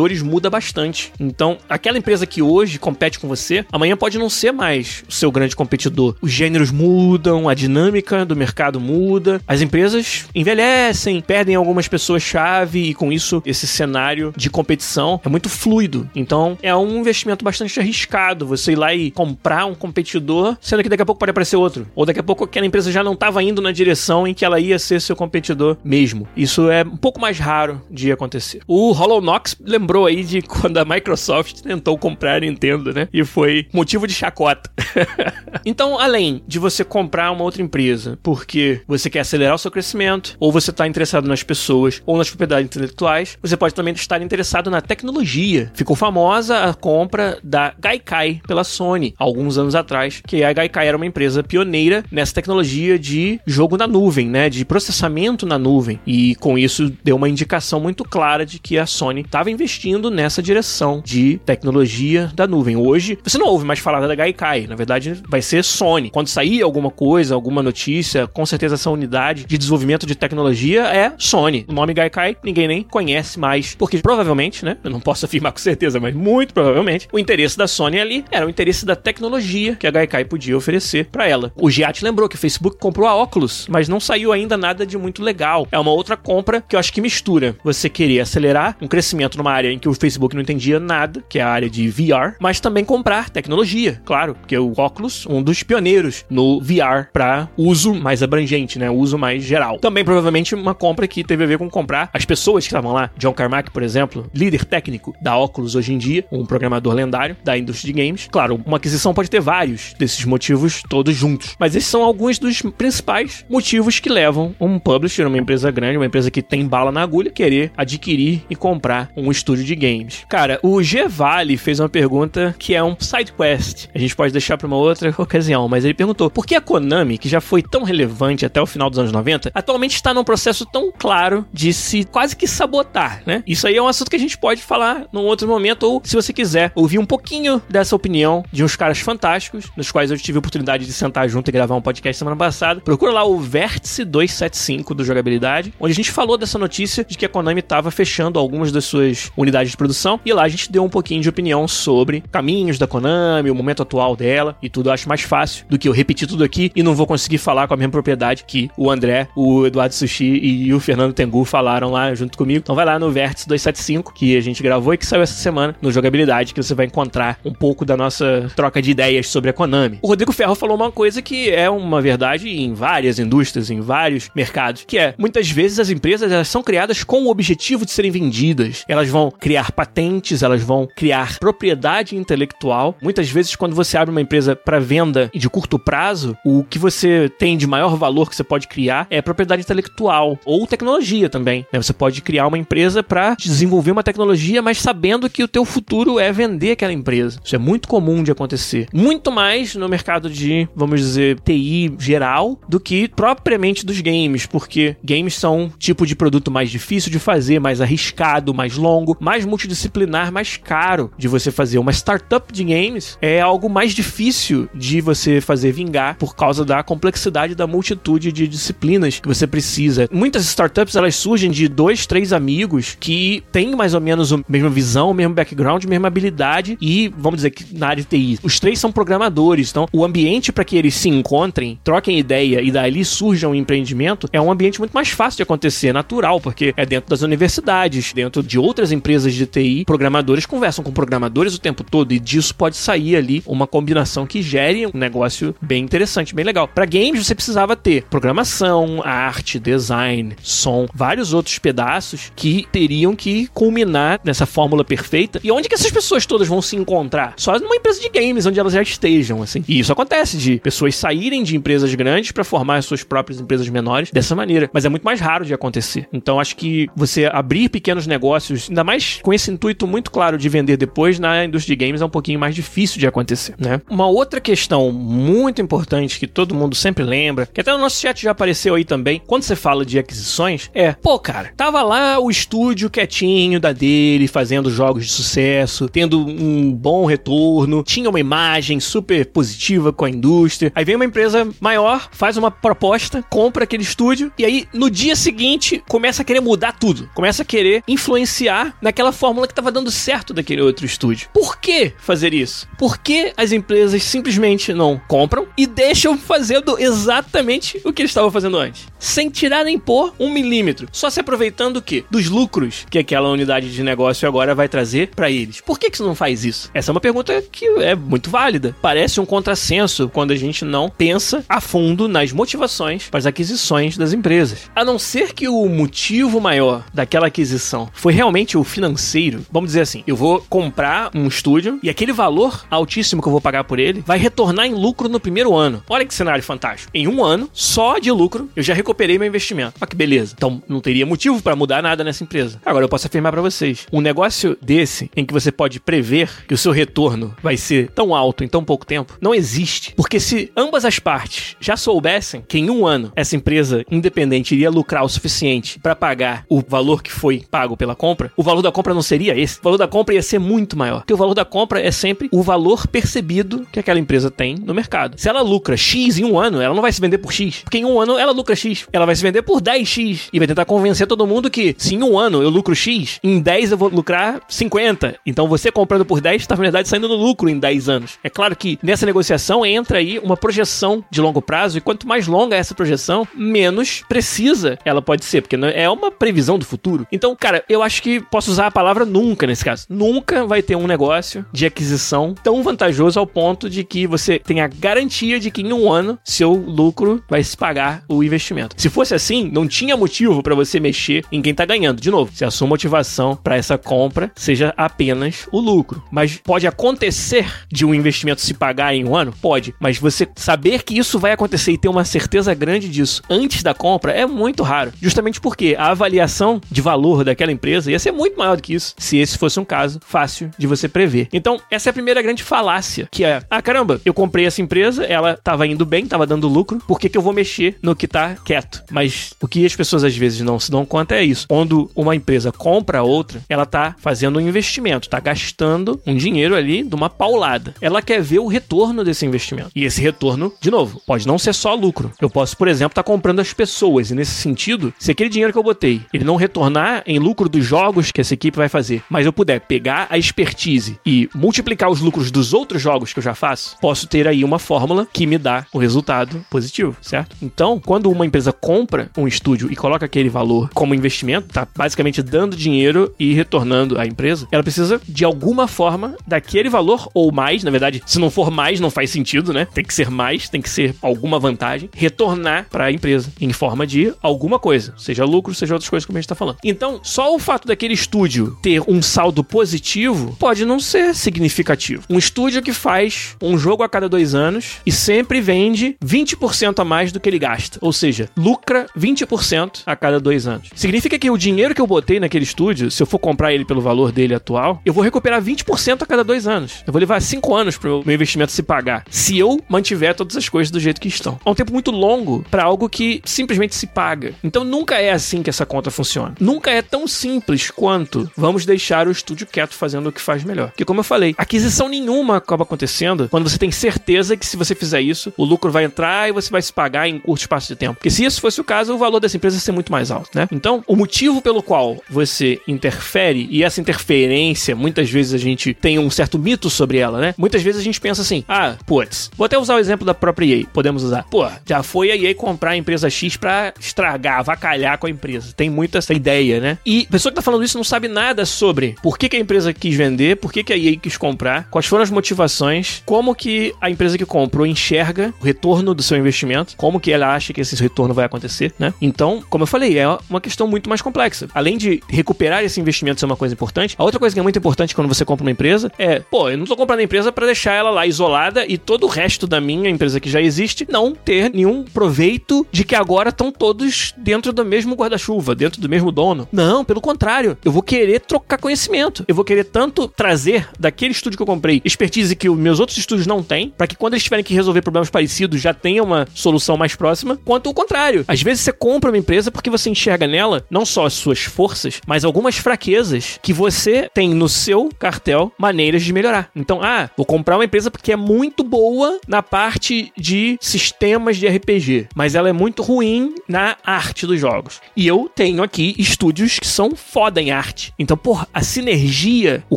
competidores 0.00 0.22
muda 0.22 0.48
bastante. 0.48 1.12
Então, 1.20 1.58
aquela 1.68 1.98
empresa 1.98 2.26
que 2.26 2.40
hoje 2.40 2.78
compete 2.78 3.18
com 3.18 3.28
você, 3.28 3.64
amanhã 3.70 3.96
pode 3.96 4.18
não 4.18 4.30
ser 4.30 4.52
mais 4.52 5.04
o 5.08 5.12
seu 5.12 5.30
grande 5.30 5.54
competidor. 5.54 6.16
Os 6.22 6.32
gêneros 6.32 6.70
mudam, 6.70 7.48
a 7.48 7.54
dinâmica 7.54 8.24
do 8.24 8.34
mercado 8.34 8.80
muda, 8.80 9.40
as 9.46 9.60
empresas 9.60 10.26
envelhecem, 10.34 11.20
perdem 11.20 11.54
algumas 11.54 11.86
pessoas-chave 11.86 12.90
e 12.90 12.94
com 12.94 13.12
isso 13.12 13.42
esse 13.44 13.66
cenário 13.66 14.32
de 14.36 14.48
competição 14.48 15.20
é 15.24 15.28
muito 15.28 15.48
fluido. 15.48 16.08
Então, 16.14 16.56
é 16.62 16.74
um 16.74 16.98
investimento 16.98 17.44
bastante 17.44 17.78
arriscado 17.78 18.46
você 18.46 18.72
ir 18.72 18.76
lá 18.76 18.94
e 18.94 19.10
comprar 19.10 19.66
um 19.66 19.74
competidor, 19.74 20.56
sendo 20.60 20.82
que 20.82 20.88
daqui 20.88 21.02
a 21.02 21.06
pouco 21.06 21.18
pode 21.18 21.30
aparecer 21.30 21.56
outro. 21.56 21.86
Ou 21.94 22.06
daqui 22.06 22.20
a 22.20 22.22
pouco 22.22 22.44
aquela 22.44 22.66
empresa 22.66 22.90
já 22.90 23.04
não 23.04 23.12
estava 23.12 23.42
indo 23.42 23.60
na 23.60 23.72
direção 23.72 24.26
em 24.26 24.32
que 24.32 24.44
ela 24.44 24.58
ia 24.58 24.78
ser 24.78 25.00
seu 25.00 25.14
competidor 25.14 25.76
mesmo. 25.84 26.26
Isso 26.36 26.70
é 26.70 26.82
um 26.82 26.96
pouco 26.96 27.20
mais 27.20 27.38
raro 27.38 27.82
de 27.90 28.10
acontecer. 28.10 28.60
O 28.66 28.92
Hollow 28.92 29.20
Knox 29.20 29.56
lembrou 29.90 30.06
aí 30.06 30.22
de 30.22 30.40
quando 30.46 30.78
a 30.78 30.84
Microsoft 30.84 31.62
tentou 31.62 31.98
comprar 31.98 32.36
a 32.36 32.40
Nintendo, 32.40 32.92
né? 32.92 33.08
E 33.12 33.24
foi 33.24 33.66
motivo 33.72 34.06
de 34.06 34.14
chacota. 34.14 34.70
então, 35.66 35.98
além 35.98 36.42
de 36.46 36.60
você 36.60 36.84
comprar 36.84 37.32
uma 37.32 37.42
outra 37.42 37.60
empresa 37.60 38.16
porque 38.22 38.82
você 38.86 39.10
quer 39.10 39.20
acelerar 39.20 39.56
o 39.56 39.58
seu 39.58 39.70
crescimento, 39.70 40.36
ou 40.38 40.52
você 40.52 40.70
está 40.70 40.86
interessado 40.86 41.26
nas 41.26 41.42
pessoas 41.42 42.00
ou 42.06 42.16
nas 42.16 42.28
propriedades 42.28 42.66
intelectuais, 42.66 43.36
você 43.42 43.56
pode 43.56 43.74
também 43.74 43.92
estar 43.94 44.22
interessado 44.22 44.70
na 44.70 44.80
tecnologia. 44.80 45.72
Ficou 45.74 45.96
famosa 45.96 46.64
a 46.64 46.74
compra 46.74 47.38
da 47.42 47.74
Gaikai 47.78 48.40
pela 48.46 48.62
Sony 48.62 49.14
alguns 49.18 49.58
anos 49.58 49.74
atrás, 49.74 50.22
que 50.24 50.44
a 50.44 50.52
Gaikai 50.52 50.86
era 50.86 50.96
uma 50.96 51.06
empresa 51.06 51.42
pioneira 51.42 52.04
nessa 52.12 52.34
tecnologia 52.34 52.96
de 52.98 53.40
jogo 53.44 53.76
na 53.76 53.88
nuvem, 53.88 54.28
né? 54.28 54.48
De 54.48 54.64
processamento 54.64 55.44
na 55.44 55.58
nuvem. 55.58 55.98
E 56.06 56.36
com 56.36 56.56
isso 56.56 56.92
deu 57.02 57.16
uma 57.16 57.28
indicação 57.28 57.80
muito 57.80 58.04
clara 58.04 58.46
de 58.46 58.58
que 58.60 58.78
a 58.78 58.86
Sony 58.86 59.22
estava 59.22 59.50
investindo 59.50 59.79
nessa 60.10 60.42
direção 60.42 61.02
de 61.02 61.40
tecnologia 61.44 62.30
da 62.34 62.46
nuvem. 62.46 62.76
Hoje, 62.76 63.18
você 63.24 63.38
não 63.38 63.46
ouve 63.46 63.64
mais 63.64 63.78
falar 63.78 64.06
da 64.06 64.14
Gaikai, 64.14 64.66
na 64.66 64.76
verdade 64.76 65.20
vai 65.26 65.40
ser 65.40 65.64
Sony. 65.64 66.10
Quando 66.10 66.28
sair 66.28 66.60
alguma 66.60 66.90
coisa, 66.90 67.34
alguma 67.34 67.62
notícia, 67.62 68.26
com 68.26 68.44
certeza 68.44 68.74
essa 68.74 68.90
unidade 68.90 69.46
de 69.46 69.56
desenvolvimento 69.56 70.06
de 70.06 70.14
tecnologia 70.14 70.82
é 70.82 71.12
Sony. 71.16 71.64
O 71.66 71.72
nome 71.72 71.94
Gaikai 71.94 72.36
ninguém 72.44 72.68
nem 72.68 72.82
conhece 72.82 73.38
mais, 73.38 73.74
porque 73.74 73.98
provavelmente, 73.98 74.64
né? 74.64 74.76
Eu 74.84 74.90
não 74.90 75.00
posso 75.00 75.24
afirmar 75.24 75.52
com 75.52 75.58
certeza, 75.58 75.98
mas 75.98 76.14
muito 76.14 76.52
provavelmente, 76.52 77.08
o 77.10 77.18
interesse 77.18 77.56
da 77.56 77.66
Sony 77.66 77.98
ali 77.98 78.24
era 78.30 78.46
o 78.46 78.50
interesse 78.50 78.84
da 78.84 78.94
tecnologia 78.94 79.76
que 79.76 79.86
a 79.86 79.90
Gaikai 79.90 80.26
podia 80.26 80.56
oferecer 80.56 81.06
para 81.06 81.26
ela. 81.26 81.52
O 81.56 81.70
Giat 81.70 82.04
lembrou 82.04 82.28
que 82.28 82.36
o 82.36 82.38
Facebook 82.38 82.76
comprou 82.78 83.08
a 83.08 83.14
Oculus, 83.14 83.66
mas 83.68 83.88
não 83.88 83.98
saiu 83.98 84.30
ainda 84.30 84.58
nada 84.58 84.84
de 84.84 84.98
muito 84.98 85.22
legal. 85.22 85.66
É 85.72 85.78
uma 85.78 85.90
outra 85.90 86.16
compra 86.16 86.60
que 86.60 86.76
eu 86.76 86.80
acho 86.80 86.92
que 86.92 87.00
mistura. 87.00 87.56
Você 87.64 87.88
queria 87.88 88.22
acelerar 88.22 88.76
um 88.80 88.86
crescimento 88.86 89.38
numa 89.38 89.52
área 89.52 89.59
em 89.68 89.78
que 89.78 89.88
o 89.88 89.94
Facebook 89.94 90.34
não 90.34 90.42
entendia 90.42 90.78
nada, 90.78 91.22
que 91.28 91.38
é 91.38 91.42
a 91.42 91.48
área 91.48 91.68
de 91.68 91.88
VR, 91.88 92.36
mas 92.40 92.60
também 92.60 92.84
comprar 92.84 93.30
tecnologia, 93.30 94.00
claro, 94.04 94.34
porque 94.34 94.56
o 94.56 94.72
Oculus, 94.76 95.26
um 95.26 95.42
dos 95.42 95.62
pioneiros 95.62 96.24
no 96.30 96.60
VR 96.60 97.08
para 97.12 97.48
uso 97.56 97.94
mais 97.94 98.22
abrangente, 98.22 98.78
né? 98.78 98.90
Uso 98.90 99.18
mais 99.18 99.42
geral. 99.42 99.78
Também 99.78 100.04
provavelmente 100.04 100.54
uma 100.54 100.74
compra 100.74 101.06
que 101.06 101.24
teve 101.24 101.44
a 101.44 101.46
ver 101.46 101.58
com 101.58 101.68
comprar 101.68 102.10
as 102.12 102.24
pessoas 102.24 102.64
que 102.64 102.68
estavam 102.68 102.92
lá. 102.92 103.10
John 103.16 103.32
Carmack, 103.32 103.70
por 103.70 103.82
exemplo, 103.82 104.28
líder 104.34 104.64
técnico 104.64 105.14
da 105.20 105.36
Oculus 105.36 105.74
hoje 105.74 105.92
em 105.92 105.98
dia, 105.98 106.24
um 106.30 106.44
programador 106.44 106.94
lendário 106.94 107.36
da 107.44 107.56
indústria 107.56 107.92
de 107.92 108.00
games. 108.00 108.28
Claro, 108.30 108.60
uma 108.64 108.76
aquisição 108.76 109.14
pode 109.14 109.30
ter 109.30 109.40
vários 109.40 109.94
desses 109.98 110.24
motivos 110.24 110.82
todos 110.88 111.14
juntos, 111.14 111.56
mas 111.58 111.74
esses 111.74 111.88
são 111.88 112.02
alguns 112.02 112.38
dos 112.38 112.62
principais 112.62 113.44
motivos 113.48 113.98
que 113.98 114.08
levam 114.08 114.54
um 114.60 114.78
publisher, 114.78 115.26
uma 115.26 115.38
empresa 115.38 115.70
grande, 115.70 115.96
uma 115.96 116.06
empresa 116.06 116.30
que 116.30 116.42
tem 116.42 116.66
bala 116.66 116.92
na 116.92 117.02
agulha, 117.02 117.30
querer 117.30 117.72
adquirir 117.76 118.44
e 118.48 118.56
comprar 118.56 119.10
um 119.16 119.30
estúdio 119.30 119.49
de 119.58 119.74
games. 119.74 120.24
Cara, 120.28 120.58
o 120.62 120.82
G 120.82 121.06
Vale 121.08 121.56
fez 121.56 121.80
uma 121.80 121.88
pergunta 121.88 122.54
que 122.58 122.74
é 122.74 122.82
um 122.82 122.96
side 122.98 123.32
quest. 123.32 123.88
A 123.94 123.98
gente 123.98 124.14
pode 124.14 124.32
deixar 124.32 124.56
para 124.56 124.66
uma 124.66 124.76
outra 124.76 125.14
ocasião, 125.18 125.68
mas 125.68 125.84
ele 125.84 125.94
perguntou: 125.94 126.30
por 126.30 126.46
que 126.46 126.54
a 126.54 126.60
Konami, 126.60 127.18
que 127.18 127.28
já 127.28 127.40
foi 127.40 127.62
tão 127.62 127.82
relevante 127.82 128.44
até 128.46 128.60
o 128.60 128.66
final 128.66 128.88
dos 128.88 128.98
anos 128.98 129.12
90, 129.12 129.50
atualmente 129.54 129.94
está 129.94 130.14
num 130.14 130.24
processo 130.24 130.64
tão 130.66 130.92
claro 130.96 131.44
de 131.52 131.72
se 131.72 132.04
quase 132.04 132.36
que 132.36 132.46
sabotar, 132.46 133.22
né? 133.26 133.42
Isso 133.46 133.66
aí 133.66 133.76
é 133.76 133.82
um 133.82 133.88
assunto 133.88 134.10
que 134.10 134.16
a 134.16 134.20
gente 134.20 134.38
pode 134.38 134.62
falar 134.62 135.06
num 135.12 135.22
outro 135.22 135.48
momento, 135.48 135.84
ou 135.84 136.00
se 136.04 136.14
você 136.14 136.32
quiser 136.32 136.72
ouvir 136.74 136.98
um 136.98 137.06
pouquinho 137.06 137.62
dessa 137.68 137.96
opinião 137.96 138.44
de 138.52 138.62
uns 138.64 138.76
caras 138.76 138.98
fantásticos, 139.00 139.70
nos 139.76 139.90
quais 139.90 140.10
eu 140.10 140.18
tive 140.18 140.38
a 140.38 140.40
oportunidade 140.40 140.86
de 140.86 140.92
sentar 140.92 141.28
junto 141.28 141.48
e 141.48 141.52
gravar 141.52 141.74
um 141.74 141.82
podcast 141.82 142.18
semana 142.18 142.36
passada, 142.36 142.80
procura 142.80 143.12
lá 143.12 143.24
o 143.24 143.38
Vértice 143.38 144.04
275 144.04 144.94
do 144.94 145.04
Jogabilidade, 145.04 145.72
onde 145.80 145.92
a 145.92 145.94
gente 145.94 146.10
falou 146.10 146.36
dessa 146.36 146.58
notícia 146.58 147.04
de 147.04 147.16
que 147.16 147.24
a 147.24 147.28
Konami 147.28 147.60
estava 147.60 147.90
fechando 147.90 148.38
algumas 148.38 148.72
das 148.72 148.84
suas 148.84 149.30
unidades 149.40 149.70
de 149.70 149.76
produção, 149.76 150.20
e 150.24 150.32
lá 150.32 150.42
a 150.42 150.48
gente 150.48 150.70
deu 150.70 150.84
um 150.84 150.88
pouquinho 150.88 151.20
de 151.20 151.28
opinião 151.28 151.66
sobre 151.66 152.22
caminhos 152.30 152.78
da 152.78 152.86
Konami, 152.86 153.50
o 153.50 153.54
momento 153.54 153.82
atual 153.82 154.16
dela 154.16 154.56
e 154.62 154.68
tudo. 154.68 154.88
Eu 154.88 154.92
acho 154.92 155.08
mais 155.08 155.22
fácil 155.22 155.64
do 155.68 155.78
que 155.78 155.88
eu 155.88 155.92
repetir 155.92 156.28
tudo 156.28 156.44
aqui 156.44 156.70
e 156.74 156.82
não 156.82 156.94
vou 156.94 157.06
conseguir 157.06 157.38
falar 157.38 157.66
com 157.66 157.74
a 157.74 157.76
mesma 157.76 157.92
propriedade 157.92 158.44
que 158.46 158.70
o 158.76 158.90
André, 158.90 159.28
o 159.36 159.66
Eduardo 159.66 159.94
Sushi 159.94 160.24
e 160.24 160.72
o 160.74 160.80
Fernando 160.80 161.12
Tengu 161.12 161.44
falaram 161.44 161.90
lá 161.90 162.14
junto 162.14 162.36
comigo. 162.36 162.60
Então 162.60 162.74
vai 162.74 162.84
lá 162.84 162.98
no 162.98 163.10
Vértice 163.10 163.48
275 163.48 164.12
que 164.12 164.36
a 164.36 164.40
gente 164.40 164.62
gravou 164.62 164.94
e 164.94 164.98
que 164.98 165.06
saiu 165.06 165.22
essa 165.22 165.34
semana 165.34 165.76
no 165.80 165.90
Jogabilidade, 165.90 166.54
que 166.54 166.62
você 166.62 166.74
vai 166.74 166.86
encontrar 166.86 167.38
um 167.44 167.52
pouco 167.52 167.84
da 167.84 167.96
nossa 167.96 168.50
troca 168.54 168.80
de 168.80 168.90
ideias 168.90 169.28
sobre 169.28 169.50
a 169.50 169.52
Konami. 169.52 169.98
O 170.02 170.08
Rodrigo 170.08 170.32
Ferro 170.32 170.54
falou 170.54 170.76
uma 170.76 170.90
coisa 170.90 171.22
que 171.22 171.50
é 171.50 171.68
uma 171.68 172.00
verdade 172.00 172.48
em 172.48 172.74
várias 172.74 173.18
indústrias, 173.18 173.70
em 173.70 173.80
vários 173.80 174.30
mercados, 174.34 174.84
que 174.86 174.98
é 174.98 175.14
muitas 175.18 175.50
vezes 175.50 175.78
as 175.78 175.90
empresas 175.90 176.30
elas 176.30 176.48
são 176.48 176.62
criadas 176.62 177.04
com 177.04 177.24
o 177.24 177.30
objetivo 177.30 177.84
de 177.84 177.90
serem 177.90 178.10
vendidas. 178.10 178.84
Elas 178.88 179.08
vão 179.08 179.29
criar 179.30 179.72
patentes, 179.72 180.42
elas 180.42 180.62
vão 180.62 180.88
criar 180.96 181.38
propriedade 181.38 182.16
intelectual. 182.16 182.96
Muitas 183.02 183.30
vezes 183.30 183.56
quando 183.56 183.74
você 183.74 183.96
abre 183.96 184.10
uma 184.10 184.20
empresa 184.20 184.54
para 184.54 184.78
venda 184.78 185.30
de 185.34 185.48
curto 185.48 185.78
prazo, 185.78 186.36
o 186.44 186.64
que 186.64 186.78
você 186.78 187.30
tem 187.38 187.56
de 187.56 187.66
maior 187.66 187.96
valor 187.96 188.28
que 188.28 188.36
você 188.36 188.44
pode 188.44 188.68
criar 188.68 189.06
é 189.10 189.20
propriedade 189.22 189.62
intelectual 189.62 190.38
ou 190.44 190.66
tecnologia 190.66 191.28
também. 191.28 191.66
Né? 191.72 191.80
Você 191.80 191.92
pode 191.92 192.20
criar 192.22 192.46
uma 192.46 192.58
empresa 192.58 193.02
para 193.02 193.34
desenvolver 193.34 193.90
uma 193.90 194.02
tecnologia, 194.02 194.62
mas 194.62 194.78
sabendo 194.78 195.28
que 195.28 195.42
o 195.42 195.48
teu 195.48 195.64
futuro 195.64 196.18
é 196.18 196.32
vender 196.32 196.72
aquela 196.72 196.92
empresa. 196.92 197.40
Isso 197.44 197.54
é 197.54 197.58
muito 197.58 197.88
comum 197.88 198.22
de 198.22 198.30
acontecer. 198.30 198.88
Muito 198.92 199.30
mais 199.30 199.74
no 199.74 199.88
mercado 199.88 200.30
de, 200.30 200.68
vamos 200.74 201.00
dizer, 201.00 201.40
TI 201.40 201.94
geral 201.98 202.58
do 202.68 202.80
que 202.80 203.08
propriamente 203.08 203.84
dos 203.84 204.00
games, 204.00 204.46
porque 204.46 204.96
games 205.04 205.34
são 205.34 205.60
um 205.60 205.68
tipo 205.68 206.06
de 206.06 206.14
produto 206.14 206.50
mais 206.50 206.70
difícil 206.70 207.10
de 207.10 207.18
fazer, 207.18 207.58
mais 207.60 207.80
arriscado, 207.80 208.54
mais 208.54 208.76
longo, 208.76 209.16
mais 209.20 209.44
multidisciplinar, 209.44 210.32
mais 210.32 210.56
caro 210.56 211.12
de 211.16 211.28
você 211.28 211.50
fazer. 211.50 211.78
Uma 211.78 211.92
startup 211.92 212.52
de 212.52 212.64
games 212.64 213.18
é 213.20 213.40
algo 213.40 213.68
mais 213.68 213.92
difícil 213.92 214.68
de 214.74 215.00
você 215.00 215.40
fazer 215.40 215.72
vingar 215.72 216.16
por 216.16 216.34
causa 216.34 216.64
da 216.64 216.82
complexidade 216.82 217.54
da 217.54 217.66
multitude 217.66 218.32
de 218.32 218.48
disciplinas 218.48 219.20
que 219.20 219.28
você 219.28 219.46
precisa. 219.46 220.08
Muitas 220.10 220.44
startups 220.44 220.96
elas 220.96 221.14
surgem 221.14 221.50
de 221.50 221.68
dois, 221.68 222.06
três 222.06 222.32
amigos 222.32 222.96
que 222.98 223.42
têm 223.52 223.76
mais 223.76 223.94
ou 223.94 224.00
menos 224.00 224.32
a 224.32 224.40
mesma 224.48 224.70
visão, 224.70 225.10
o 225.10 225.14
mesmo 225.14 225.34
background, 225.34 225.84
a 225.84 225.88
mesma 225.88 226.08
habilidade 226.08 226.78
e 226.80 227.12
vamos 227.16 227.38
dizer 227.38 227.50
que 227.50 227.76
na 227.76 227.88
área 227.88 228.02
de 228.02 228.08
TI. 228.08 228.38
Os 228.42 228.58
três 228.58 228.78
são 228.78 228.90
programadores, 228.90 229.70
então 229.70 229.86
o 229.92 230.04
ambiente 230.04 230.52
para 230.52 230.64
que 230.64 230.76
eles 230.76 230.94
se 230.94 231.08
encontrem, 231.08 231.78
troquem 231.84 232.18
ideia 232.18 232.62
e 232.62 232.70
dali 232.70 233.04
surja 233.04 233.48
um 233.48 233.54
empreendimento 233.54 234.28
é 234.32 234.40
um 234.40 234.50
ambiente 234.50 234.78
muito 234.78 234.92
mais 234.92 235.10
fácil 235.10 235.38
de 235.38 235.42
acontecer, 235.42 235.92
natural, 235.92 236.40
porque 236.40 236.72
é 236.76 236.86
dentro 236.86 237.10
das 237.10 237.22
universidades, 237.22 238.12
dentro 238.12 238.42
de 238.42 238.58
outras 238.58 238.92
empresas 238.92 239.09
de 239.10 239.46
TI, 239.46 239.84
programadores 239.84 240.46
conversam 240.46 240.84
com 240.84 240.92
programadores 240.92 241.54
o 241.54 241.60
tempo 241.60 241.82
todo 241.82 242.12
e 242.12 242.18
disso 242.18 242.54
pode 242.54 242.76
sair 242.76 243.16
ali 243.16 243.42
uma 243.46 243.66
combinação 243.66 244.26
que 244.26 244.40
gere 244.42 244.86
um 244.86 244.90
negócio 244.94 245.54
bem 245.60 245.82
interessante, 245.82 246.34
bem 246.34 246.44
legal. 246.44 246.68
Para 246.68 246.86
games 246.86 247.26
você 247.26 247.34
precisava 247.34 247.74
ter 247.74 248.04
programação, 248.04 249.02
arte, 249.04 249.58
design, 249.58 250.34
som, 250.42 250.86
vários 250.94 251.32
outros 251.32 251.58
pedaços 251.58 252.32
que 252.36 252.66
teriam 252.70 253.16
que 253.16 253.48
culminar 253.48 254.20
nessa 254.24 254.46
fórmula 254.46 254.84
perfeita. 254.84 255.40
E 255.42 255.50
onde 255.50 255.68
que 255.68 255.74
essas 255.74 255.90
pessoas 255.90 256.24
todas 256.26 256.48
vão 256.48 256.62
se 256.62 256.76
encontrar? 256.76 257.34
Só 257.36 257.58
numa 257.58 257.76
empresa 257.76 258.00
de 258.00 258.08
games 258.08 258.46
onde 258.46 258.60
elas 258.60 258.72
já 258.72 258.82
estejam, 258.82 259.42
assim. 259.42 259.64
E 259.68 259.78
isso 259.78 259.92
acontece 259.92 260.36
de 260.36 260.58
pessoas 260.58 260.94
saírem 260.96 261.42
de 261.42 261.56
empresas 261.56 261.94
grandes 261.94 262.32
para 262.32 262.44
formar 262.44 262.76
as 262.76 262.84
suas 262.84 263.02
próprias 263.02 263.40
empresas 263.40 263.68
menores 263.68 264.10
dessa 264.10 264.34
maneira, 264.34 264.70
mas 264.72 264.84
é 264.84 264.88
muito 264.88 265.02
mais 265.02 265.20
raro 265.20 265.44
de 265.44 265.54
acontecer. 265.54 266.08
Então 266.12 266.38
acho 266.38 266.56
que 266.56 266.88
você 266.94 267.26
abrir 267.26 267.68
pequenos 267.68 268.06
negócios, 268.06 268.68
ainda 268.68 268.84
mais 268.84 268.99
com 269.22 269.32
esse 269.32 269.50
intuito 269.50 269.86
muito 269.86 270.10
claro 270.10 270.38
de 270.38 270.48
vender 270.48 270.76
depois 270.76 271.18
na 271.18 271.44
indústria 271.44 271.76
de 271.76 271.84
games 271.84 272.00
é 272.00 272.04
um 272.04 272.10
pouquinho 272.10 272.38
mais 272.38 272.54
difícil 272.54 272.98
de 272.98 273.06
acontecer, 273.06 273.54
né? 273.58 273.80
Uma 273.88 274.06
outra 274.06 274.40
questão 274.40 274.92
muito 274.92 275.60
importante 275.60 276.18
que 276.18 276.26
todo 276.26 276.54
mundo 276.54 276.74
sempre 276.74 277.04
lembra, 277.04 277.46
que 277.46 277.60
até 277.60 277.72
no 277.72 277.78
nosso 277.78 278.00
chat 278.00 278.22
já 278.22 278.30
apareceu 278.30 278.74
aí 278.74 278.84
também, 278.84 279.20
quando 279.26 279.42
você 279.42 279.56
fala 279.56 279.84
de 279.84 279.98
aquisições, 279.98 280.70
é, 280.74 280.92
pô, 280.92 281.18
cara, 281.18 281.52
tava 281.56 281.82
lá 281.82 282.18
o 282.18 282.30
estúdio 282.30 282.90
quietinho 282.90 283.60
da 283.60 283.72
dele, 283.72 284.28
fazendo 284.28 284.70
jogos 284.70 285.06
de 285.06 285.12
sucesso, 285.12 285.88
tendo 285.88 286.20
um 286.20 286.72
bom 286.72 287.06
retorno, 287.06 287.82
tinha 287.82 288.08
uma 288.08 288.20
imagem 288.20 288.80
super 288.80 289.26
positiva 289.26 289.92
com 289.92 290.04
a 290.04 290.10
indústria. 290.10 290.72
Aí 290.74 290.84
vem 290.84 290.96
uma 290.96 291.04
empresa 291.04 291.48
maior, 291.60 292.08
faz 292.12 292.36
uma 292.36 292.50
proposta, 292.50 293.24
compra 293.28 293.64
aquele 293.64 293.82
estúdio 293.82 294.32
e 294.38 294.44
aí 294.44 294.66
no 294.72 294.90
dia 294.90 295.16
seguinte 295.16 295.82
começa 295.88 296.22
a 296.22 296.24
querer 296.24 296.40
mudar 296.40 296.72
tudo, 296.72 297.08
começa 297.14 297.42
a 297.42 297.44
querer 297.44 297.82
influenciar 297.86 298.76
naquela 298.90 299.12
fórmula 299.12 299.46
que 299.46 299.54
tava 299.54 299.70
dando 299.70 299.88
certo 299.88 300.34
daquele 300.34 300.60
outro 300.60 300.84
estúdio. 300.84 301.28
Por 301.32 301.60
que 301.60 301.92
fazer 301.96 302.34
isso? 302.34 302.68
Por 302.76 302.98
que 302.98 303.32
as 303.36 303.52
empresas 303.52 304.02
simplesmente 304.02 304.74
não 304.74 305.00
compram 305.06 305.46
e 305.56 305.64
deixam 305.64 306.18
fazendo 306.18 306.76
exatamente 306.76 307.80
o 307.84 307.92
que 307.92 308.02
eles 308.02 308.10
estavam 308.10 308.32
fazendo 308.32 308.58
antes? 308.58 308.88
Sem 308.98 309.30
tirar 309.30 309.64
nem 309.64 309.78
pôr 309.78 310.12
um 310.18 310.28
milímetro, 310.28 310.88
só 310.90 311.08
se 311.08 311.20
aproveitando 311.20 311.76
o 311.76 311.82
quê? 311.82 312.04
Dos 312.10 312.28
lucros 312.28 312.84
que 312.90 312.98
aquela 312.98 313.30
unidade 313.30 313.72
de 313.72 313.82
negócio 313.84 314.26
agora 314.26 314.56
vai 314.56 314.68
trazer 314.68 315.10
para 315.14 315.30
eles. 315.30 315.60
Por 315.60 315.78
que 315.78 315.88
que 315.88 315.96
você 315.96 316.02
não 316.02 316.16
faz 316.16 316.44
isso? 316.44 316.68
Essa 316.74 316.90
é 316.90 316.92
uma 316.92 317.00
pergunta 317.00 317.40
que 317.42 317.66
é 317.78 317.94
muito 317.94 318.28
válida. 318.28 318.74
Parece 318.82 319.20
um 319.20 319.26
contrassenso 319.26 320.08
quando 320.08 320.32
a 320.32 320.36
gente 320.36 320.64
não 320.64 320.90
pensa 320.90 321.44
a 321.48 321.60
fundo 321.60 322.08
nas 322.08 322.32
motivações 322.32 323.08
para 323.08 323.18
as 323.18 323.26
aquisições 323.26 323.96
das 323.96 324.12
empresas. 324.12 324.68
A 324.74 324.84
não 324.84 324.98
ser 324.98 325.32
que 325.32 325.48
o 325.48 325.68
motivo 325.68 326.40
maior 326.40 326.84
daquela 326.92 327.28
aquisição 327.28 327.88
foi 327.92 328.12
realmente 328.12 328.58
o 328.58 328.64
financeiro. 328.70 329.44
Vamos 329.50 329.70
dizer 329.70 329.82
assim, 329.82 330.02
eu 330.06 330.16
vou 330.16 330.44
comprar 330.48 331.10
um 331.14 331.26
estúdio 331.26 331.78
e 331.82 331.90
aquele 331.90 332.12
valor 332.12 332.64
altíssimo 332.70 333.20
que 333.20 333.28
eu 333.28 333.32
vou 333.32 333.40
pagar 333.40 333.64
por 333.64 333.78
ele 333.78 334.02
vai 334.06 334.18
retornar 334.18 334.66
em 334.66 334.74
lucro 334.74 335.08
no 335.08 335.20
primeiro 335.20 335.54
ano. 335.54 335.82
Olha 335.88 336.04
que 336.06 336.14
cenário 336.14 336.42
fantástico. 336.42 336.90
Em 336.94 337.06
um 337.06 337.22
ano, 337.24 337.48
só 337.52 337.98
de 337.98 338.10
lucro, 338.10 338.48
eu 338.56 338.62
já 338.62 338.72
recuperei 338.72 339.18
meu 339.18 339.28
investimento. 339.28 339.74
Olha 339.80 339.88
que 339.88 339.96
beleza. 339.96 340.34
Então 340.36 340.62
não 340.68 340.80
teria 340.80 341.04
motivo 341.04 341.42
para 341.42 341.56
mudar 341.56 341.82
nada 341.82 342.04
nessa 342.04 342.24
empresa. 342.24 342.60
Agora 342.64 342.84
eu 342.84 342.88
posso 342.88 343.06
afirmar 343.06 343.32
para 343.32 343.42
vocês, 343.42 343.86
um 343.92 344.00
negócio 344.00 344.56
desse 344.62 345.10
em 345.16 345.24
que 345.24 345.34
você 345.34 345.50
pode 345.50 345.80
prever 345.80 346.30
que 346.46 346.54
o 346.54 346.58
seu 346.58 346.72
retorno 346.72 347.34
vai 347.42 347.56
ser 347.56 347.90
tão 347.90 348.14
alto 348.14 348.44
em 348.44 348.48
tão 348.48 348.64
pouco 348.64 348.86
tempo, 348.86 349.16
não 349.20 349.34
existe. 349.34 349.94
Porque 349.94 350.20
se 350.20 350.52
ambas 350.56 350.84
as 350.84 350.98
partes 350.98 351.56
já 351.60 351.76
soubessem 351.76 352.44
que 352.46 352.58
em 352.58 352.70
um 352.70 352.86
ano 352.86 353.12
essa 353.16 353.36
empresa 353.36 353.84
independente 353.90 354.54
iria 354.54 354.70
lucrar 354.70 355.04
o 355.04 355.08
suficiente 355.08 355.78
para 355.78 355.96
pagar 355.96 356.44
o 356.48 356.60
valor 356.60 357.02
que 357.02 357.10
foi 357.10 357.44
pago 357.50 357.76
pela 357.76 357.94
compra, 357.94 358.32
o 358.36 358.42
valor 358.42 358.59
da 358.62 358.72
compra 358.72 358.94
não 358.94 359.02
seria 359.02 359.38
esse. 359.38 359.58
O 359.58 359.62
valor 359.62 359.78
da 359.78 359.88
compra 359.88 360.14
ia 360.14 360.22
ser 360.22 360.38
muito 360.38 360.76
maior. 360.76 361.00
Porque 361.00 361.14
o 361.14 361.16
valor 361.16 361.34
da 361.34 361.44
compra 361.44 361.80
é 361.80 361.90
sempre 361.90 362.28
o 362.32 362.42
valor 362.42 362.86
percebido 362.86 363.66
que 363.72 363.78
aquela 363.78 363.98
empresa 363.98 364.30
tem 364.30 364.56
no 364.56 364.74
mercado. 364.74 365.18
Se 365.18 365.28
ela 365.28 365.42
lucra 365.42 365.76
X 365.76 366.18
em 366.18 366.24
um 366.24 366.38
ano, 366.38 366.60
ela 366.60 366.74
não 366.74 366.82
vai 366.82 366.92
se 366.92 367.00
vender 367.00 367.18
por 367.18 367.32
X. 367.32 367.60
Porque 367.62 367.78
em 367.78 367.84
um 367.84 368.00
ano 368.00 368.18
ela 368.18 368.32
lucra 368.32 368.54
X. 368.56 368.86
Ela 368.92 369.06
vai 369.06 369.14
se 369.14 369.22
vender 369.22 369.42
por 369.42 369.60
10X. 369.60 370.28
E 370.32 370.38
vai 370.38 370.48
tentar 370.48 370.64
convencer 370.64 371.06
todo 371.06 371.26
mundo 371.26 371.50
que 371.50 371.74
se 371.78 371.94
em 371.94 372.02
um 372.02 372.18
ano 372.18 372.42
eu 372.42 372.50
lucro 372.50 372.74
X, 372.74 373.18
em 373.22 373.40
10 373.40 373.72
eu 373.72 373.78
vou 373.78 373.88
lucrar 373.88 374.40
50. 374.48 375.16
Então 375.26 375.48
você 375.48 375.70
comprando 375.70 376.04
por 376.04 376.20
10 376.20 376.42
está, 376.42 376.56
na 376.56 376.62
verdade, 376.62 376.88
saindo 376.88 377.08
no 377.08 377.14
lucro 377.14 377.48
em 377.48 377.58
10 377.58 377.88
anos. 377.88 378.18
É 378.22 378.30
claro 378.30 378.56
que 378.56 378.78
nessa 378.82 379.06
negociação 379.06 379.64
entra 379.64 379.98
aí 379.98 380.18
uma 380.18 380.36
projeção 380.36 381.04
de 381.10 381.20
longo 381.20 381.40
prazo, 381.40 381.78
e 381.78 381.80
quanto 381.80 382.06
mais 382.06 382.26
longa 382.26 382.56
é 382.56 382.58
essa 382.58 382.74
projeção, 382.74 383.26
menos 383.34 384.02
precisa 384.08 384.78
ela 384.84 385.02
pode 385.02 385.24
ser, 385.24 385.42
porque 385.42 385.56
é 385.74 385.88
uma 385.88 386.10
previsão 386.10 386.58
do 386.58 386.64
futuro. 386.64 387.06
Então, 387.10 387.34
cara, 387.36 387.64
eu 387.68 387.82
acho 387.82 388.02
que 388.02 388.20
posso 388.20 388.49
usar 388.50 388.66
a 388.66 388.70
palavra 388.70 389.04
nunca 389.04 389.46
nesse 389.46 389.64
caso. 389.64 389.86
Nunca 389.88 390.46
vai 390.46 390.62
ter 390.62 390.76
um 390.76 390.86
negócio 390.86 391.44
de 391.52 391.66
aquisição 391.66 392.34
tão 392.42 392.62
vantajoso 392.62 393.18
ao 393.18 393.26
ponto 393.26 393.68
de 393.70 393.84
que 393.84 394.06
você 394.06 394.38
tenha 394.38 394.66
garantia 394.66 395.38
de 395.38 395.50
que 395.50 395.62
em 395.62 395.72
um 395.72 395.90
ano 395.90 396.18
seu 396.24 396.52
lucro 396.52 397.22
vai 397.28 397.42
se 397.42 397.56
pagar 397.56 398.02
o 398.08 398.22
investimento. 398.22 398.74
Se 398.78 398.88
fosse 398.88 399.14
assim, 399.14 399.50
não 399.50 399.66
tinha 399.66 399.96
motivo 399.96 400.42
para 400.42 400.54
você 400.54 400.80
mexer 400.80 401.24
em 401.30 401.40
quem 401.40 401.54
tá 401.54 401.64
ganhando. 401.64 402.00
De 402.00 402.10
novo, 402.10 402.30
se 402.34 402.44
a 402.44 402.50
sua 402.50 402.66
motivação 402.66 403.36
para 403.36 403.56
essa 403.56 403.78
compra 403.78 404.30
seja 404.34 404.74
apenas 404.76 405.48
o 405.52 405.60
lucro. 405.60 406.02
Mas 406.10 406.36
pode 406.36 406.66
acontecer 406.66 407.46
de 407.70 407.84
um 407.84 407.94
investimento 407.94 408.40
se 408.40 408.54
pagar 408.54 408.94
em 408.94 409.04
um 409.04 409.14
ano? 409.14 409.32
Pode. 409.40 409.74
Mas 409.78 409.98
você 409.98 410.28
saber 410.36 410.82
que 410.82 410.98
isso 410.98 411.18
vai 411.18 411.32
acontecer 411.32 411.72
e 411.72 411.78
ter 411.78 411.88
uma 411.88 412.04
certeza 412.04 412.54
grande 412.54 412.88
disso 412.88 413.22
antes 413.28 413.62
da 413.62 413.74
compra 413.74 414.12
é 414.12 414.26
muito 414.26 414.62
raro. 414.62 414.92
Justamente 415.00 415.40
porque 415.40 415.76
a 415.78 415.90
avaliação 415.90 416.60
de 416.70 416.80
valor 416.80 417.24
daquela 417.24 417.52
empresa 417.52 417.90
ia 417.90 417.98
ser 417.98 418.12
muito 418.12 418.36
maior 418.40 418.56
do 418.56 418.62
que 418.62 418.74
isso, 418.74 418.94
se 418.98 419.18
esse 419.18 419.38
fosse 419.38 419.60
um 419.60 419.64
caso 419.64 420.00
fácil 420.04 420.50
de 420.58 420.66
você 420.66 420.88
prever. 420.88 421.28
Então, 421.32 421.60
essa 421.70 421.88
é 421.88 421.90
a 421.90 421.94
primeira 421.94 422.22
grande 422.22 422.42
falácia, 422.42 423.08
que 423.10 423.24
é, 423.24 423.42
ah, 423.48 423.62
caramba, 423.62 424.00
eu 424.04 424.12
comprei 424.12 424.46
essa 424.46 424.62
empresa, 424.62 425.04
ela 425.04 425.36
tava 425.36 425.66
indo 425.66 425.86
bem, 425.86 426.06
tava 426.06 426.26
dando 426.26 426.48
lucro, 426.48 426.78
por 426.86 426.98
que, 426.98 427.08
que 427.08 427.16
eu 427.16 427.22
vou 427.22 427.32
mexer 427.32 427.76
no 427.82 427.94
que 427.94 428.08
tá 428.08 428.36
quieto? 428.44 428.82
Mas 428.90 429.34
o 429.40 429.46
que 429.46 429.64
as 429.64 429.76
pessoas 429.76 430.04
às 430.04 430.16
vezes 430.16 430.40
não 430.40 430.58
se 430.58 430.70
dão 430.70 430.84
conta 430.84 431.14
é 431.14 431.24
isso. 431.24 431.46
Quando 431.48 431.90
uma 431.94 432.16
empresa 432.16 432.52
compra 432.52 433.02
outra, 433.02 433.42
ela 433.48 433.66
tá 433.66 433.94
fazendo 433.98 434.38
um 434.38 434.42
investimento, 434.42 435.08
tá 435.08 435.20
gastando 435.20 436.00
um 436.06 436.14
dinheiro 436.16 436.54
ali 436.54 436.82
de 436.82 436.94
uma 436.94 437.10
paulada. 437.10 437.74
Ela 437.80 438.02
quer 438.02 438.22
ver 438.22 438.38
o 438.38 438.46
retorno 438.46 439.04
desse 439.04 439.26
investimento. 439.26 439.70
E 439.74 439.84
esse 439.84 440.00
retorno, 440.00 440.52
de 440.60 440.70
novo, 440.70 441.00
pode 441.06 441.26
não 441.26 441.38
ser 441.38 441.54
só 441.54 441.74
lucro. 441.74 442.12
Eu 442.20 442.30
posso, 442.30 442.56
por 442.56 442.68
exemplo, 442.68 442.92
estar 442.92 443.02
tá 443.02 443.06
comprando 443.06 443.40
as 443.40 443.52
pessoas. 443.52 444.10
E 444.10 444.14
nesse 444.14 444.32
sentido, 444.32 444.92
se 444.98 445.10
aquele 445.10 445.28
dinheiro 445.28 445.52
que 445.52 445.58
eu 445.58 445.62
botei, 445.62 446.02
ele 446.12 446.24
não 446.24 446.36
retornar 446.36 447.02
em 447.06 447.18
lucro 447.18 447.48
dos 447.48 447.64
jogos 447.64 448.10
que 448.10 448.20
equipe 448.34 448.56
vai 448.56 448.68
fazer, 448.68 449.02
mas 449.08 449.26
eu 449.26 449.32
puder 449.32 449.60
pegar 449.60 450.06
a 450.10 450.18
expertise 450.18 450.98
e 451.04 451.28
multiplicar 451.34 451.90
os 451.90 452.00
lucros 452.00 452.30
dos 452.30 452.52
outros 452.52 452.80
jogos 452.80 453.12
que 453.12 453.18
eu 453.18 453.22
já 453.22 453.34
faço, 453.34 453.76
posso 453.80 454.06
ter 454.06 454.26
aí 454.26 454.44
uma 454.44 454.58
fórmula 454.58 455.06
que 455.12 455.26
me 455.26 455.38
dá 455.38 455.66
o 455.72 455.78
resultado 455.78 456.44
positivo, 456.50 456.96
certo? 457.00 457.36
Então, 457.42 457.80
quando 457.84 458.10
uma 458.10 458.26
empresa 458.26 458.52
compra 458.52 459.10
um 459.16 459.26
estúdio 459.26 459.70
e 459.70 459.76
coloca 459.76 460.06
aquele 460.06 460.28
valor 460.28 460.70
como 460.74 460.94
investimento, 460.94 461.48
tá 461.48 461.66
basicamente 461.76 462.22
dando 462.22 462.56
dinheiro 462.56 463.14
e 463.18 463.32
retornando 463.34 463.98
à 463.98 464.06
empresa, 464.06 464.46
ela 464.50 464.62
precisa 464.62 465.00
de 465.08 465.24
alguma 465.24 465.66
forma 465.66 466.16
daquele 466.26 466.68
valor 466.68 467.08
ou 467.14 467.32
mais, 467.32 467.64
na 467.64 467.70
verdade, 467.70 468.02
se 468.06 468.18
não 468.18 468.30
for 468.30 468.50
mais 468.50 468.80
não 468.80 468.90
faz 468.90 469.10
sentido, 469.10 469.52
né? 469.52 469.66
Tem 469.72 469.84
que 469.84 469.94
ser 469.94 470.10
mais, 470.10 470.48
tem 470.48 470.60
que 470.60 470.68
ser 470.68 470.94
alguma 471.02 471.38
vantagem, 471.38 471.90
retornar 471.94 472.66
para 472.70 472.84
a 472.84 472.92
empresa 472.92 473.32
em 473.40 473.52
forma 473.52 473.86
de 473.86 474.12
alguma 474.22 474.58
coisa, 474.58 474.94
seja 474.96 475.24
lucro, 475.24 475.54
seja 475.54 475.74
outras 475.74 475.88
coisas 475.88 476.06
como 476.06 476.18
a 476.18 476.20
gente 476.20 476.28
tá 476.28 476.34
falando. 476.34 476.58
Então, 476.64 477.00
só 477.02 477.34
o 477.34 477.38
fato 477.38 477.66
daquele 477.66 477.94
estúdio 477.94 478.19
ter 478.62 478.82
um 478.88 479.02
saldo 479.02 479.42
positivo 479.42 480.36
pode 480.38 480.64
não 480.64 480.80
ser 480.80 481.14
significativo. 481.14 482.04
Um 482.08 482.18
estúdio 482.18 482.62
que 482.62 482.72
faz 482.72 483.36
um 483.42 483.58
jogo 483.58 483.82
a 483.82 483.88
cada 483.88 484.08
dois 484.08 484.34
anos 484.34 484.78
e 484.84 484.92
sempre 484.92 485.40
vende 485.40 485.96
20% 486.04 486.78
a 486.78 486.84
mais 486.84 487.12
do 487.12 487.20
que 487.20 487.28
ele 487.28 487.38
gasta, 487.38 487.78
ou 487.80 487.92
seja, 487.92 488.28
lucra 488.36 488.86
20% 488.96 489.82
a 489.86 489.96
cada 489.96 490.20
dois 490.20 490.46
anos. 490.46 490.68
Significa 490.74 491.18
que 491.18 491.30
o 491.30 491.38
dinheiro 491.38 491.74
que 491.74 491.80
eu 491.80 491.86
botei 491.86 492.20
naquele 492.20 492.44
estúdio, 492.44 492.90
se 492.90 493.02
eu 493.02 493.06
for 493.06 493.18
comprar 493.18 493.52
ele 493.52 493.64
pelo 493.64 493.80
valor 493.80 494.12
dele 494.12 494.34
atual, 494.34 494.80
eu 494.84 494.92
vou 494.92 495.04
recuperar 495.04 495.42
20% 495.42 496.02
a 496.02 496.06
cada 496.06 496.24
dois 496.24 496.46
anos. 496.46 496.82
Eu 496.86 496.92
vou 496.92 497.00
levar 497.00 497.20
cinco 497.20 497.54
anos 497.54 497.76
para 497.76 497.94
o 497.94 498.02
meu 498.04 498.14
investimento 498.14 498.52
se 498.52 498.62
pagar, 498.62 499.04
se 499.10 499.38
eu 499.38 499.60
mantiver 499.68 500.14
todas 500.14 500.36
as 500.36 500.48
coisas 500.48 500.70
do 500.70 500.80
jeito 500.80 501.00
que 501.00 501.08
estão. 501.08 501.38
É 501.44 501.50
um 501.50 501.54
tempo 501.54 501.72
muito 501.72 501.90
longo 501.90 502.44
para 502.50 502.64
algo 502.64 502.88
que 502.88 503.22
simplesmente 503.24 503.74
se 503.74 503.86
paga. 503.86 504.34
Então 504.42 504.64
nunca 504.64 504.96
é 504.96 505.10
assim 505.10 505.42
que 505.42 505.50
essa 505.50 505.66
conta 505.66 505.90
funciona. 505.90 506.34
Nunca 506.40 506.70
é 506.70 506.82
tão 506.82 507.06
simples 507.06 507.70
quanto 507.70 508.09
vamos 508.36 508.64
deixar 508.64 509.06
o 509.06 509.10
estúdio 509.10 509.46
quieto 509.46 509.74
fazendo 509.74 510.08
o 510.08 510.12
que 510.12 510.20
faz 510.20 510.44
melhor. 510.44 510.68
Porque 510.68 510.84
como 510.84 511.00
eu 511.00 511.04
falei, 511.04 511.34
aquisição 511.36 511.88
nenhuma 511.88 512.36
acaba 512.36 512.62
acontecendo 512.62 513.28
quando 513.28 513.48
você 513.48 513.58
tem 513.58 513.70
certeza 513.70 514.36
que 514.36 514.46
se 514.46 514.56
você 514.56 514.74
fizer 514.74 515.00
isso, 515.00 515.32
o 515.36 515.44
lucro 515.44 515.70
vai 515.70 515.84
entrar 515.84 516.28
e 516.28 516.32
você 516.32 516.50
vai 516.50 516.62
se 516.62 516.72
pagar 516.72 517.08
em 517.08 517.18
curto 517.18 517.40
espaço 517.40 517.68
de 517.68 517.76
tempo. 517.76 517.94
Porque 517.94 518.10
se 518.10 518.24
isso 518.24 518.40
fosse 518.40 518.60
o 518.60 518.64
caso, 518.64 518.94
o 518.94 518.98
valor 518.98 519.20
dessa 519.20 519.36
empresa 519.36 519.56
ia 519.56 519.60
ser 519.60 519.72
muito 519.72 519.92
mais 519.92 520.10
alto, 520.10 520.30
né? 520.34 520.48
Então, 520.52 520.82
o 520.86 520.96
motivo 520.96 521.40
pelo 521.42 521.62
qual 521.62 521.96
você 522.08 522.60
interfere, 522.66 523.48
e 523.50 523.62
essa 523.62 523.80
interferência, 523.80 524.76
muitas 524.76 525.10
vezes 525.10 525.34
a 525.34 525.38
gente 525.38 525.74
tem 525.74 525.98
um 525.98 526.10
certo 526.10 526.38
mito 526.38 526.70
sobre 526.70 526.98
ela, 526.98 527.20
né? 527.20 527.34
Muitas 527.36 527.62
vezes 527.62 527.80
a 527.80 527.84
gente 527.84 528.00
pensa 528.00 528.22
assim, 528.22 528.44
ah, 528.48 528.76
putz, 528.86 529.30
vou 529.36 529.44
até 529.44 529.58
usar 529.58 529.74
o 529.74 529.78
exemplo 529.78 530.06
da 530.06 530.14
própria 530.14 530.60
EA, 530.60 530.66
podemos 530.72 531.02
usar. 531.02 531.24
Pô, 531.24 531.48
já 531.66 531.82
foi 531.82 532.10
a 532.10 532.16
EA 532.16 532.34
comprar 532.34 532.70
a 532.70 532.76
empresa 532.76 533.08
X 533.08 533.36
pra 533.36 533.72
estragar, 533.78 534.40
avacalhar 534.40 534.98
com 534.98 535.06
a 535.06 535.10
empresa. 535.10 535.52
Tem 535.56 535.70
muito 535.70 535.96
essa 535.98 536.12
ideia, 536.12 536.60
né? 536.60 536.78
E 536.84 537.06
a 537.08 537.12
pessoa 537.12 537.32
que 537.32 537.36
tá 537.36 537.42
falando 537.42 537.64
isso 537.64 537.76
não 537.76 537.84
sabe 537.84 537.99
nada 538.08 538.44
sobre 538.44 538.96
por 539.02 539.18
que, 539.18 539.28
que 539.28 539.36
a 539.36 539.40
empresa 539.40 539.72
quis 539.72 539.94
vender, 539.94 540.36
por 540.36 540.52
que, 540.52 540.64
que 540.64 540.72
a 540.72 540.76
EA 540.76 540.96
quis 540.96 541.16
comprar, 541.16 541.68
quais 541.70 541.86
foram 541.86 542.02
as 542.02 542.10
motivações, 542.10 543.02
como 543.04 543.34
que 543.34 543.74
a 543.80 543.90
empresa 543.90 544.16
que 544.16 544.26
comprou 544.26 544.66
enxerga 544.66 545.32
o 545.40 545.44
retorno 545.44 545.94
do 545.94 546.02
seu 546.02 546.16
investimento, 546.16 546.74
como 546.76 547.00
que 547.00 547.12
ela 547.12 547.34
acha 547.34 547.52
que 547.52 547.60
esse 547.60 547.76
retorno 547.76 548.14
vai 548.14 548.24
acontecer, 548.24 548.72
né? 548.78 548.92
Então, 549.00 549.42
como 549.48 549.62
eu 549.62 549.66
falei, 549.66 549.98
é 549.98 550.06
uma 550.28 550.40
questão 550.40 550.66
muito 550.66 550.88
mais 550.88 551.02
complexa. 551.02 551.48
Além 551.54 551.76
de 551.76 552.02
recuperar 552.08 552.62
esse 552.64 552.80
investimento 552.80 553.20
ser 553.20 553.26
uma 553.26 553.36
coisa 553.36 553.54
importante, 553.54 553.94
a 553.98 554.04
outra 554.04 554.18
coisa 554.18 554.34
que 554.34 554.40
é 554.40 554.42
muito 554.42 554.58
importante 554.58 554.94
quando 554.94 555.08
você 555.08 555.24
compra 555.24 555.44
uma 555.44 555.50
empresa 555.50 555.90
é, 555.98 556.20
pô, 556.20 556.48
eu 556.48 556.58
não 556.58 556.66
tô 556.66 556.76
comprando 556.76 557.00
a 557.00 557.02
empresa 557.02 557.32
para 557.32 557.46
deixar 557.46 557.72
ela 557.72 557.90
lá 557.90 558.06
isolada 558.06 558.64
e 558.66 558.78
todo 558.78 559.04
o 559.04 559.08
resto 559.08 559.46
da 559.46 559.60
minha 559.60 559.90
empresa 559.90 560.20
que 560.20 560.30
já 560.30 560.40
existe 560.40 560.86
não 560.90 561.14
ter 561.14 561.50
nenhum 561.50 561.84
proveito 561.84 562.66
de 562.70 562.84
que 562.84 562.94
agora 562.94 563.30
estão 563.30 563.52
todos 563.52 564.14
dentro 564.16 564.52
do 564.52 564.64
mesmo 564.64 564.94
guarda-chuva, 564.94 565.54
dentro 565.54 565.80
do 565.80 565.88
mesmo 565.88 566.10
dono. 566.10 566.48
Não, 566.52 566.84
pelo 566.84 567.00
contrário, 567.00 567.56
eu 567.64 567.72
vou 567.72 567.79
querer 567.82 568.20
trocar 568.20 568.58
conhecimento. 568.58 569.24
Eu 569.26 569.34
vou 569.34 569.44
querer 569.44 569.64
tanto 569.64 570.08
trazer 570.08 570.68
daquele 570.78 571.12
estúdio 571.12 571.36
que 571.36 571.42
eu 571.42 571.46
comprei 571.46 571.80
expertise 571.84 572.34
que 572.36 572.48
os 572.48 572.58
meus 572.58 572.80
outros 572.80 572.98
estúdios 572.98 573.26
não 573.26 573.42
têm, 573.42 573.72
para 573.76 573.86
que 573.86 573.96
quando 573.96 574.14
eles 574.14 574.24
tiverem 574.24 574.44
que 574.44 574.54
resolver 574.54 574.82
problemas 574.82 575.10
parecidos 575.10 575.60
já 575.60 575.74
tenha 575.74 576.02
uma 576.02 576.26
solução 576.34 576.76
mais 576.76 576.94
próxima, 576.94 577.38
quanto 577.44 577.70
o 577.70 577.74
contrário. 577.74 578.24
Às 578.26 578.42
vezes 578.42 578.62
você 578.62 578.72
compra 578.72 579.10
uma 579.10 579.18
empresa 579.18 579.50
porque 579.50 579.70
você 579.70 579.90
enxerga 579.90 580.26
nela 580.26 580.64
não 580.70 580.84
só 580.84 581.06
as 581.06 581.14
suas 581.14 581.40
forças, 581.40 582.00
mas 582.06 582.24
algumas 582.24 582.56
fraquezas 582.56 583.38
que 583.42 583.52
você 583.52 584.08
tem 584.12 584.34
no 584.34 584.48
seu 584.48 584.88
cartel 584.98 585.52
maneiras 585.58 586.02
de 586.02 586.12
melhorar. 586.12 586.50
Então, 586.54 586.80
ah, 586.82 587.10
vou 587.16 587.26
comprar 587.26 587.56
uma 587.56 587.64
empresa 587.64 587.90
porque 587.90 588.12
é 588.12 588.16
muito 588.16 588.62
boa 588.62 589.18
na 589.26 589.42
parte 589.42 590.12
de 590.16 590.56
sistemas 590.60 591.36
de 591.36 591.46
RPG, 591.46 592.08
mas 592.14 592.34
ela 592.34 592.48
é 592.48 592.52
muito 592.52 592.82
ruim 592.82 593.34
na 593.48 593.76
arte 593.84 594.26
dos 594.26 594.40
jogos. 594.40 594.80
E 594.96 595.06
eu 595.06 595.30
tenho 595.34 595.62
aqui 595.62 595.94
estúdios 595.98 596.58
que 596.58 596.66
são 596.66 596.94
foda 596.94 597.40
em 597.40 597.50
arte. 597.50 597.69
Então, 597.98 598.16
porra, 598.16 598.48
a 598.52 598.62
sinergia, 598.62 599.62
o 599.68 599.76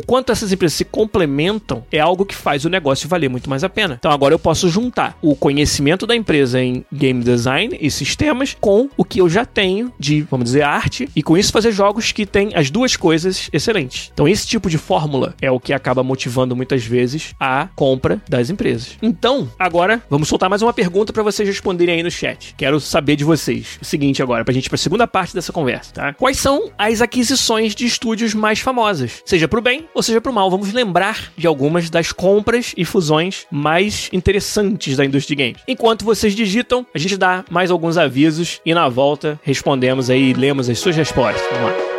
quanto 0.00 0.32
essas 0.32 0.52
empresas 0.52 0.76
se 0.76 0.84
complementam, 0.84 1.84
é 1.90 2.00
algo 2.00 2.24
que 2.24 2.34
faz 2.34 2.64
o 2.64 2.68
negócio 2.68 3.08
valer 3.08 3.28
muito 3.28 3.48
mais 3.48 3.64
a 3.64 3.68
pena. 3.68 3.96
Então, 3.98 4.10
agora 4.10 4.34
eu 4.34 4.38
posso 4.38 4.68
juntar 4.68 5.16
o 5.22 5.34
conhecimento 5.34 6.06
da 6.06 6.14
empresa 6.14 6.62
em 6.62 6.84
game 6.92 7.22
design 7.22 7.76
e 7.80 7.90
sistemas 7.90 8.56
com 8.60 8.88
o 8.96 9.04
que 9.04 9.20
eu 9.20 9.28
já 9.28 9.44
tenho 9.44 9.92
de, 9.98 10.22
vamos 10.22 10.44
dizer, 10.44 10.62
arte, 10.62 11.08
e 11.14 11.22
com 11.22 11.36
isso 11.36 11.52
fazer 11.52 11.72
jogos 11.72 12.12
que 12.12 12.26
têm 12.26 12.50
as 12.54 12.70
duas 12.70 12.96
coisas 12.96 13.48
excelentes. 13.52 14.10
Então, 14.12 14.28
esse 14.28 14.46
tipo 14.46 14.68
de 14.68 14.78
fórmula 14.78 15.34
é 15.40 15.50
o 15.50 15.60
que 15.60 15.72
acaba 15.72 16.02
motivando 16.02 16.56
muitas 16.56 16.84
vezes 16.84 17.34
a 17.38 17.68
compra 17.74 18.20
das 18.28 18.50
empresas. 18.50 18.96
Então, 19.02 19.48
agora 19.58 20.02
vamos 20.08 20.28
soltar 20.28 20.50
mais 20.50 20.62
uma 20.62 20.72
pergunta 20.72 21.12
para 21.12 21.22
vocês 21.22 21.48
responderem 21.48 21.96
aí 21.96 22.02
no 22.02 22.10
chat. 22.10 22.54
Quero 22.56 22.80
saber 22.80 23.16
de 23.16 23.24
vocês 23.24 23.78
o 23.80 23.84
seguinte 23.84 24.22
agora, 24.22 24.44
pra 24.44 24.54
gente 24.54 24.66
ir 24.66 24.68
pra 24.68 24.78
segunda 24.78 25.06
parte 25.06 25.34
dessa 25.34 25.52
conversa, 25.52 25.92
tá? 25.92 26.14
Quais 26.14 26.38
são 26.38 26.70
as 26.78 27.00
aquisições 27.00 27.74
de 27.74 27.83
estúdios 27.86 28.34
mais 28.34 28.60
famosas? 28.60 29.22
Seja 29.24 29.48
pro 29.48 29.60
bem 29.60 29.88
ou 29.94 30.02
seja 30.02 30.20
pro 30.20 30.32
mal. 30.32 30.50
Vamos 30.50 30.72
lembrar 30.72 31.32
de 31.36 31.46
algumas 31.46 31.88
das 31.90 32.12
compras 32.12 32.72
e 32.76 32.84
fusões 32.84 33.46
mais 33.50 34.08
interessantes 34.12 34.96
da 34.96 35.04
indústria 35.04 35.36
de 35.36 35.42
games. 35.44 35.62
Enquanto 35.68 36.04
vocês 36.04 36.34
digitam, 36.34 36.86
a 36.94 36.98
gente 36.98 37.16
dá 37.16 37.44
mais 37.50 37.70
alguns 37.70 37.96
avisos 37.96 38.60
e 38.64 38.74
na 38.74 38.88
volta 38.88 39.38
respondemos 39.42 40.10
aí, 40.10 40.32
lemos 40.32 40.68
as 40.68 40.78
suas 40.78 40.96
respostas. 40.96 41.42
Vamos 41.50 41.70
lá. 41.70 41.93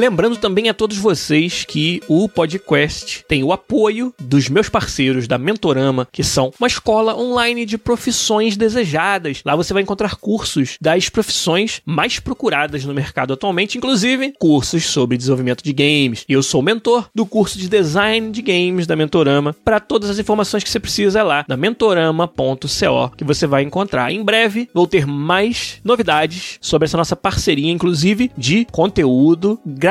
Lembrando 0.00 0.38
também 0.38 0.70
a 0.70 0.72
todos 0.72 0.96
vocês 0.96 1.66
que 1.66 2.00
o 2.08 2.26
podcast 2.26 3.22
tem 3.28 3.44
o 3.44 3.52
apoio 3.52 4.14
dos 4.18 4.48
meus 4.48 4.66
parceiros 4.66 5.28
da 5.28 5.36
Mentorama, 5.36 6.08
que 6.10 6.24
são 6.24 6.50
uma 6.58 6.66
escola 6.66 7.14
online 7.14 7.66
de 7.66 7.76
profissões 7.76 8.56
desejadas. 8.56 9.42
Lá 9.44 9.54
você 9.54 9.74
vai 9.74 9.82
encontrar 9.82 10.16
cursos 10.16 10.78
das 10.80 11.10
profissões 11.10 11.82
mais 11.84 12.18
procuradas 12.18 12.82
no 12.82 12.94
mercado 12.94 13.34
atualmente, 13.34 13.76
inclusive 13.76 14.32
cursos 14.38 14.86
sobre 14.86 15.18
desenvolvimento 15.18 15.62
de 15.62 15.74
games. 15.74 16.24
Eu 16.26 16.42
sou 16.42 16.62
mentor 16.62 17.10
do 17.14 17.26
curso 17.26 17.58
de 17.58 17.68
design 17.68 18.30
de 18.30 18.40
games 18.40 18.86
da 18.86 18.96
Mentorama. 18.96 19.54
Para 19.62 19.80
todas 19.80 20.08
as 20.08 20.18
informações 20.18 20.64
que 20.64 20.70
você 20.70 20.80
precisa 20.80 21.20
é 21.20 21.22
lá 21.22 21.44
na 21.46 21.58
mentorama.co 21.58 23.14
que 23.18 23.24
você 23.24 23.46
vai 23.46 23.64
encontrar. 23.64 24.10
Em 24.10 24.24
breve 24.24 24.66
vou 24.72 24.86
ter 24.86 25.06
mais 25.06 25.78
novidades 25.84 26.56
sobre 26.58 26.86
essa 26.86 26.96
nossa 26.96 27.14
parceria, 27.14 27.70
inclusive 27.70 28.30
de 28.38 28.66
conteúdo 28.72 29.60
gratuito 29.66 29.89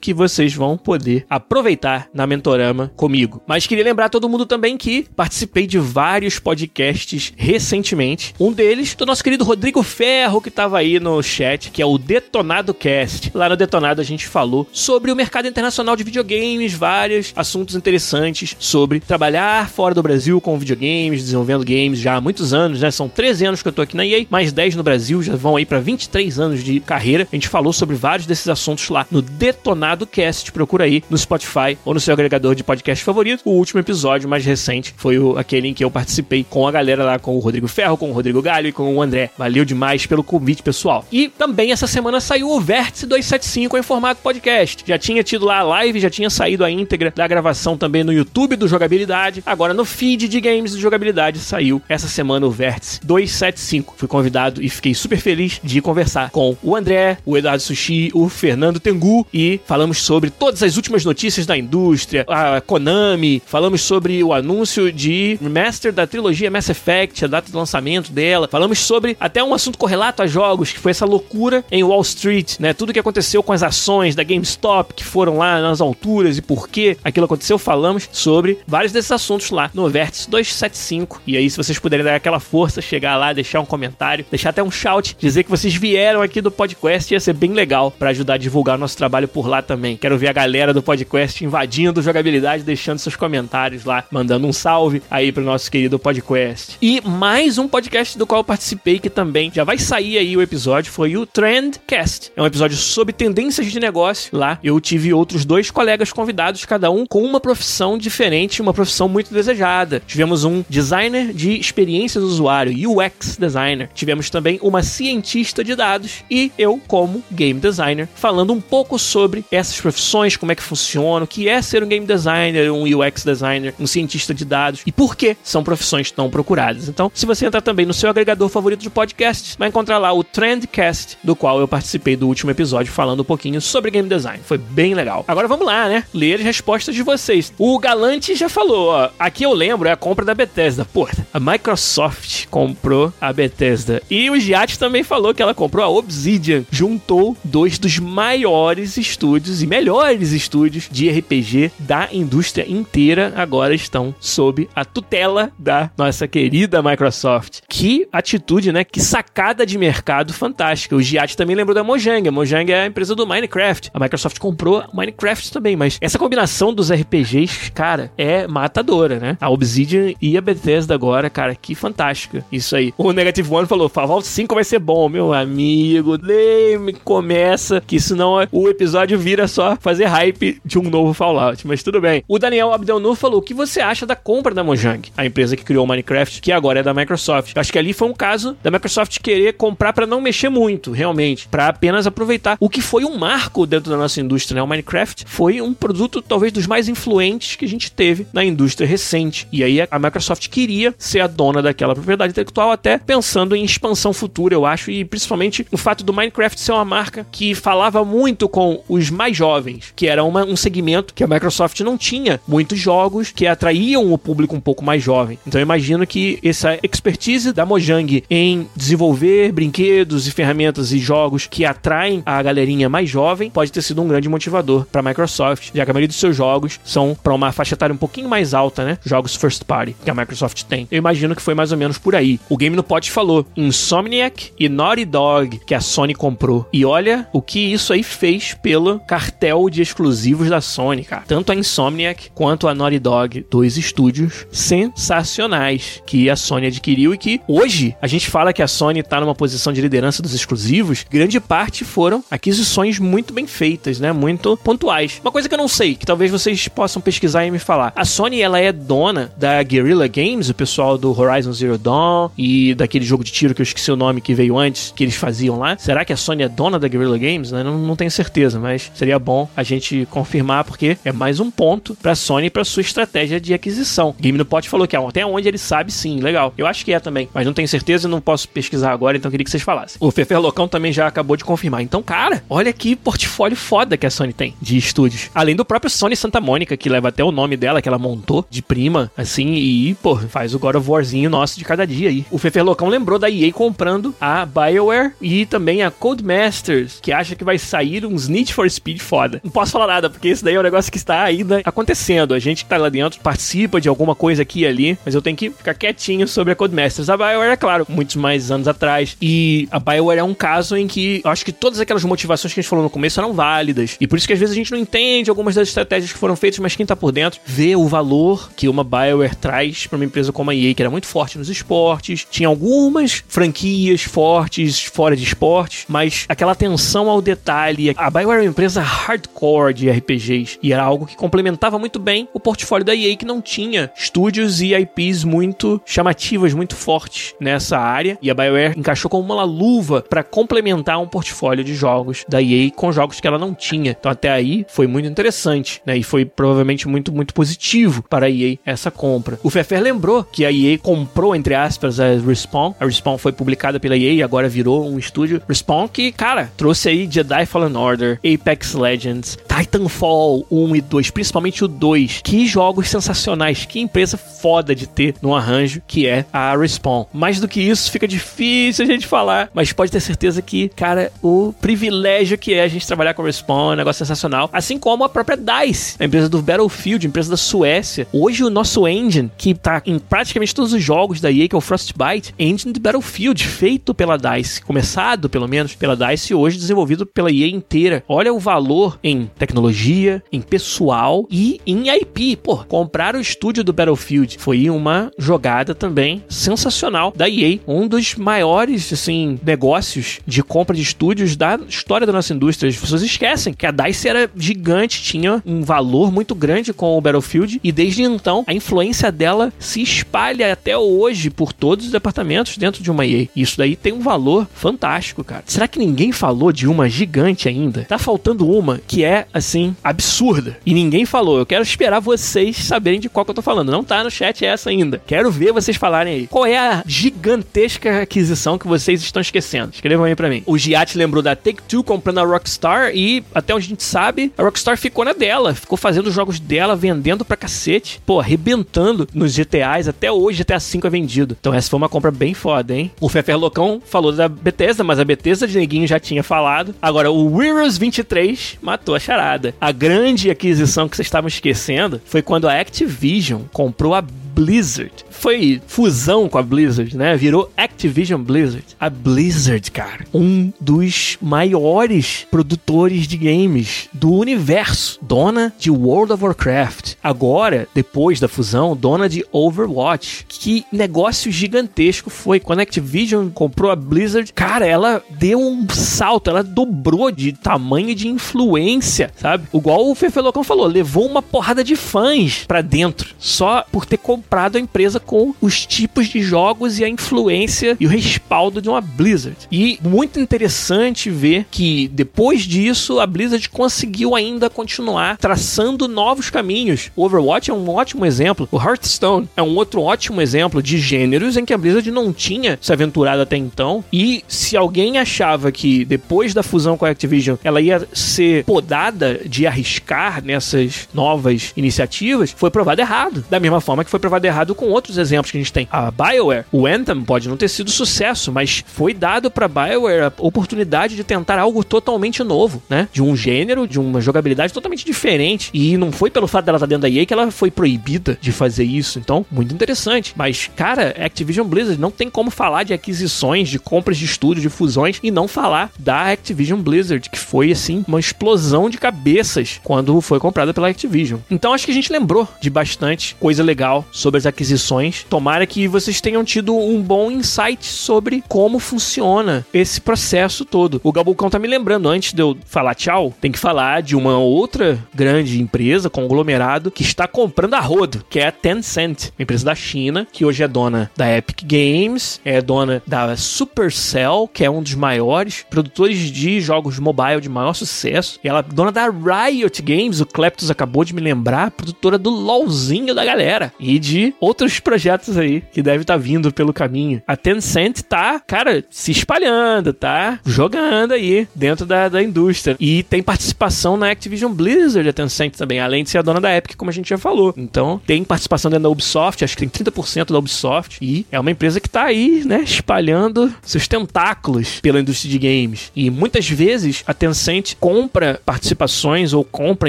que 0.00 0.12
vocês 0.12 0.54
vão 0.54 0.76
poder 0.76 1.24
aproveitar 1.28 2.08
na 2.12 2.26
Mentorama 2.26 2.92
comigo. 2.96 3.42
Mas 3.46 3.66
queria 3.66 3.84
lembrar 3.84 4.08
todo 4.08 4.28
mundo 4.28 4.44
também 4.44 4.76
que 4.76 5.06
participei 5.16 5.66
de 5.66 5.78
vários 5.78 6.38
podcasts 6.38 7.32
recentemente. 7.36 8.34
Um 8.38 8.52
deles 8.52 8.94
do 8.94 9.06
nosso 9.06 9.24
querido 9.24 9.44
Rodrigo 9.44 9.82
Ferro, 9.82 10.40
que 10.40 10.48
estava 10.48 10.78
aí 10.78 10.98
no 10.98 11.22
chat, 11.22 11.70
que 11.70 11.80
é 11.80 11.86
o 11.86 11.96
Detonado 11.96 12.74
Cast. 12.74 13.30
Lá 13.34 13.48
no 13.48 13.56
Detonado 13.56 14.00
a 14.00 14.04
gente 14.04 14.26
falou 14.26 14.66
sobre 14.72 15.10
o 15.10 15.16
mercado 15.16 15.48
internacional 15.48 15.96
de 15.96 16.04
videogames, 16.04 16.72
vários 16.72 17.32
assuntos 17.36 17.74
interessantes 17.74 18.56
sobre 18.58 19.00
trabalhar 19.00 19.68
fora 19.70 19.94
do 19.94 20.02
Brasil 20.02 20.40
com 20.40 20.58
videogames, 20.58 21.22
desenvolvendo 21.22 21.64
games 21.64 21.98
já 21.98 22.16
há 22.16 22.20
muitos 22.20 22.52
anos, 22.52 22.80
né? 22.80 22.90
São 22.90 23.08
13 23.08 23.46
anos 23.46 23.62
que 23.62 23.68
eu 23.68 23.72
tô 23.72 23.82
aqui 23.82 23.96
na 23.96 24.06
EA, 24.06 24.26
mais 24.28 24.52
10 24.52 24.76
no 24.76 24.82
Brasil, 24.82 25.22
já 25.22 25.36
vão 25.36 25.56
aí 25.56 25.64
para 25.64 25.80
23 25.80 26.38
anos 26.38 26.62
de 26.62 26.80
carreira. 26.80 27.26
A 27.30 27.36
gente 27.36 27.48
falou 27.48 27.72
sobre 27.72 27.96
vários 27.96 28.26
desses 28.26 28.48
assuntos 28.48 28.88
lá 28.88 29.06
no 29.10 29.22
Detonado 29.30 30.06
Cast. 30.06 30.52
Procura 30.52 30.84
aí 30.84 31.02
no 31.08 31.16
Spotify 31.16 31.76
ou 31.84 31.94
no 31.94 32.00
seu 32.00 32.12
agregador 32.12 32.54
de 32.54 32.64
podcast 32.64 33.04
favorito. 33.04 33.42
O 33.44 33.50
último 33.50 33.80
episódio 33.80 34.28
mais 34.28 34.44
recente 34.44 34.94
foi 34.96 35.18
o, 35.18 35.38
aquele 35.38 35.68
em 35.68 35.74
que 35.74 35.84
eu 35.84 35.90
participei 35.90 36.44
com 36.48 36.66
a 36.66 36.72
galera 36.72 37.04
lá, 37.04 37.18
com 37.18 37.36
o 37.36 37.38
Rodrigo 37.38 37.68
Ferro, 37.68 37.96
com 37.96 38.10
o 38.10 38.12
Rodrigo 38.12 38.42
Galho 38.42 38.68
e 38.68 38.72
com 38.72 38.96
o 38.96 39.02
André. 39.02 39.30
Valeu 39.36 39.64
demais 39.64 40.06
pelo 40.06 40.24
convite, 40.24 40.62
pessoal. 40.62 41.04
E 41.10 41.28
também 41.28 41.72
essa 41.72 41.86
semana 41.86 42.20
saiu 42.20 42.50
o 42.50 42.60
Vértice 42.60 43.06
275 43.06 43.78
em 43.78 43.82
formato 43.82 44.20
podcast. 44.22 44.84
Já 44.86 44.98
tinha 44.98 45.22
tido 45.22 45.44
lá 45.44 45.58
a 45.58 45.62
live, 45.62 46.00
já 46.00 46.10
tinha 46.10 46.30
saído 46.30 46.64
a 46.64 46.70
íntegra 46.70 47.12
da 47.14 47.26
gravação 47.26 47.76
também 47.76 48.04
no 48.04 48.12
YouTube 48.12 48.56
do 48.56 48.68
Jogabilidade. 48.68 49.42
Agora 49.46 49.72
no 49.72 49.84
feed 49.84 50.28
de 50.28 50.40
games 50.40 50.72
do 50.72 50.80
Jogabilidade 50.80 51.38
saiu 51.38 51.80
essa 51.88 52.08
semana 52.08 52.46
o 52.46 52.50
Vértice 52.50 53.00
275. 53.04 53.94
Fui 53.96 54.08
convidado 54.08 54.62
e 54.62 54.68
fiquei 54.68 54.94
super 54.94 55.18
feliz 55.18 55.60
de 55.62 55.80
conversar 55.80 56.30
com 56.30 56.56
o 56.62 56.74
André, 56.74 57.18
o 57.24 57.36
Eduardo 57.36 57.62
Sushi, 57.62 58.10
o 58.14 58.28
Fernando 58.28 58.80
Tengu 58.80 59.19
e 59.32 59.60
falamos 59.66 59.98
sobre 59.98 60.30
todas 60.30 60.62
as 60.62 60.76
últimas 60.76 61.04
notícias 61.04 61.46
da 61.46 61.56
indústria, 61.56 62.24
a 62.28 62.60
Konami, 62.60 63.42
falamos 63.46 63.82
sobre 63.82 64.22
o 64.22 64.32
anúncio 64.32 64.92
de 64.92 65.38
remaster 65.40 65.92
da 65.92 66.06
trilogia 66.06 66.50
Mass 66.50 66.68
Effect, 66.68 67.24
a 67.24 67.28
data 67.28 67.50
de 67.50 67.56
lançamento 67.56 68.12
dela, 68.12 68.48
falamos 68.48 68.78
sobre 68.78 69.16
até 69.20 69.42
um 69.42 69.54
assunto 69.54 69.78
correlato 69.78 70.22
a 70.22 70.26
jogos, 70.26 70.72
que 70.72 70.78
foi 70.78 70.90
essa 70.90 71.06
loucura 71.06 71.64
em 71.70 71.82
Wall 71.82 72.02
Street, 72.02 72.58
né? 72.58 72.72
Tudo 72.72 72.92
que 72.92 72.98
aconteceu 72.98 73.42
com 73.42 73.52
as 73.52 73.62
ações 73.62 74.14
da 74.14 74.22
GameStop 74.22 74.94
que 74.94 75.04
foram 75.04 75.38
lá 75.38 75.60
nas 75.60 75.80
alturas 75.80 76.38
e 76.38 76.42
por 76.42 76.68
que 76.68 76.96
aquilo 77.04 77.26
aconteceu, 77.26 77.58
falamos 77.58 78.08
sobre 78.12 78.58
vários 78.66 78.92
desses 78.92 79.12
assuntos 79.12 79.50
lá 79.50 79.70
no 79.74 79.88
Vértice 79.88 80.28
275. 80.30 81.22
E 81.26 81.36
aí, 81.36 81.48
se 81.48 81.56
vocês 81.56 81.78
puderem 81.78 82.04
dar 82.04 82.14
aquela 82.14 82.40
força, 82.40 82.80
chegar 82.80 83.16
lá, 83.16 83.32
deixar 83.32 83.60
um 83.60 83.66
comentário, 83.66 84.24
deixar 84.30 84.50
até 84.50 84.62
um 84.62 84.70
shout, 84.70 85.16
dizer 85.18 85.44
que 85.44 85.50
vocês 85.50 85.74
vieram 85.74 86.22
aqui 86.22 86.40
do 86.40 86.50
podcast, 86.50 87.12
ia 87.12 87.20
ser 87.20 87.34
bem 87.34 87.52
legal 87.52 87.90
para 87.90 88.10
ajudar 88.10 88.34
a 88.34 88.38
divulgar 88.38 88.76
o 88.76 88.80
nosso 88.80 88.96
trabalho 88.96 89.09
por 89.28 89.46
lá 89.46 89.62
também. 89.62 89.96
Quero 89.96 90.16
ver 90.16 90.28
a 90.28 90.32
galera 90.32 90.72
do 90.72 90.82
podcast 90.82 91.44
invadindo 91.44 92.02
jogabilidade, 92.02 92.62
deixando 92.62 92.98
seus 92.98 93.16
comentários 93.16 93.84
lá, 93.84 94.04
mandando 94.10 94.46
um 94.46 94.52
salve 94.52 95.02
aí 95.10 95.32
pro 95.32 95.42
nosso 95.42 95.70
querido 95.70 95.98
podcast. 95.98 96.76
E 96.80 97.00
mais 97.00 97.58
um 97.58 97.66
podcast 97.66 98.16
do 98.16 98.26
qual 98.26 98.40
eu 98.40 98.44
participei, 98.44 98.98
que 98.98 99.10
também 99.10 99.50
já 99.54 99.64
vai 99.64 99.78
sair 99.78 100.18
aí 100.18 100.36
o 100.36 100.42
episódio, 100.42 100.92
foi 100.92 101.16
o 101.16 101.26
Trendcast. 101.26 102.32
É 102.36 102.42
um 102.42 102.46
episódio 102.46 102.76
sobre 102.76 103.12
tendências 103.12 103.70
de 103.70 103.80
negócio. 103.80 104.36
Lá 104.36 104.58
eu 104.62 104.80
tive 104.80 105.12
outros 105.12 105.44
dois 105.44 105.70
colegas 105.70 106.12
convidados, 106.12 106.64
cada 106.64 106.90
um 106.90 107.04
com 107.06 107.22
uma 107.22 107.40
profissão 107.40 107.98
diferente, 107.98 108.62
uma 108.62 108.74
profissão 108.74 109.08
muito 109.08 109.32
desejada. 109.32 110.02
Tivemos 110.06 110.44
um 110.44 110.64
designer 110.68 111.32
de 111.32 111.58
experiência 111.58 112.20
do 112.20 112.26
usuário, 112.26 112.72
UX 112.90 113.36
designer. 113.36 113.88
Tivemos 113.94 114.30
também 114.30 114.58
uma 114.62 114.82
cientista 114.82 115.64
de 115.64 115.74
dados 115.74 116.24
e 116.30 116.52
eu, 116.58 116.80
como 116.86 117.22
game 117.30 117.58
designer, 117.58 118.08
falando 118.14 118.52
um 118.52 118.60
pouco 118.60 118.98
sobre 119.00 119.44
essas 119.50 119.80
profissões, 119.80 120.36
como 120.36 120.52
é 120.52 120.54
que 120.54 120.62
funciona, 120.62 121.24
o 121.24 121.28
que 121.28 121.48
é 121.48 121.60
ser 121.62 121.82
um 121.82 121.88
game 121.88 122.06
designer, 122.06 122.70
um 122.72 122.82
UX 122.82 123.24
designer, 123.24 123.74
um 123.78 123.86
cientista 123.86 124.34
de 124.34 124.44
dados 124.44 124.82
e 124.86 124.92
por 124.92 125.16
que 125.16 125.36
são 125.42 125.64
profissões 125.64 126.10
tão 126.10 126.30
procuradas. 126.30 126.88
Então, 126.88 127.10
se 127.14 127.26
você 127.26 127.46
entrar 127.46 127.60
também 127.60 127.86
no 127.86 127.94
seu 127.94 128.10
agregador 128.10 128.48
favorito 128.48 128.80
de 128.80 128.90
podcasts, 128.90 129.56
vai 129.58 129.68
encontrar 129.68 129.98
lá 129.98 130.12
o 130.12 130.22
Trendcast, 130.22 131.18
do 131.22 131.34
qual 131.34 131.60
eu 131.60 131.68
participei 131.68 132.16
do 132.16 132.28
último 132.28 132.50
episódio 132.50 132.92
falando 132.92 133.20
um 133.20 133.24
pouquinho 133.24 133.60
sobre 133.60 133.90
game 133.90 134.08
design. 134.08 134.40
Foi 134.44 134.58
bem 134.58 134.94
legal. 134.94 135.24
Agora 135.26 135.48
vamos 135.48 135.66
lá, 135.66 135.88
né? 135.88 136.04
Ler 136.12 136.34
as 136.34 136.42
respostas 136.42 136.94
de 136.94 137.02
vocês. 137.02 137.52
O 137.58 137.78
Galante 137.78 138.34
já 138.34 138.48
falou, 138.48 138.88
ó. 138.88 139.10
Aqui 139.18 139.44
eu 139.44 139.52
lembro, 139.52 139.88
é 139.88 139.92
a 139.92 139.96
compra 139.96 140.24
da 140.24 140.34
Bethesda. 140.34 140.84
Pô, 140.84 141.08
a 141.32 141.40
Microsoft 141.40 142.46
comprou 142.48 143.12
a 143.20 143.32
Bethesda. 143.32 144.02
E 144.10 144.30
o 144.30 144.38
Giat 144.38 144.78
também 144.78 145.02
falou 145.02 145.34
que 145.34 145.42
ela 145.42 145.54
comprou 145.54 145.84
a 145.84 145.88
Obsidian. 145.88 146.64
Juntou 146.70 147.36
dois 147.44 147.78
dos 147.78 147.98
maiores 147.98 148.79
estúdios 148.96 149.62
e 149.62 149.66
melhores 149.66 150.32
estúdios 150.32 150.88
de 150.90 151.10
RPG 151.10 151.72
da 151.78 152.08
indústria 152.12 152.64
inteira. 152.68 153.32
Agora 153.36 153.74
estão 153.74 154.14
sob 154.20 154.68
a 154.74 154.84
tutela 154.84 155.52
da 155.58 155.90
nossa 155.96 156.26
querida 156.26 156.82
Microsoft. 156.82 157.60
Que 157.68 158.06
atitude, 158.12 158.72
né? 158.72 158.84
Que 158.84 159.00
sacada 159.00 159.64
de 159.64 159.78
mercado 159.78 160.32
fantástica. 160.32 160.96
O 160.96 161.02
Giat 161.02 161.36
também 161.36 161.56
lembrou 161.56 161.74
da 161.74 161.84
Mojang. 161.84 162.28
A 162.28 162.32
Mojang 162.32 162.72
é 162.72 162.82
a 162.82 162.86
empresa 162.86 163.14
do 163.14 163.26
Minecraft. 163.26 163.90
A 163.92 163.98
Microsoft 163.98 164.38
comprou 164.38 164.84
Minecraft 164.92 165.52
também, 165.52 165.76
mas 165.76 165.98
essa 166.00 166.18
combinação 166.18 166.72
dos 166.72 166.90
RPGs, 166.90 167.72
cara, 167.72 168.12
é 168.16 168.46
matadora, 168.46 169.18
né? 169.18 169.36
A 169.40 169.50
Obsidian 169.50 170.12
e 170.20 170.36
a 170.36 170.40
Bethesda 170.40 170.94
agora, 170.94 171.30
cara, 171.30 171.54
que 171.54 171.74
fantástica. 171.74 172.44
Isso 172.50 172.76
aí. 172.76 172.92
O 172.96 173.12
Negative 173.12 173.52
One 173.52 173.66
falou: 173.66 173.88
Fallout 173.88 174.26
5 174.26 174.54
vai 174.54 174.64
ser 174.64 174.78
bom, 174.78 175.08
meu 175.08 175.32
amigo. 175.32 176.18
Nem 176.18 176.94
começa, 177.04 177.82
que 177.86 178.00
senão 178.00 178.34
o 178.50 178.69
episódio 178.70 179.18
vira 179.18 179.46
só 179.48 179.76
fazer 179.80 180.04
hype 180.06 180.60
de 180.64 180.78
um 180.78 180.82
novo 180.82 181.12
Fallout. 181.12 181.66
Mas 181.66 181.82
tudo 181.82 182.00
bem. 182.00 182.24
O 182.26 182.38
Daniel 182.38 182.72
Abdelnur 182.72 183.14
falou: 183.14 183.38
O 183.38 183.42
que 183.42 183.54
você 183.54 183.80
acha 183.80 184.06
da 184.06 184.16
compra 184.16 184.54
da 184.54 184.64
Mojang, 184.64 185.10
a 185.16 185.26
empresa 185.26 185.56
que 185.56 185.64
criou 185.64 185.84
o 185.84 185.88
Minecraft, 185.88 186.40
que 186.40 186.52
agora 186.52 186.80
é 186.80 186.82
da 186.82 186.94
Microsoft? 186.94 187.54
Eu 187.54 187.60
acho 187.60 187.72
que 187.72 187.78
ali 187.78 187.92
foi 187.92 188.08
um 188.08 188.14
caso 188.14 188.56
da 188.62 188.70
Microsoft 188.70 189.18
querer 189.20 189.54
comprar 189.54 189.92
para 189.92 190.06
não 190.06 190.20
mexer 190.20 190.48
muito, 190.48 190.92
realmente, 190.92 191.48
para 191.48 191.68
apenas 191.68 192.06
aproveitar 192.06 192.56
o 192.60 192.68
que 192.68 192.80
foi 192.80 193.04
um 193.04 193.16
marco 193.16 193.66
dentro 193.66 193.90
da 193.90 193.96
nossa 193.96 194.20
indústria, 194.20 194.56
né? 194.56 194.62
O 194.62 194.66
Minecraft 194.66 195.24
foi 195.26 195.60
um 195.60 195.74
produto 195.74 196.22
talvez 196.22 196.52
dos 196.52 196.66
mais 196.66 196.88
influentes 196.88 197.56
que 197.56 197.64
a 197.64 197.68
gente 197.68 197.90
teve 197.90 198.26
na 198.32 198.44
indústria 198.44 198.86
recente. 198.86 199.46
E 199.52 199.62
aí 199.62 199.80
a 199.90 199.98
Microsoft 199.98 200.48
queria 200.48 200.94
ser 200.98 201.20
a 201.20 201.26
dona 201.26 201.62
daquela 201.62 201.94
propriedade 201.94 202.30
intelectual, 202.30 202.70
até 202.70 202.98
pensando 202.98 203.54
em 203.54 203.64
expansão 203.64 204.12
futura, 204.12 204.54
eu 204.54 204.66
acho, 204.66 204.90
e 204.90 205.04
principalmente 205.04 205.66
o 205.70 205.76
fato 205.76 206.04
do 206.04 206.12
Minecraft 206.12 206.60
ser 206.60 206.72
uma 206.72 206.84
marca 206.84 207.26
que 207.30 207.54
falava 207.54 208.04
muito 208.04 208.48
com 208.48 208.59
os 208.88 209.10
mais 209.10 209.36
jovens, 209.36 209.92
que 209.94 210.06
era 210.06 210.24
uma, 210.24 210.44
um 210.44 210.56
segmento 210.56 211.14
que 211.14 211.24
a 211.24 211.26
Microsoft 211.26 211.80
não 211.80 211.96
tinha 211.96 212.40
muitos 212.46 212.78
jogos 212.78 213.30
que 213.30 213.46
atraíam 213.46 214.12
o 214.12 214.18
público 214.18 214.54
um 214.54 214.60
pouco 214.60 214.84
mais 214.84 215.02
jovem. 215.02 215.38
Então 215.46 215.60
eu 215.60 215.64
imagino 215.64 216.06
que 216.06 216.38
essa 216.42 216.78
expertise 216.82 217.52
da 217.52 217.64
Mojang 217.64 218.22
em 218.28 218.68
desenvolver 218.74 219.52
brinquedos 219.52 220.26
e 220.26 220.30
ferramentas 220.30 220.92
e 220.92 220.98
jogos 220.98 221.46
que 221.46 221.64
atraem 221.64 222.22
a 222.26 222.42
galerinha 222.42 222.88
mais 222.88 223.08
jovem 223.08 223.50
pode 223.50 223.72
ter 223.72 223.82
sido 223.82 224.02
um 224.02 224.08
grande 224.08 224.28
motivador 224.28 224.86
para 224.90 225.00
a 225.00 225.02
Microsoft, 225.02 225.70
já 225.74 225.84
que 225.84 225.90
a 225.90 225.94
maioria 225.94 226.08
dos 226.08 226.18
seus 226.18 226.36
jogos 226.36 226.80
são 226.84 227.16
para 227.22 227.34
uma 227.34 227.52
faixa 227.52 227.74
etária 227.74 227.94
um 227.94 227.98
pouquinho 227.98 228.28
mais 228.28 228.54
alta, 228.54 228.84
né? 228.84 228.98
Jogos 229.04 229.34
first 229.34 229.64
party 229.64 229.94
que 230.04 230.10
a 230.10 230.14
Microsoft 230.14 230.64
tem. 230.64 230.86
Eu 230.90 230.98
imagino 230.98 231.34
que 231.34 231.42
foi 231.42 231.54
mais 231.54 231.72
ou 231.72 231.78
menos 231.78 231.98
por 231.98 232.14
aí. 232.14 232.40
O 232.48 232.56
Game 232.56 232.76
no 232.76 232.82
Pod 232.82 233.10
falou 233.10 233.46
Insomniac 233.56 234.52
e 234.58 234.68
Naughty 234.68 235.04
Dog 235.04 235.60
que 235.66 235.74
a 235.74 235.80
Sony 235.80 236.14
comprou. 236.14 236.66
E 236.72 236.84
olha 236.84 237.28
o 237.32 237.42
que 237.42 237.72
isso 237.72 237.92
aí 237.92 238.02
fez 238.02 238.49
pelo 238.56 239.00
cartel 239.00 239.68
de 239.70 239.82
exclusivos 239.82 240.48
da 240.48 240.60
Sony, 240.60 241.04
cara. 241.04 241.24
Tanto 241.26 241.52
a 241.52 241.54
Insomniac 241.54 242.30
quanto 242.34 242.68
a 242.68 242.74
Naughty 242.74 242.98
Dog, 242.98 243.46
dois 243.50 243.76
estúdios 243.76 244.46
sensacionais 244.52 246.02
que 246.06 246.28
a 246.28 246.36
Sony 246.36 246.66
adquiriu 246.66 247.14
e 247.14 247.18
que 247.18 247.40
hoje 247.46 247.94
a 248.00 248.06
gente 248.06 248.28
fala 248.28 248.52
que 248.52 248.62
a 248.62 248.68
Sony 248.68 249.02
tá 249.02 249.20
numa 249.20 249.34
posição 249.34 249.72
de 249.72 249.80
liderança 249.80 250.22
dos 250.22 250.34
exclusivos. 250.34 251.04
Grande 251.08 251.40
parte 251.40 251.84
foram 251.84 252.24
aquisições 252.30 252.98
muito 252.98 253.32
bem 253.32 253.46
feitas, 253.46 254.00
né? 254.00 254.12
Muito 254.12 254.56
pontuais. 254.58 255.20
Uma 255.22 255.32
coisa 255.32 255.48
que 255.48 255.54
eu 255.54 255.58
não 255.58 255.68
sei, 255.68 255.94
que 255.94 256.06
talvez 256.06 256.30
vocês 256.30 256.68
possam 256.68 257.00
pesquisar 257.00 257.44
e 257.44 257.50
me 257.50 257.58
falar. 257.58 257.92
A 257.94 258.04
Sony, 258.04 258.40
ela 258.40 258.58
é 258.58 258.72
dona 258.72 259.32
da 259.36 259.62
Guerrilla 259.62 260.06
Games, 260.08 260.48
o 260.48 260.54
pessoal 260.54 260.96
do 260.96 261.18
Horizon 261.18 261.52
Zero 261.52 261.78
Dawn 261.78 262.30
e 262.36 262.74
daquele 262.74 263.04
jogo 263.04 263.24
de 263.24 263.32
tiro 263.32 263.54
que 263.54 263.60
eu 263.60 263.64
esqueci 263.64 263.90
o 263.90 263.96
nome 263.96 264.20
que 264.20 264.34
veio 264.34 264.58
antes, 264.58 264.92
que 264.94 265.04
eles 265.04 265.16
faziam 265.16 265.58
lá. 265.58 265.76
Será 265.78 266.04
que 266.04 266.12
a 266.12 266.16
Sony 266.16 266.42
é 266.42 266.48
dona 266.48 266.78
da 266.78 266.88
Guerrilla 266.88 267.18
Games? 267.18 267.52
Né? 267.52 267.62
Não, 267.62 267.78
não 267.78 267.96
tenho 267.96 268.10
certeza 268.10 268.39
certeza, 268.40 268.58
mas 268.58 268.90
seria 268.94 269.18
bom 269.18 269.48
a 269.54 269.62
gente 269.62 270.06
confirmar 270.10 270.64
porque 270.64 270.96
é 271.04 271.12
mais 271.12 271.40
um 271.40 271.50
ponto 271.50 271.94
pra 271.96 272.14
Sony 272.14 272.48
pra 272.48 272.64
sua 272.64 272.80
estratégia 272.80 273.38
de 273.38 273.52
aquisição. 273.52 274.14
Game 274.18 274.38
no 274.38 274.44
Pot 274.44 274.68
falou 274.68 274.86
que 274.88 274.96
é 274.96 274.98
até 274.98 275.26
onde 275.26 275.46
ele 275.46 275.58
sabe 275.58 275.92
sim, 275.92 276.20
legal. 276.20 276.54
Eu 276.56 276.66
acho 276.66 276.84
que 276.84 276.92
é 276.92 277.00
também, 277.00 277.28
mas 277.34 277.44
não 277.44 277.52
tenho 277.52 277.68
certeza 277.68 278.08
e 278.08 278.10
não 278.10 278.20
posso 278.20 278.48
pesquisar 278.48 278.92
agora, 278.92 279.16
então 279.16 279.30
queria 279.30 279.44
que 279.44 279.50
vocês 279.50 279.62
falassem. 279.62 279.98
O 280.00 280.10
Fefer 280.10 280.40
Locão 280.40 280.66
também 280.66 280.92
já 280.92 281.06
acabou 281.06 281.36
de 281.36 281.44
confirmar. 281.44 281.82
Então, 281.82 282.02
cara, 282.02 282.42
olha 282.48 282.72
que 282.72 282.96
portfólio 282.96 283.56
foda 283.56 283.96
que 283.96 284.06
a 284.06 284.10
Sony 284.10 284.32
tem 284.32 284.54
de 284.60 284.78
estúdios. 284.78 285.28
Além 285.34 285.54
do 285.54 285.64
próprio 285.64 285.90
Sony 285.90 286.16
Santa 286.16 286.40
Mônica, 286.40 286.76
que 286.76 286.88
leva 286.88 287.08
até 287.08 287.22
o 287.22 287.32
nome 287.32 287.56
dela, 287.56 287.82
que 287.82 287.88
ela 287.88 287.98
montou 287.98 288.46
de 288.48 288.62
prima, 288.62 289.10
assim, 289.16 289.54
e, 289.54 289.94
pô, 289.96 290.16
faz 290.16 290.54
o 290.54 290.58
God 290.58 290.76
of 290.76 290.88
Warzinho 290.88 291.28
nosso 291.28 291.58
de 291.58 291.64
cada 291.64 291.86
dia 291.86 292.08
aí. 292.08 292.24
O 292.30 292.38
Fefer 292.38 292.64
Locão 292.64 292.88
lembrou 292.88 293.18
da 293.18 293.30
EA 293.30 293.52
comprando 293.52 294.14
a 294.20 294.46
BioWare 294.46 295.12
e 295.20 295.44
também 295.44 295.82
a 295.82 295.90
Codemasters, 295.90 296.98
que 297.02 297.12
acha 297.12 297.34
que 297.34 297.44
vai 297.44 297.58
sair 297.58 298.06
uns 298.06 298.29
Need 298.30 298.54
for 298.54 298.70
Speed 298.70 299.00
foda. 299.00 299.40
Não 299.42 299.50
posso 299.50 299.72
falar 299.72 299.86
nada, 299.86 300.08
porque 300.08 300.28
esse 300.28 300.44
daí 300.44 300.54
é 300.54 300.60
um 300.60 300.62
negócio 300.62 300.90
que 300.90 300.98
está 300.98 301.22
ainda 301.22 301.60
acontecendo. 301.64 302.34
A 302.34 302.38
gente 302.38 302.64
que 302.64 302.70
tá 302.70 302.76
lá 302.76 302.88
dentro 302.88 303.20
participa 303.20 303.80
de 303.80 303.88
alguma 303.88 304.14
coisa 304.14 304.42
aqui 304.42 304.60
e 304.60 304.66
ali, 304.66 304.98
mas 305.04 305.14
eu 305.14 305.22
tenho 305.22 305.36
que 305.36 305.50
ficar 305.50 305.74
quietinho 305.74 306.26
sobre 306.26 306.52
a 306.52 306.56
Codemasters. 306.56 307.08
A 307.08 307.16
BioWare, 307.16 307.52
é 307.52 307.56
claro, 307.56 307.86
muitos 307.88 308.16
mais 308.16 308.50
anos 308.50 308.68
atrás. 308.68 309.16
E 309.20 309.68
a 309.70 309.78
BioWare 309.78 310.18
é 310.18 310.24
um 310.24 310.34
caso 310.34 310.76
em 310.76 310.86
que 310.86 311.20
eu 311.24 311.30
acho 311.30 311.44
que 311.44 311.52
todas 311.52 311.80
aquelas 311.80 312.04
motivações 312.04 312.52
que 312.52 312.60
a 312.60 312.62
gente 312.62 312.70
falou 312.70 312.84
no 312.84 312.90
começo 312.90 313.20
eram 313.20 313.32
válidas. 313.32 313.96
E 314.00 314.06
por 314.06 314.16
isso 314.16 314.26
que 314.26 314.32
às 314.32 314.38
vezes 314.38 314.52
a 314.52 314.56
gente 314.56 314.70
não 314.70 314.78
entende 314.78 315.30
algumas 315.30 315.54
das 315.54 315.68
estratégias 315.68 316.12
que 316.12 316.18
foram 316.18 316.36
feitas, 316.36 316.58
mas 316.58 316.76
quem 316.76 316.86
tá 316.86 316.96
por 316.96 317.12
dentro 317.12 317.40
vê 317.44 317.74
o 317.76 317.86
valor 317.86 318.50
que 318.56 318.68
uma 318.68 318.84
BioWare 318.84 319.34
traz 319.34 319.86
para 319.86 319.96
uma 319.96 320.04
empresa 320.04 320.32
como 320.32 320.50
a 320.50 320.54
EA, 320.54 320.74
que 320.74 320.82
era 320.82 320.90
muito 320.90 321.06
forte 321.06 321.38
nos 321.38 321.48
esportes, 321.48 322.26
tinha 322.30 322.48
algumas 322.48 323.24
franquias 323.28 324.02
fortes 324.02 324.84
fora 324.84 325.16
de 325.16 325.24
esportes, 325.24 325.84
mas 325.88 326.24
aquela 326.28 326.52
atenção 326.52 327.08
ao 327.08 327.20
detalhe. 327.20 327.94
A 327.96 328.10
BioWare 328.20 328.36
era 328.36 328.42
uma 328.42 328.50
empresa 328.50 328.82
hardcore 328.82 329.72
de 329.72 329.90
RPGs 329.90 330.58
e 330.62 330.72
era 330.72 330.82
algo 330.82 331.06
que 331.06 331.16
complementava 331.16 331.78
muito 331.78 331.98
bem 331.98 332.28
o 332.34 332.40
portfólio 332.40 332.84
da 332.84 332.94
EA, 332.94 333.16
que 333.16 333.24
não 333.24 333.40
tinha 333.40 333.90
estúdios 333.96 334.60
e 334.60 334.74
IPs 334.74 335.24
muito 335.24 335.80
chamativas, 335.86 336.52
muito 336.52 336.76
fortes 336.76 337.34
nessa 337.40 337.78
área. 337.78 338.18
E 338.20 338.30
a 338.30 338.34
BioWare 338.34 338.78
encaixou 338.78 339.10
como 339.10 339.32
uma 339.32 339.42
luva 339.44 340.02
para 340.02 340.22
complementar 340.22 341.00
um 341.00 341.06
portfólio 341.06 341.64
de 341.64 341.74
jogos 341.74 342.24
da 342.28 342.42
EA 342.42 342.70
com 342.70 342.92
jogos 342.92 343.20
que 343.20 343.26
ela 343.26 343.38
não 343.38 343.54
tinha. 343.54 343.96
Então 343.98 344.12
até 344.12 344.30
aí 344.30 344.66
foi 344.68 344.86
muito 344.86 345.08
interessante, 345.08 345.80
né? 345.86 345.96
E 345.96 346.02
foi 346.02 346.26
provavelmente 346.26 346.86
muito, 346.86 347.10
muito 347.12 347.32
positivo 347.32 348.02
para 348.02 348.26
a 348.26 348.30
EA 348.30 348.58
essa 348.66 348.90
compra. 348.90 349.38
O 349.42 349.48
Fefer 349.48 349.80
lembrou 349.80 350.24
que 350.24 350.44
a 350.44 350.52
EA 350.52 350.76
comprou, 350.78 351.34
entre 351.34 351.54
aspas, 351.54 351.98
a 351.98 352.08
Respawn. 352.16 352.74
A 352.78 352.84
Respawn 352.84 353.16
foi 353.16 353.32
publicada 353.32 353.80
pela 353.80 353.96
EA 353.96 354.12
e 354.12 354.22
agora 354.22 354.48
virou 354.48 354.86
um 354.86 354.98
estúdio 354.98 355.40
Respawn 355.48 355.88
que, 355.88 356.12
cara, 356.12 356.52
trouxe 356.56 356.90
aí 356.90 357.08
Jedi 357.10 357.46
Fallen 357.46 357.76
Order, 357.76 358.09
Apex 358.18 358.74
Legends, 358.74 359.38
Titanfall 359.48 360.46
1 360.50 360.76
e 360.76 360.80
2, 360.80 361.10
principalmente 361.10 361.64
o 361.64 361.68
2. 361.68 362.20
Que 362.22 362.46
jogos 362.46 362.88
sensacionais, 362.88 363.64
que 363.64 363.80
empresa 363.80 364.16
foda 364.16 364.74
de 364.74 364.86
ter 364.86 365.14
no 365.20 365.34
arranjo 365.34 365.82
que 365.86 366.06
é 366.06 366.24
a 366.32 366.56
Respawn. 366.56 367.04
Mais 367.12 367.40
do 367.40 367.48
que 367.48 367.60
isso, 367.60 367.90
fica 367.90 368.08
difícil 368.08 368.84
a 368.84 368.88
gente 368.88 369.06
falar, 369.06 369.50
mas 369.54 369.72
pode 369.72 369.92
ter 369.92 370.00
certeza 370.00 370.40
que, 370.40 370.68
cara, 370.70 371.12
o 371.22 371.52
privilégio 371.60 372.38
que 372.38 372.54
é 372.54 372.62
a 372.62 372.68
gente 372.68 372.86
trabalhar 372.86 373.14
com 373.14 373.22
a 373.22 373.26
Respawn 373.26 373.70
é 373.70 373.74
um 373.74 373.76
negócio 373.76 374.04
sensacional. 374.04 374.48
Assim 374.52 374.78
como 374.78 375.04
a 375.04 375.08
própria 375.08 375.36
DICE, 375.36 375.96
a 375.98 376.04
empresa 376.04 376.28
do 376.28 376.40
Battlefield, 376.42 377.06
empresa 377.06 377.30
da 377.30 377.36
Suécia. 377.36 378.06
Hoje 378.12 378.44
o 378.44 378.50
nosso 378.50 378.86
engine, 378.86 379.30
que 379.36 379.54
tá 379.54 379.82
em 379.84 379.98
praticamente 379.98 380.54
todos 380.54 380.72
os 380.72 380.82
jogos 380.82 381.20
da 381.20 381.30
EA, 381.30 381.48
que 381.48 381.54
é 381.54 381.58
o 381.58 381.60
Frostbite, 381.60 382.34
engine 382.38 382.72
de 382.72 382.80
Battlefield, 382.80 383.46
feito 383.46 383.94
pela 383.94 384.16
DICE, 384.16 384.62
começado 384.62 385.28
pelo 385.28 385.48
menos 385.48 385.74
pela 385.74 385.96
DICE 385.96 386.32
e 386.32 386.34
hoje 386.34 386.58
desenvolvido 386.58 387.06
pela 387.06 387.30
EA 387.30 387.48
inteira. 387.48 387.99
Olha 388.08 388.32
o 388.32 388.38
valor 388.38 388.98
em 389.02 389.30
tecnologia, 389.38 390.22
em 390.32 390.40
pessoal 390.40 391.26
e 391.30 391.60
em 391.66 391.88
IP. 391.88 392.36
Pô, 392.36 392.58
comprar 392.58 393.14
o 393.14 393.20
estúdio 393.20 393.64
do 393.64 393.72
Battlefield 393.72 394.36
foi 394.38 394.68
uma 394.70 395.10
jogada 395.18 395.74
também 395.74 396.22
sensacional 396.28 397.12
da 397.14 397.28
EA, 397.28 397.58
um 397.66 397.86
dos 397.86 398.14
maiores 398.14 398.92
assim 398.92 399.38
negócios 399.44 400.20
de 400.26 400.42
compra 400.42 400.74
de 400.76 400.82
estúdios 400.82 401.36
da 401.36 401.58
história 401.68 402.06
da 402.06 402.12
nossa 402.12 402.32
indústria. 402.32 402.68
As 402.68 402.76
pessoas 402.76 403.02
esquecem 403.02 403.52
que 403.52 403.66
a 403.66 403.70
DICE 403.70 404.08
era 404.08 404.30
gigante, 404.36 405.02
tinha 405.02 405.42
um 405.44 405.62
valor 405.62 406.12
muito 406.12 406.34
grande 406.34 406.72
com 406.72 406.96
o 406.96 407.00
Battlefield 407.00 407.60
e 407.62 407.72
desde 407.72 408.02
então 408.02 408.44
a 408.46 408.54
influência 408.54 409.10
dela 409.10 409.52
se 409.58 409.82
espalha 409.82 410.52
até 410.52 410.76
hoje 410.76 411.30
por 411.30 411.52
todos 411.52 411.86
os 411.86 411.92
departamentos 411.92 412.56
dentro 412.56 412.82
de 412.82 412.90
uma 412.90 413.06
EA. 413.06 413.28
Isso 413.34 413.58
daí 413.58 413.76
tem 413.76 413.92
um 413.92 414.00
valor 414.00 414.46
fantástico, 414.54 415.24
cara. 415.24 415.44
Será 415.46 415.68
que 415.68 415.78
ninguém 415.78 416.12
falou 416.12 416.52
de 416.52 416.66
uma 416.66 416.88
gigante 416.88 417.48
ainda? 417.48 417.79
Tá 417.84 417.98
faltando 417.98 418.48
uma 418.50 418.80
que 418.86 419.04
é 419.04 419.26
assim 419.32 419.74
absurda 419.82 420.58
e 420.64 420.74
ninguém 420.74 421.04
falou. 421.04 421.38
Eu 421.38 421.46
quero 421.46 421.62
esperar 421.62 422.00
vocês 422.00 422.56
saberem 422.56 423.00
de 423.00 423.08
qual 423.08 423.24
que 423.24 423.30
eu 423.30 423.34
tô 423.34 423.42
falando. 423.42 423.70
Não 423.72 423.84
tá 423.84 424.02
no 424.02 424.10
chat 424.10 424.44
essa 424.44 424.70
ainda. 424.70 425.00
Quero 425.06 425.30
ver 425.30 425.52
vocês 425.52 425.76
falarem 425.76 426.14
aí. 426.14 426.26
Qual 426.26 426.46
é 426.46 426.58
a 426.58 426.82
gigantesca 426.86 428.02
aquisição 428.02 428.58
que 428.58 428.66
vocês 428.66 429.02
estão 429.02 429.20
esquecendo? 429.20 429.72
Escrevam 429.72 430.04
aí 430.04 430.16
para 430.16 430.28
mim. 430.28 430.42
O 430.46 430.58
Giat 430.58 430.96
lembrou 430.96 431.22
da 431.22 431.36
Take-Two 431.36 431.84
comprando 431.84 432.18
a 432.18 432.24
Rockstar 432.24 432.90
e 432.94 433.24
até 433.34 433.54
onde 433.54 433.66
a 433.66 433.68
gente 433.68 433.84
sabe, 433.84 434.32
a 434.36 434.42
Rockstar 434.42 434.76
ficou 434.76 435.04
na 435.04 435.12
dela, 435.12 435.54
ficou 435.54 435.76
fazendo 435.76 436.06
os 436.06 436.14
jogos 436.14 436.40
dela, 436.40 436.76
vendendo 436.76 437.24
pra 437.24 437.36
cacete, 437.36 438.00
pô, 438.04 438.20
arrebentando 438.20 439.08
nos 439.14 439.34
GTAs, 439.34 439.88
até 439.88 440.10
hoje 440.10 440.42
GTA 440.42 440.58
V 440.58 440.80
é 440.84 440.90
vendido. 440.90 441.36
Então 441.38 441.54
essa 441.54 441.68
foi 441.68 441.76
uma 441.76 441.88
compra 441.88 442.10
bem 442.10 442.34
foda, 442.34 442.74
hein? 442.74 442.90
O 443.00 443.08
Fefer 443.08 443.38
Locão 443.38 443.80
falou 443.84 444.12
da 444.12 444.28
Bethesda, 444.28 444.82
mas 444.82 444.98
a 444.98 445.04
Bethesda 445.04 445.46
de 445.46 445.58
Neguinho 445.58 445.86
já 445.86 445.98
tinha 445.98 446.22
falado. 446.22 446.74
Agora, 446.80 447.10
o 447.10 447.40
Heroes 447.70 447.78
23 447.78 448.58
matou 448.60 448.94
a 448.94 448.98
charada. 448.98 449.54
A 449.60 449.70
grande 449.70 450.30
aquisição 450.30 450.88
que 450.88 450.96
vocês 450.96 451.06
estavam 451.06 451.28
esquecendo 451.28 452.00
foi 452.04 452.22
quando 452.22 452.48
a 452.48 452.58
Activision 452.58 453.42
comprou 453.52 453.94
a 453.94 454.02
Blizzard. 454.34 454.92
Foi 455.10 455.60
fusão 455.66 456.28
com 456.28 456.38
a 456.38 456.42
Blizzard, 456.42 456.96
né? 456.96 457.16
Virou 457.16 457.50
Activision 457.56 458.22
Blizzard. 458.22 458.64
A 458.78 458.88
Blizzard, 458.88 459.70
cara, 459.70 460.06
um 460.14 460.52
dos 460.60 461.18
maiores 461.20 462.26
produtores 462.30 463.06
de 463.06 463.16
games 463.16 463.88
do 463.92 464.12
universo. 464.12 464.98
Dona 465.02 465.52
de 465.58 465.70
World 465.70 466.12
of 466.12 466.24
Warcraft. 466.24 466.94
Agora, 467.02 467.68
depois 467.74 468.20
da 468.20 468.28
fusão, 468.28 468.76
dona 468.76 469.08
de 469.08 469.24
Overwatch. 469.32 470.24
Que 470.28 470.64
negócio 470.72 471.30
gigantesco 471.30 472.08
foi. 472.08 472.40
Quando 472.40 472.60
a 472.60 472.62
Activision 472.62 473.28
comprou 473.28 473.70
a 473.70 473.76
Blizzard, 473.76 474.32
cara, 474.32 474.66
ela 474.66 475.02
deu 475.10 475.40
um 475.40 475.68
salto, 475.68 476.30
ela 476.30 476.42
dobrou 476.42 477.10
de 477.10 477.32
tamanho 477.32 477.94
de 477.94 478.08
influência, 478.08 479.10
sabe? 479.16 479.48
Igual 479.52 479.90
o 479.90 479.94
Fefelocão 479.94 480.44
falou, 480.44 480.66
levou 480.66 481.06
uma 481.06 481.22
porrada 481.22 481.62
de 481.64 481.76
fãs 481.76 482.44
pra 482.46 482.62
dentro, 482.62 483.14
só 483.18 483.64
por 483.70 483.84
ter 483.84 483.98
comprado 483.98 484.19
a 484.30 484.60
empresa 484.60 484.98
com 484.98 485.34
os 485.40 485.66
tipos 485.66 486.08
de 486.08 486.22
jogos 486.22 486.78
e 486.78 486.84
a 486.84 486.88
influência 486.88 487.76
e 487.78 487.86
o 487.86 487.88
respaldo 487.88 488.60
de 488.60 488.68
uma 488.68 488.80
Blizzard. 488.80 489.36
E 489.50 489.78
muito 489.82 490.18
interessante 490.18 491.10
ver 491.10 491.46
que 491.50 491.88
depois 491.88 492.42
disso 492.42 493.00
a 493.00 493.06
Blizzard 493.06 493.48
conseguiu 493.48 494.14
ainda 494.14 494.50
continuar 494.50 495.16
traçando 495.16 495.86
novos 495.86 496.30
caminhos. 496.30 496.90
O 496.96 497.04
Overwatch 497.04 497.50
é 497.50 497.54
um 497.54 497.68
ótimo 497.68 498.04
exemplo, 498.06 498.48
o 498.50 498.58
Hearthstone 498.58 499.28
é 499.36 499.42
um 499.42 499.56
outro 499.56 499.82
ótimo 499.82 500.20
exemplo 500.20 500.62
de 500.62 500.78
gêneros 500.78 501.36
em 501.36 501.44
que 501.44 501.54
a 501.54 501.58
Blizzard 501.58 501.90
não 501.90 502.12
tinha 502.12 502.58
se 502.60 502.72
aventurado 502.72 503.22
até 503.22 503.36
então. 503.36 503.84
E 503.92 504.24
se 504.26 504.56
alguém 504.56 504.98
achava 504.98 505.52
que 505.52 505.84
depois 505.84 506.34
da 506.34 506.42
fusão 506.42 506.76
com 506.76 506.84
a 506.84 506.90
Activision 506.90 507.36
ela 507.42 507.60
ia 507.60 507.86
ser 507.92 508.44
podada 508.44 509.20
de 509.24 509.46
arriscar 509.46 510.22
nessas 510.24 510.88
novas 510.92 511.52
iniciativas, 511.56 512.34
foi 512.36 512.50
provado 512.50 512.80
errado. 512.80 513.24
Da 513.30 513.40
mesma 513.40 513.60
forma 513.60 513.84
que 513.84 513.90
foi 513.90 514.00
provado 514.10 514.26
errado 514.26 514.54
com 514.54 514.66
outros 514.70 514.98
exemplos 514.98 515.30
que 515.30 515.38
a 515.38 515.40
gente 515.40 515.52
tem. 515.52 515.68
A 515.70 515.90
BioWare, 515.90 516.44
o 516.50 516.66
Anthem 516.66 517.02
pode 517.02 517.28
não 517.28 517.36
ter 517.36 517.48
sido 517.48 517.70
sucesso, 517.70 518.32
mas 518.32 518.64
foi 518.66 518.92
dado 518.92 519.30
para 519.30 519.46
BioWare 519.46 520.06
a 520.06 520.12
oportunidade 520.18 520.96
de 520.96 521.04
tentar 521.04 521.38
algo 521.38 521.62
totalmente 521.62 522.24
novo, 522.24 522.60
né? 522.68 522.88
De 522.92 523.02
um 523.02 523.16
gênero, 523.16 523.68
de 523.68 523.78
uma 523.78 524.00
jogabilidade 524.00 524.52
totalmente 524.52 524.84
diferente. 524.84 525.50
E 525.54 525.76
não 525.76 525.92
foi 525.92 526.10
pelo 526.10 526.26
fato 526.26 526.44
dela 526.44 526.56
estar 526.56 526.66
dentro 526.66 526.82
da 526.82 526.90
EA 526.90 527.06
que 527.06 527.12
ela 527.12 527.30
foi 527.30 527.50
proibida 527.50 528.18
de 528.20 528.32
fazer 528.32 528.64
isso. 528.64 528.98
Então, 528.98 529.24
muito 529.30 529.54
interessante. 529.54 530.12
Mas, 530.16 530.50
cara, 530.56 530.94
Activision 530.98 531.46
Blizzard 531.46 531.80
não 531.80 531.90
tem 531.90 532.10
como 532.10 532.30
falar 532.30 532.64
de 532.64 532.74
aquisições, 532.74 533.48
de 533.48 533.58
compras 533.58 533.96
de 533.96 534.04
estúdio, 534.04 534.42
de 534.42 534.48
fusões 534.48 534.98
e 535.02 535.10
não 535.10 535.28
falar 535.28 535.70
da 535.78 536.10
Activision 536.10 536.60
Blizzard, 536.60 537.08
que 537.08 537.18
foi 537.18 537.52
assim 537.52 537.84
uma 537.86 538.00
explosão 538.00 538.68
de 538.68 538.78
cabeças 538.78 539.60
quando 539.62 540.00
foi 540.00 540.18
comprada 540.18 540.52
pela 540.52 540.68
Activision. 540.68 541.20
Então, 541.30 541.52
acho 541.52 541.64
que 541.64 541.70
a 541.70 541.74
gente 541.74 541.92
lembrou 541.92 542.26
de 542.40 542.50
bastante 542.50 543.14
coisa 543.20 543.44
legal 543.44 543.84
sobre 544.00 544.18
as 544.18 544.26
aquisições. 544.26 545.04
Tomara 545.08 545.46
que 545.46 545.68
vocês 545.68 546.00
tenham 546.00 546.24
tido 546.24 546.56
um 546.56 546.82
bom 546.82 547.10
insight 547.10 547.64
sobre 547.64 548.24
como 548.28 548.58
funciona 548.58 549.46
esse 549.52 549.80
processo 549.80 550.44
todo. 550.44 550.80
O 550.82 550.92
Gabucão 550.92 551.30
tá 551.30 551.38
me 551.38 551.46
lembrando, 551.46 551.88
antes 551.88 552.12
de 552.12 552.22
eu 552.22 552.36
falar 552.46 552.74
tchau, 552.74 553.14
tem 553.20 553.30
que 553.30 553.38
falar 553.38 553.82
de 553.82 553.94
uma 553.94 554.18
outra 554.18 554.78
grande 554.94 555.40
empresa, 555.40 555.90
conglomerado, 555.90 556.70
que 556.70 556.82
está 556.82 557.06
comprando 557.06 557.54
a 557.54 557.60
rodo, 557.60 558.04
que 558.08 558.18
é 558.18 558.26
a 558.26 558.32
Tencent, 558.32 559.10
uma 559.18 559.22
empresa 559.22 559.44
da 559.44 559.54
China, 559.54 560.06
que 560.10 560.24
hoje 560.24 560.42
é 560.42 560.48
dona 560.48 560.90
da 560.96 561.16
Epic 561.16 561.42
Games, 561.44 562.20
é 562.24 562.40
dona 562.40 562.82
da 562.86 563.16
Supercell, 563.16 564.28
que 564.32 564.44
é 564.44 564.50
um 564.50 564.62
dos 564.62 564.74
maiores 564.74 565.44
produtores 565.50 565.98
de 565.98 566.40
jogos 566.40 566.78
mobile 566.78 567.20
de 567.20 567.28
maior 567.28 567.52
sucesso. 567.52 568.18
E 568.24 568.28
ela 568.28 568.40
é 568.40 568.42
dona 568.42 568.72
da 568.72 568.88
Riot 568.88 569.60
Games, 569.62 570.00
o 570.00 570.06
Kleptos 570.06 570.50
acabou 570.50 570.84
de 570.84 570.94
me 570.94 571.00
lembrar, 571.00 571.50
produtora 571.50 571.98
do 571.98 572.10
LOLzinho 572.10 572.94
da 572.94 573.04
galera. 573.04 573.52
E 573.58 573.78
de 573.78 573.89
outros 574.20 574.60
projetos 574.60 575.16
aí 575.16 575.42
que 575.52 575.62
deve 575.62 575.82
estar 575.82 575.94
tá 575.94 575.98
vindo 575.98 576.32
pelo 576.32 576.52
caminho. 576.52 577.02
A 577.06 577.16
Tencent 577.16 577.80
tá, 577.82 578.20
cara, 578.20 578.64
se 578.70 578.90
espalhando, 578.90 579.72
tá 579.72 580.18
jogando 580.24 580.92
aí 580.92 581.26
dentro 581.34 581.66
da, 581.66 581.88
da 581.88 582.02
indústria. 582.02 582.56
E 582.58 582.82
tem 582.82 583.02
participação 583.02 583.76
na 583.76 583.90
Activision 583.90 584.32
Blizzard, 584.32 584.88
a 584.88 584.92
Tencent 584.92 585.34
também, 585.36 585.60
além 585.60 585.84
de 585.84 585.90
ser 585.90 585.98
a 585.98 586.02
dona 586.02 586.20
da 586.20 586.36
Epic, 586.36 586.56
como 586.56 586.70
a 586.70 586.74
gente 586.74 586.90
já 586.90 586.98
falou. 586.98 587.34
Então, 587.36 587.80
tem 587.86 588.04
participação 588.04 588.50
dentro 588.50 588.64
da 588.64 588.68
Ubisoft, 588.68 589.24
acho 589.24 589.36
que 589.36 589.46
tem 589.46 589.64
30% 589.64 590.12
da 590.12 590.18
Ubisoft. 590.18 590.78
E 590.80 591.06
é 591.10 591.18
uma 591.18 591.30
empresa 591.30 591.60
que 591.60 591.68
tá 591.68 591.84
aí, 591.84 592.22
né, 592.24 592.42
espalhando 592.44 593.32
seus 593.42 593.66
tentáculos 593.66 594.60
pela 594.60 594.80
indústria 594.80 595.10
de 595.10 595.18
games. 595.18 595.70
E 595.74 595.90
muitas 595.90 596.28
vezes 596.28 596.82
a 596.86 596.94
Tencent 596.94 597.54
compra 597.58 598.20
participações 598.24 599.12
ou 599.12 599.24
compra 599.24 599.68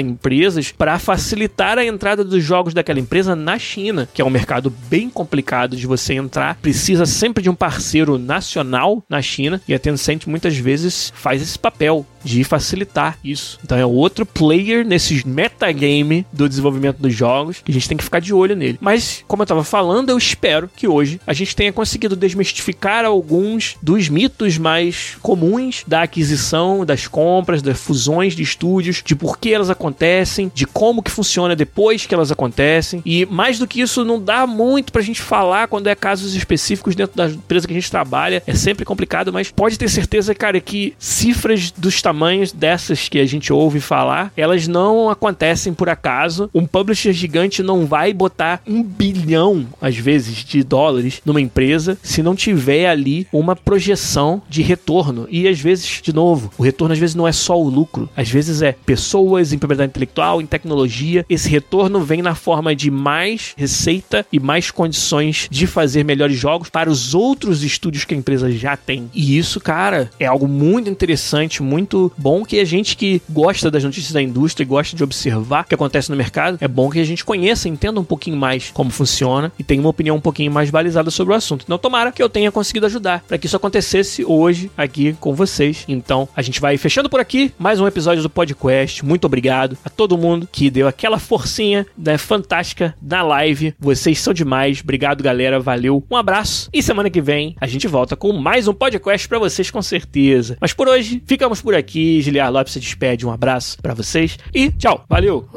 empresas 0.00 0.72
para 0.72 0.98
facilitar 0.98 1.78
a 1.78 1.84
entrada 1.84 2.24
dos 2.24 2.42
jogos 2.42 2.74
daquela 2.74 3.00
empresa 3.00 3.34
na 3.34 3.58
China, 3.58 4.08
que 4.12 4.20
é 4.20 4.24
um 4.24 4.30
mercado 4.30 4.70
bem 4.88 5.08
complicado 5.08 5.76
de 5.76 5.86
você 5.86 6.14
entrar. 6.14 6.56
Precisa 6.56 7.06
sempre 7.06 7.42
de 7.42 7.50
um 7.50 7.54
parceiro 7.54 8.18
nacional 8.18 9.02
na 9.08 9.22
China 9.22 9.60
e 9.66 9.74
a 9.74 9.78
Tencent 9.78 10.26
muitas 10.26 10.56
vezes 10.56 11.12
faz 11.14 11.42
esse 11.42 11.58
papel 11.58 12.06
de 12.24 12.44
facilitar 12.44 13.18
isso. 13.24 13.58
Então 13.64 13.76
é 13.76 13.84
outro 13.84 14.24
player 14.24 14.86
nesse 14.86 15.26
metagame 15.26 16.26
do 16.32 16.48
desenvolvimento 16.48 16.98
dos 16.98 17.14
jogos 17.14 17.60
que 17.64 17.70
a 17.70 17.74
gente 17.74 17.88
tem 17.88 17.96
que 17.96 18.04
ficar 18.04 18.20
de 18.20 18.32
olho 18.32 18.56
nele. 18.56 18.78
Mas, 18.80 19.24
como 19.26 19.42
eu 19.42 19.44
estava 19.44 19.64
falando, 19.64 20.10
eu 20.10 20.18
espero 20.18 20.70
que 20.74 20.88
hoje 20.88 21.20
a 21.26 21.32
gente 21.32 21.54
tenha 21.54 21.72
conseguido 21.72 22.16
desmistificar 22.16 23.04
alguns 23.04 23.76
dos 23.82 24.08
mitos 24.08 24.58
mais 24.58 25.16
comuns 25.20 25.84
da 25.86 26.02
aquisição, 26.02 26.84
das 26.84 27.06
compras, 27.06 27.62
das 27.62 27.78
fusões 27.78 28.34
de 28.34 28.42
estúdios, 28.42 29.02
de 29.04 29.14
por 29.14 29.38
que 29.38 29.52
elas 29.52 29.70
acontecem, 29.70 30.50
de 30.54 30.66
como 30.66 31.02
que 31.02 31.10
funciona 31.10 31.56
depois 31.56 32.06
que 32.06 32.14
elas 32.14 32.30
acontecem. 32.30 33.02
E 33.04 33.26
mais 33.26 33.58
do 33.58 33.66
que 33.66 33.80
isso, 33.80 34.04
não 34.04 34.22
dá 34.22 34.46
muito 34.46 34.92
pra 34.92 35.02
gente 35.02 35.20
falar 35.20 35.68
quando 35.68 35.86
é 35.86 35.94
casos 35.94 36.34
específicos 36.34 36.94
dentro 36.94 37.16
da 37.16 37.26
empresa 37.28 37.66
que 37.66 37.72
a 37.72 37.76
gente 37.76 37.90
trabalha. 37.90 38.42
É 38.46 38.54
sempre 38.54 38.84
complicado, 38.84 39.32
mas 39.32 39.50
pode 39.50 39.78
ter 39.78 39.88
certeza, 39.88 40.34
cara, 40.34 40.60
que 40.60 40.94
cifras 40.98 41.70
dos 41.70 42.00
tamanhos 42.00 42.11
dessas 42.52 43.08
que 43.08 43.18
a 43.18 43.26
gente 43.26 43.52
ouve 43.52 43.80
falar, 43.80 44.32
elas 44.36 44.68
não 44.68 45.10
acontecem 45.10 45.72
por 45.72 45.88
acaso. 45.88 46.48
Um 46.54 46.66
publisher 46.66 47.12
gigante 47.12 47.62
não 47.62 47.86
vai 47.86 48.12
botar 48.12 48.62
um 48.66 48.82
bilhão, 48.82 49.66
às 49.80 49.96
vezes, 49.96 50.36
de 50.44 50.62
dólares 50.62 51.20
numa 51.24 51.40
empresa 51.40 51.98
se 52.02 52.22
não 52.22 52.34
tiver 52.34 52.86
ali 52.86 53.26
uma 53.32 53.56
projeção 53.56 54.42
de 54.48 54.62
retorno. 54.62 55.26
E 55.30 55.48
às 55.48 55.60
vezes, 55.60 56.00
de 56.02 56.12
novo, 56.12 56.50
o 56.58 56.62
retorno 56.62 56.92
às 56.92 56.98
vezes 56.98 57.14
não 57.14 57.26
é 57.26 57.32
só 57.32 57.60
o 57.60 57.68
lucro, 57.68 58.08
às 58.16 58.30
vezes 58.30 58.62
é 58.62 58.72
pessoas 58.72 59.52
em 59.52 59.58
propriedade 59.58 59.90
intelectual, 59.90 60.40
em 60.40 60.46
tecnologia. 60.46 61.24
Esse 61.28 61.48
retorno 61.48 62.00
vem 62.00 62.22
na 62.22 62.34
forma 62.34 62.74
de 62.74 62.90
mais 62.90 63.54
receita 63.56 64.26
e 64.32 64.38
mais 64.38 64.70
condições 64.70 65.48
de 65.50 65.66
fazer 65.66 66.04
melhores 66.04 66.36
jogos 66.36 66.68
para 66.68 66.90
os 66.90 67.14
outros 67.14 67.62
estúdios 67.62 68.04
que 68.04 68.14
a 68.14 68.16
empresa 68.16 68.50
já 68.50 68.76
tem. 68.76 69.10
E 69.14 69.38
isso, 69.38 69.60
cara, 69.60 70.10
é 70.18 70.26
algo 70.26 70.48
muito 70.48 70.90
interessante, 70.90 71.62
muito 71.62 72.01
bom 72.16 72.44
que 72.44 72.58
a 72.58 72.64
gente 72.64 72.96
que 72.96 73.20
gosta 73.28 73.70
das 73.70 73.84
notícias 73.84 74.12
da 74.12 74.22
indústria 74.22 74.64
e 74.64 74.66
gosta 74.66 74.96
de 74.96 75.04
observar 75.04 75.64
o 75.64 75.68
que 75.68 75.74
acontece 75.74 76.10
no 76.10 76.16
mercado, 76.16 76.58
é 76.60 76.68
bom 76.68 76.90
que 76.90 76.98
a 76.98 77.04
gente 77.04 77.24
conheça, 77.24 77.68
entenda 77.68 78.00
um 78.00 78.04
pouquinho 78.04 78.36
mais 78.36 78.70
como 78.70 78.90
funciona 78.90 79.52
e 79.58 79.64
tenha 79.64 79.80
uma 79.80 79.90
opinião 79.90 80.16
um 80.16 80.20
pouquinho 80.20 80.50
mais 80.50 80.70
balizada 80.70 81.10
sobre 81.10 81.34
o 81.34 81.36
assunto. 81.36 81.62
Então, 81.64 81.78
tomara 81.78 82.12
que 82.12 82.22
eu 82.22 82.28
tenha 82.28 82.50
conseguido 82.50 82.86
ajudar 82.86 83.24
para 83.26 83.38
que 83.38 83.46
isso 83.46 83.56
acontecesse 83.56 84.24
hoje 84.24 84.70
aqui 84.76 85.14
com 85.20 85.34
vocês. 85.34 85.84
Então, 85.88 86.28
a 86.34 86.42
gente 86.42 86.60
vai 86.60 86.76
fechando 86.76 87.08
por 87.08 87.20
aqui 87.20 87.52
mais 87.58 87.80
um 87.80 87.86
episódio 87.86 88.22
do 88.22 88.30
podcast. 88.30 89.04
Muito 89.04 89.26
obrigado 89.26 89.76
a 89.84 89.90
todo 89.90 90.18
mundo 90.18 90.48
que 90.50 90.70
deu 90.70 90.88
aquela 90.88 91.18
forcinha 91.18 91.86
né, 91.96 92.18
fantástica 92.18 92.94
na 93.00 93.22
live. 93.22 93.74
Vocês 93.78 94.18
são 94.18 94.32
demais. 94.32 94.80
Obrigado, 94.82 95.22
galera. 95.22 95.60
Valeu. 95.60 96.04
Um 96.10 96.16
abraço. 96.16 96.68
E 96.72 96.82
semana 96.82 97.10
que 97.10 97.20
vem 97.20 97.56
a 97.60 97.66
gente 97.66 97.86
volta 97.88 98.16
com 98.16 98.32
mais 98.32 98.68
um 98.68 98.74
podcast 98.74 99.28
para 99.28 99.38
vocês, 99.38 99.70
com 99.70 99.82
certeza. 99.82 100.56
Mas 100.60 100.72
por 100.72 100.88
hoje, 100.88 101.22
ficamos 101.26 101.60
por 101.60 101.74
aqui. 101.74 101.91
Giliar 101.92 102.50
Lopes 102.50 102.72
se 102.72 102.80
despede. 102.80 103.26
Um 103.26 103.30
abraço 103.30 103.76
para 103.80 103.94
vocês 103.94 104.38
e 104.54 104.70
tchau. 104.70 105.04
Valeu. 105.08 105.48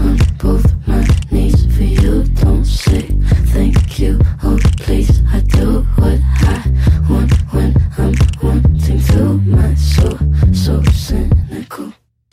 on 0.00 0.16
both 0.38 0.64
my 0.86 1.06
knees 1.30 1.66
for 1.76 1.82
you. 1.82 2.24
Don't 2.42 2.64
say 2.64 3.02
thank 3.52 3.98
you. 3.98 4.18
Oh, 4.42 4.58
please, 4.78 5.22
I 5.32 5.40
do 5.40 5.82
what 5.96 6.18
I 6.42 6.99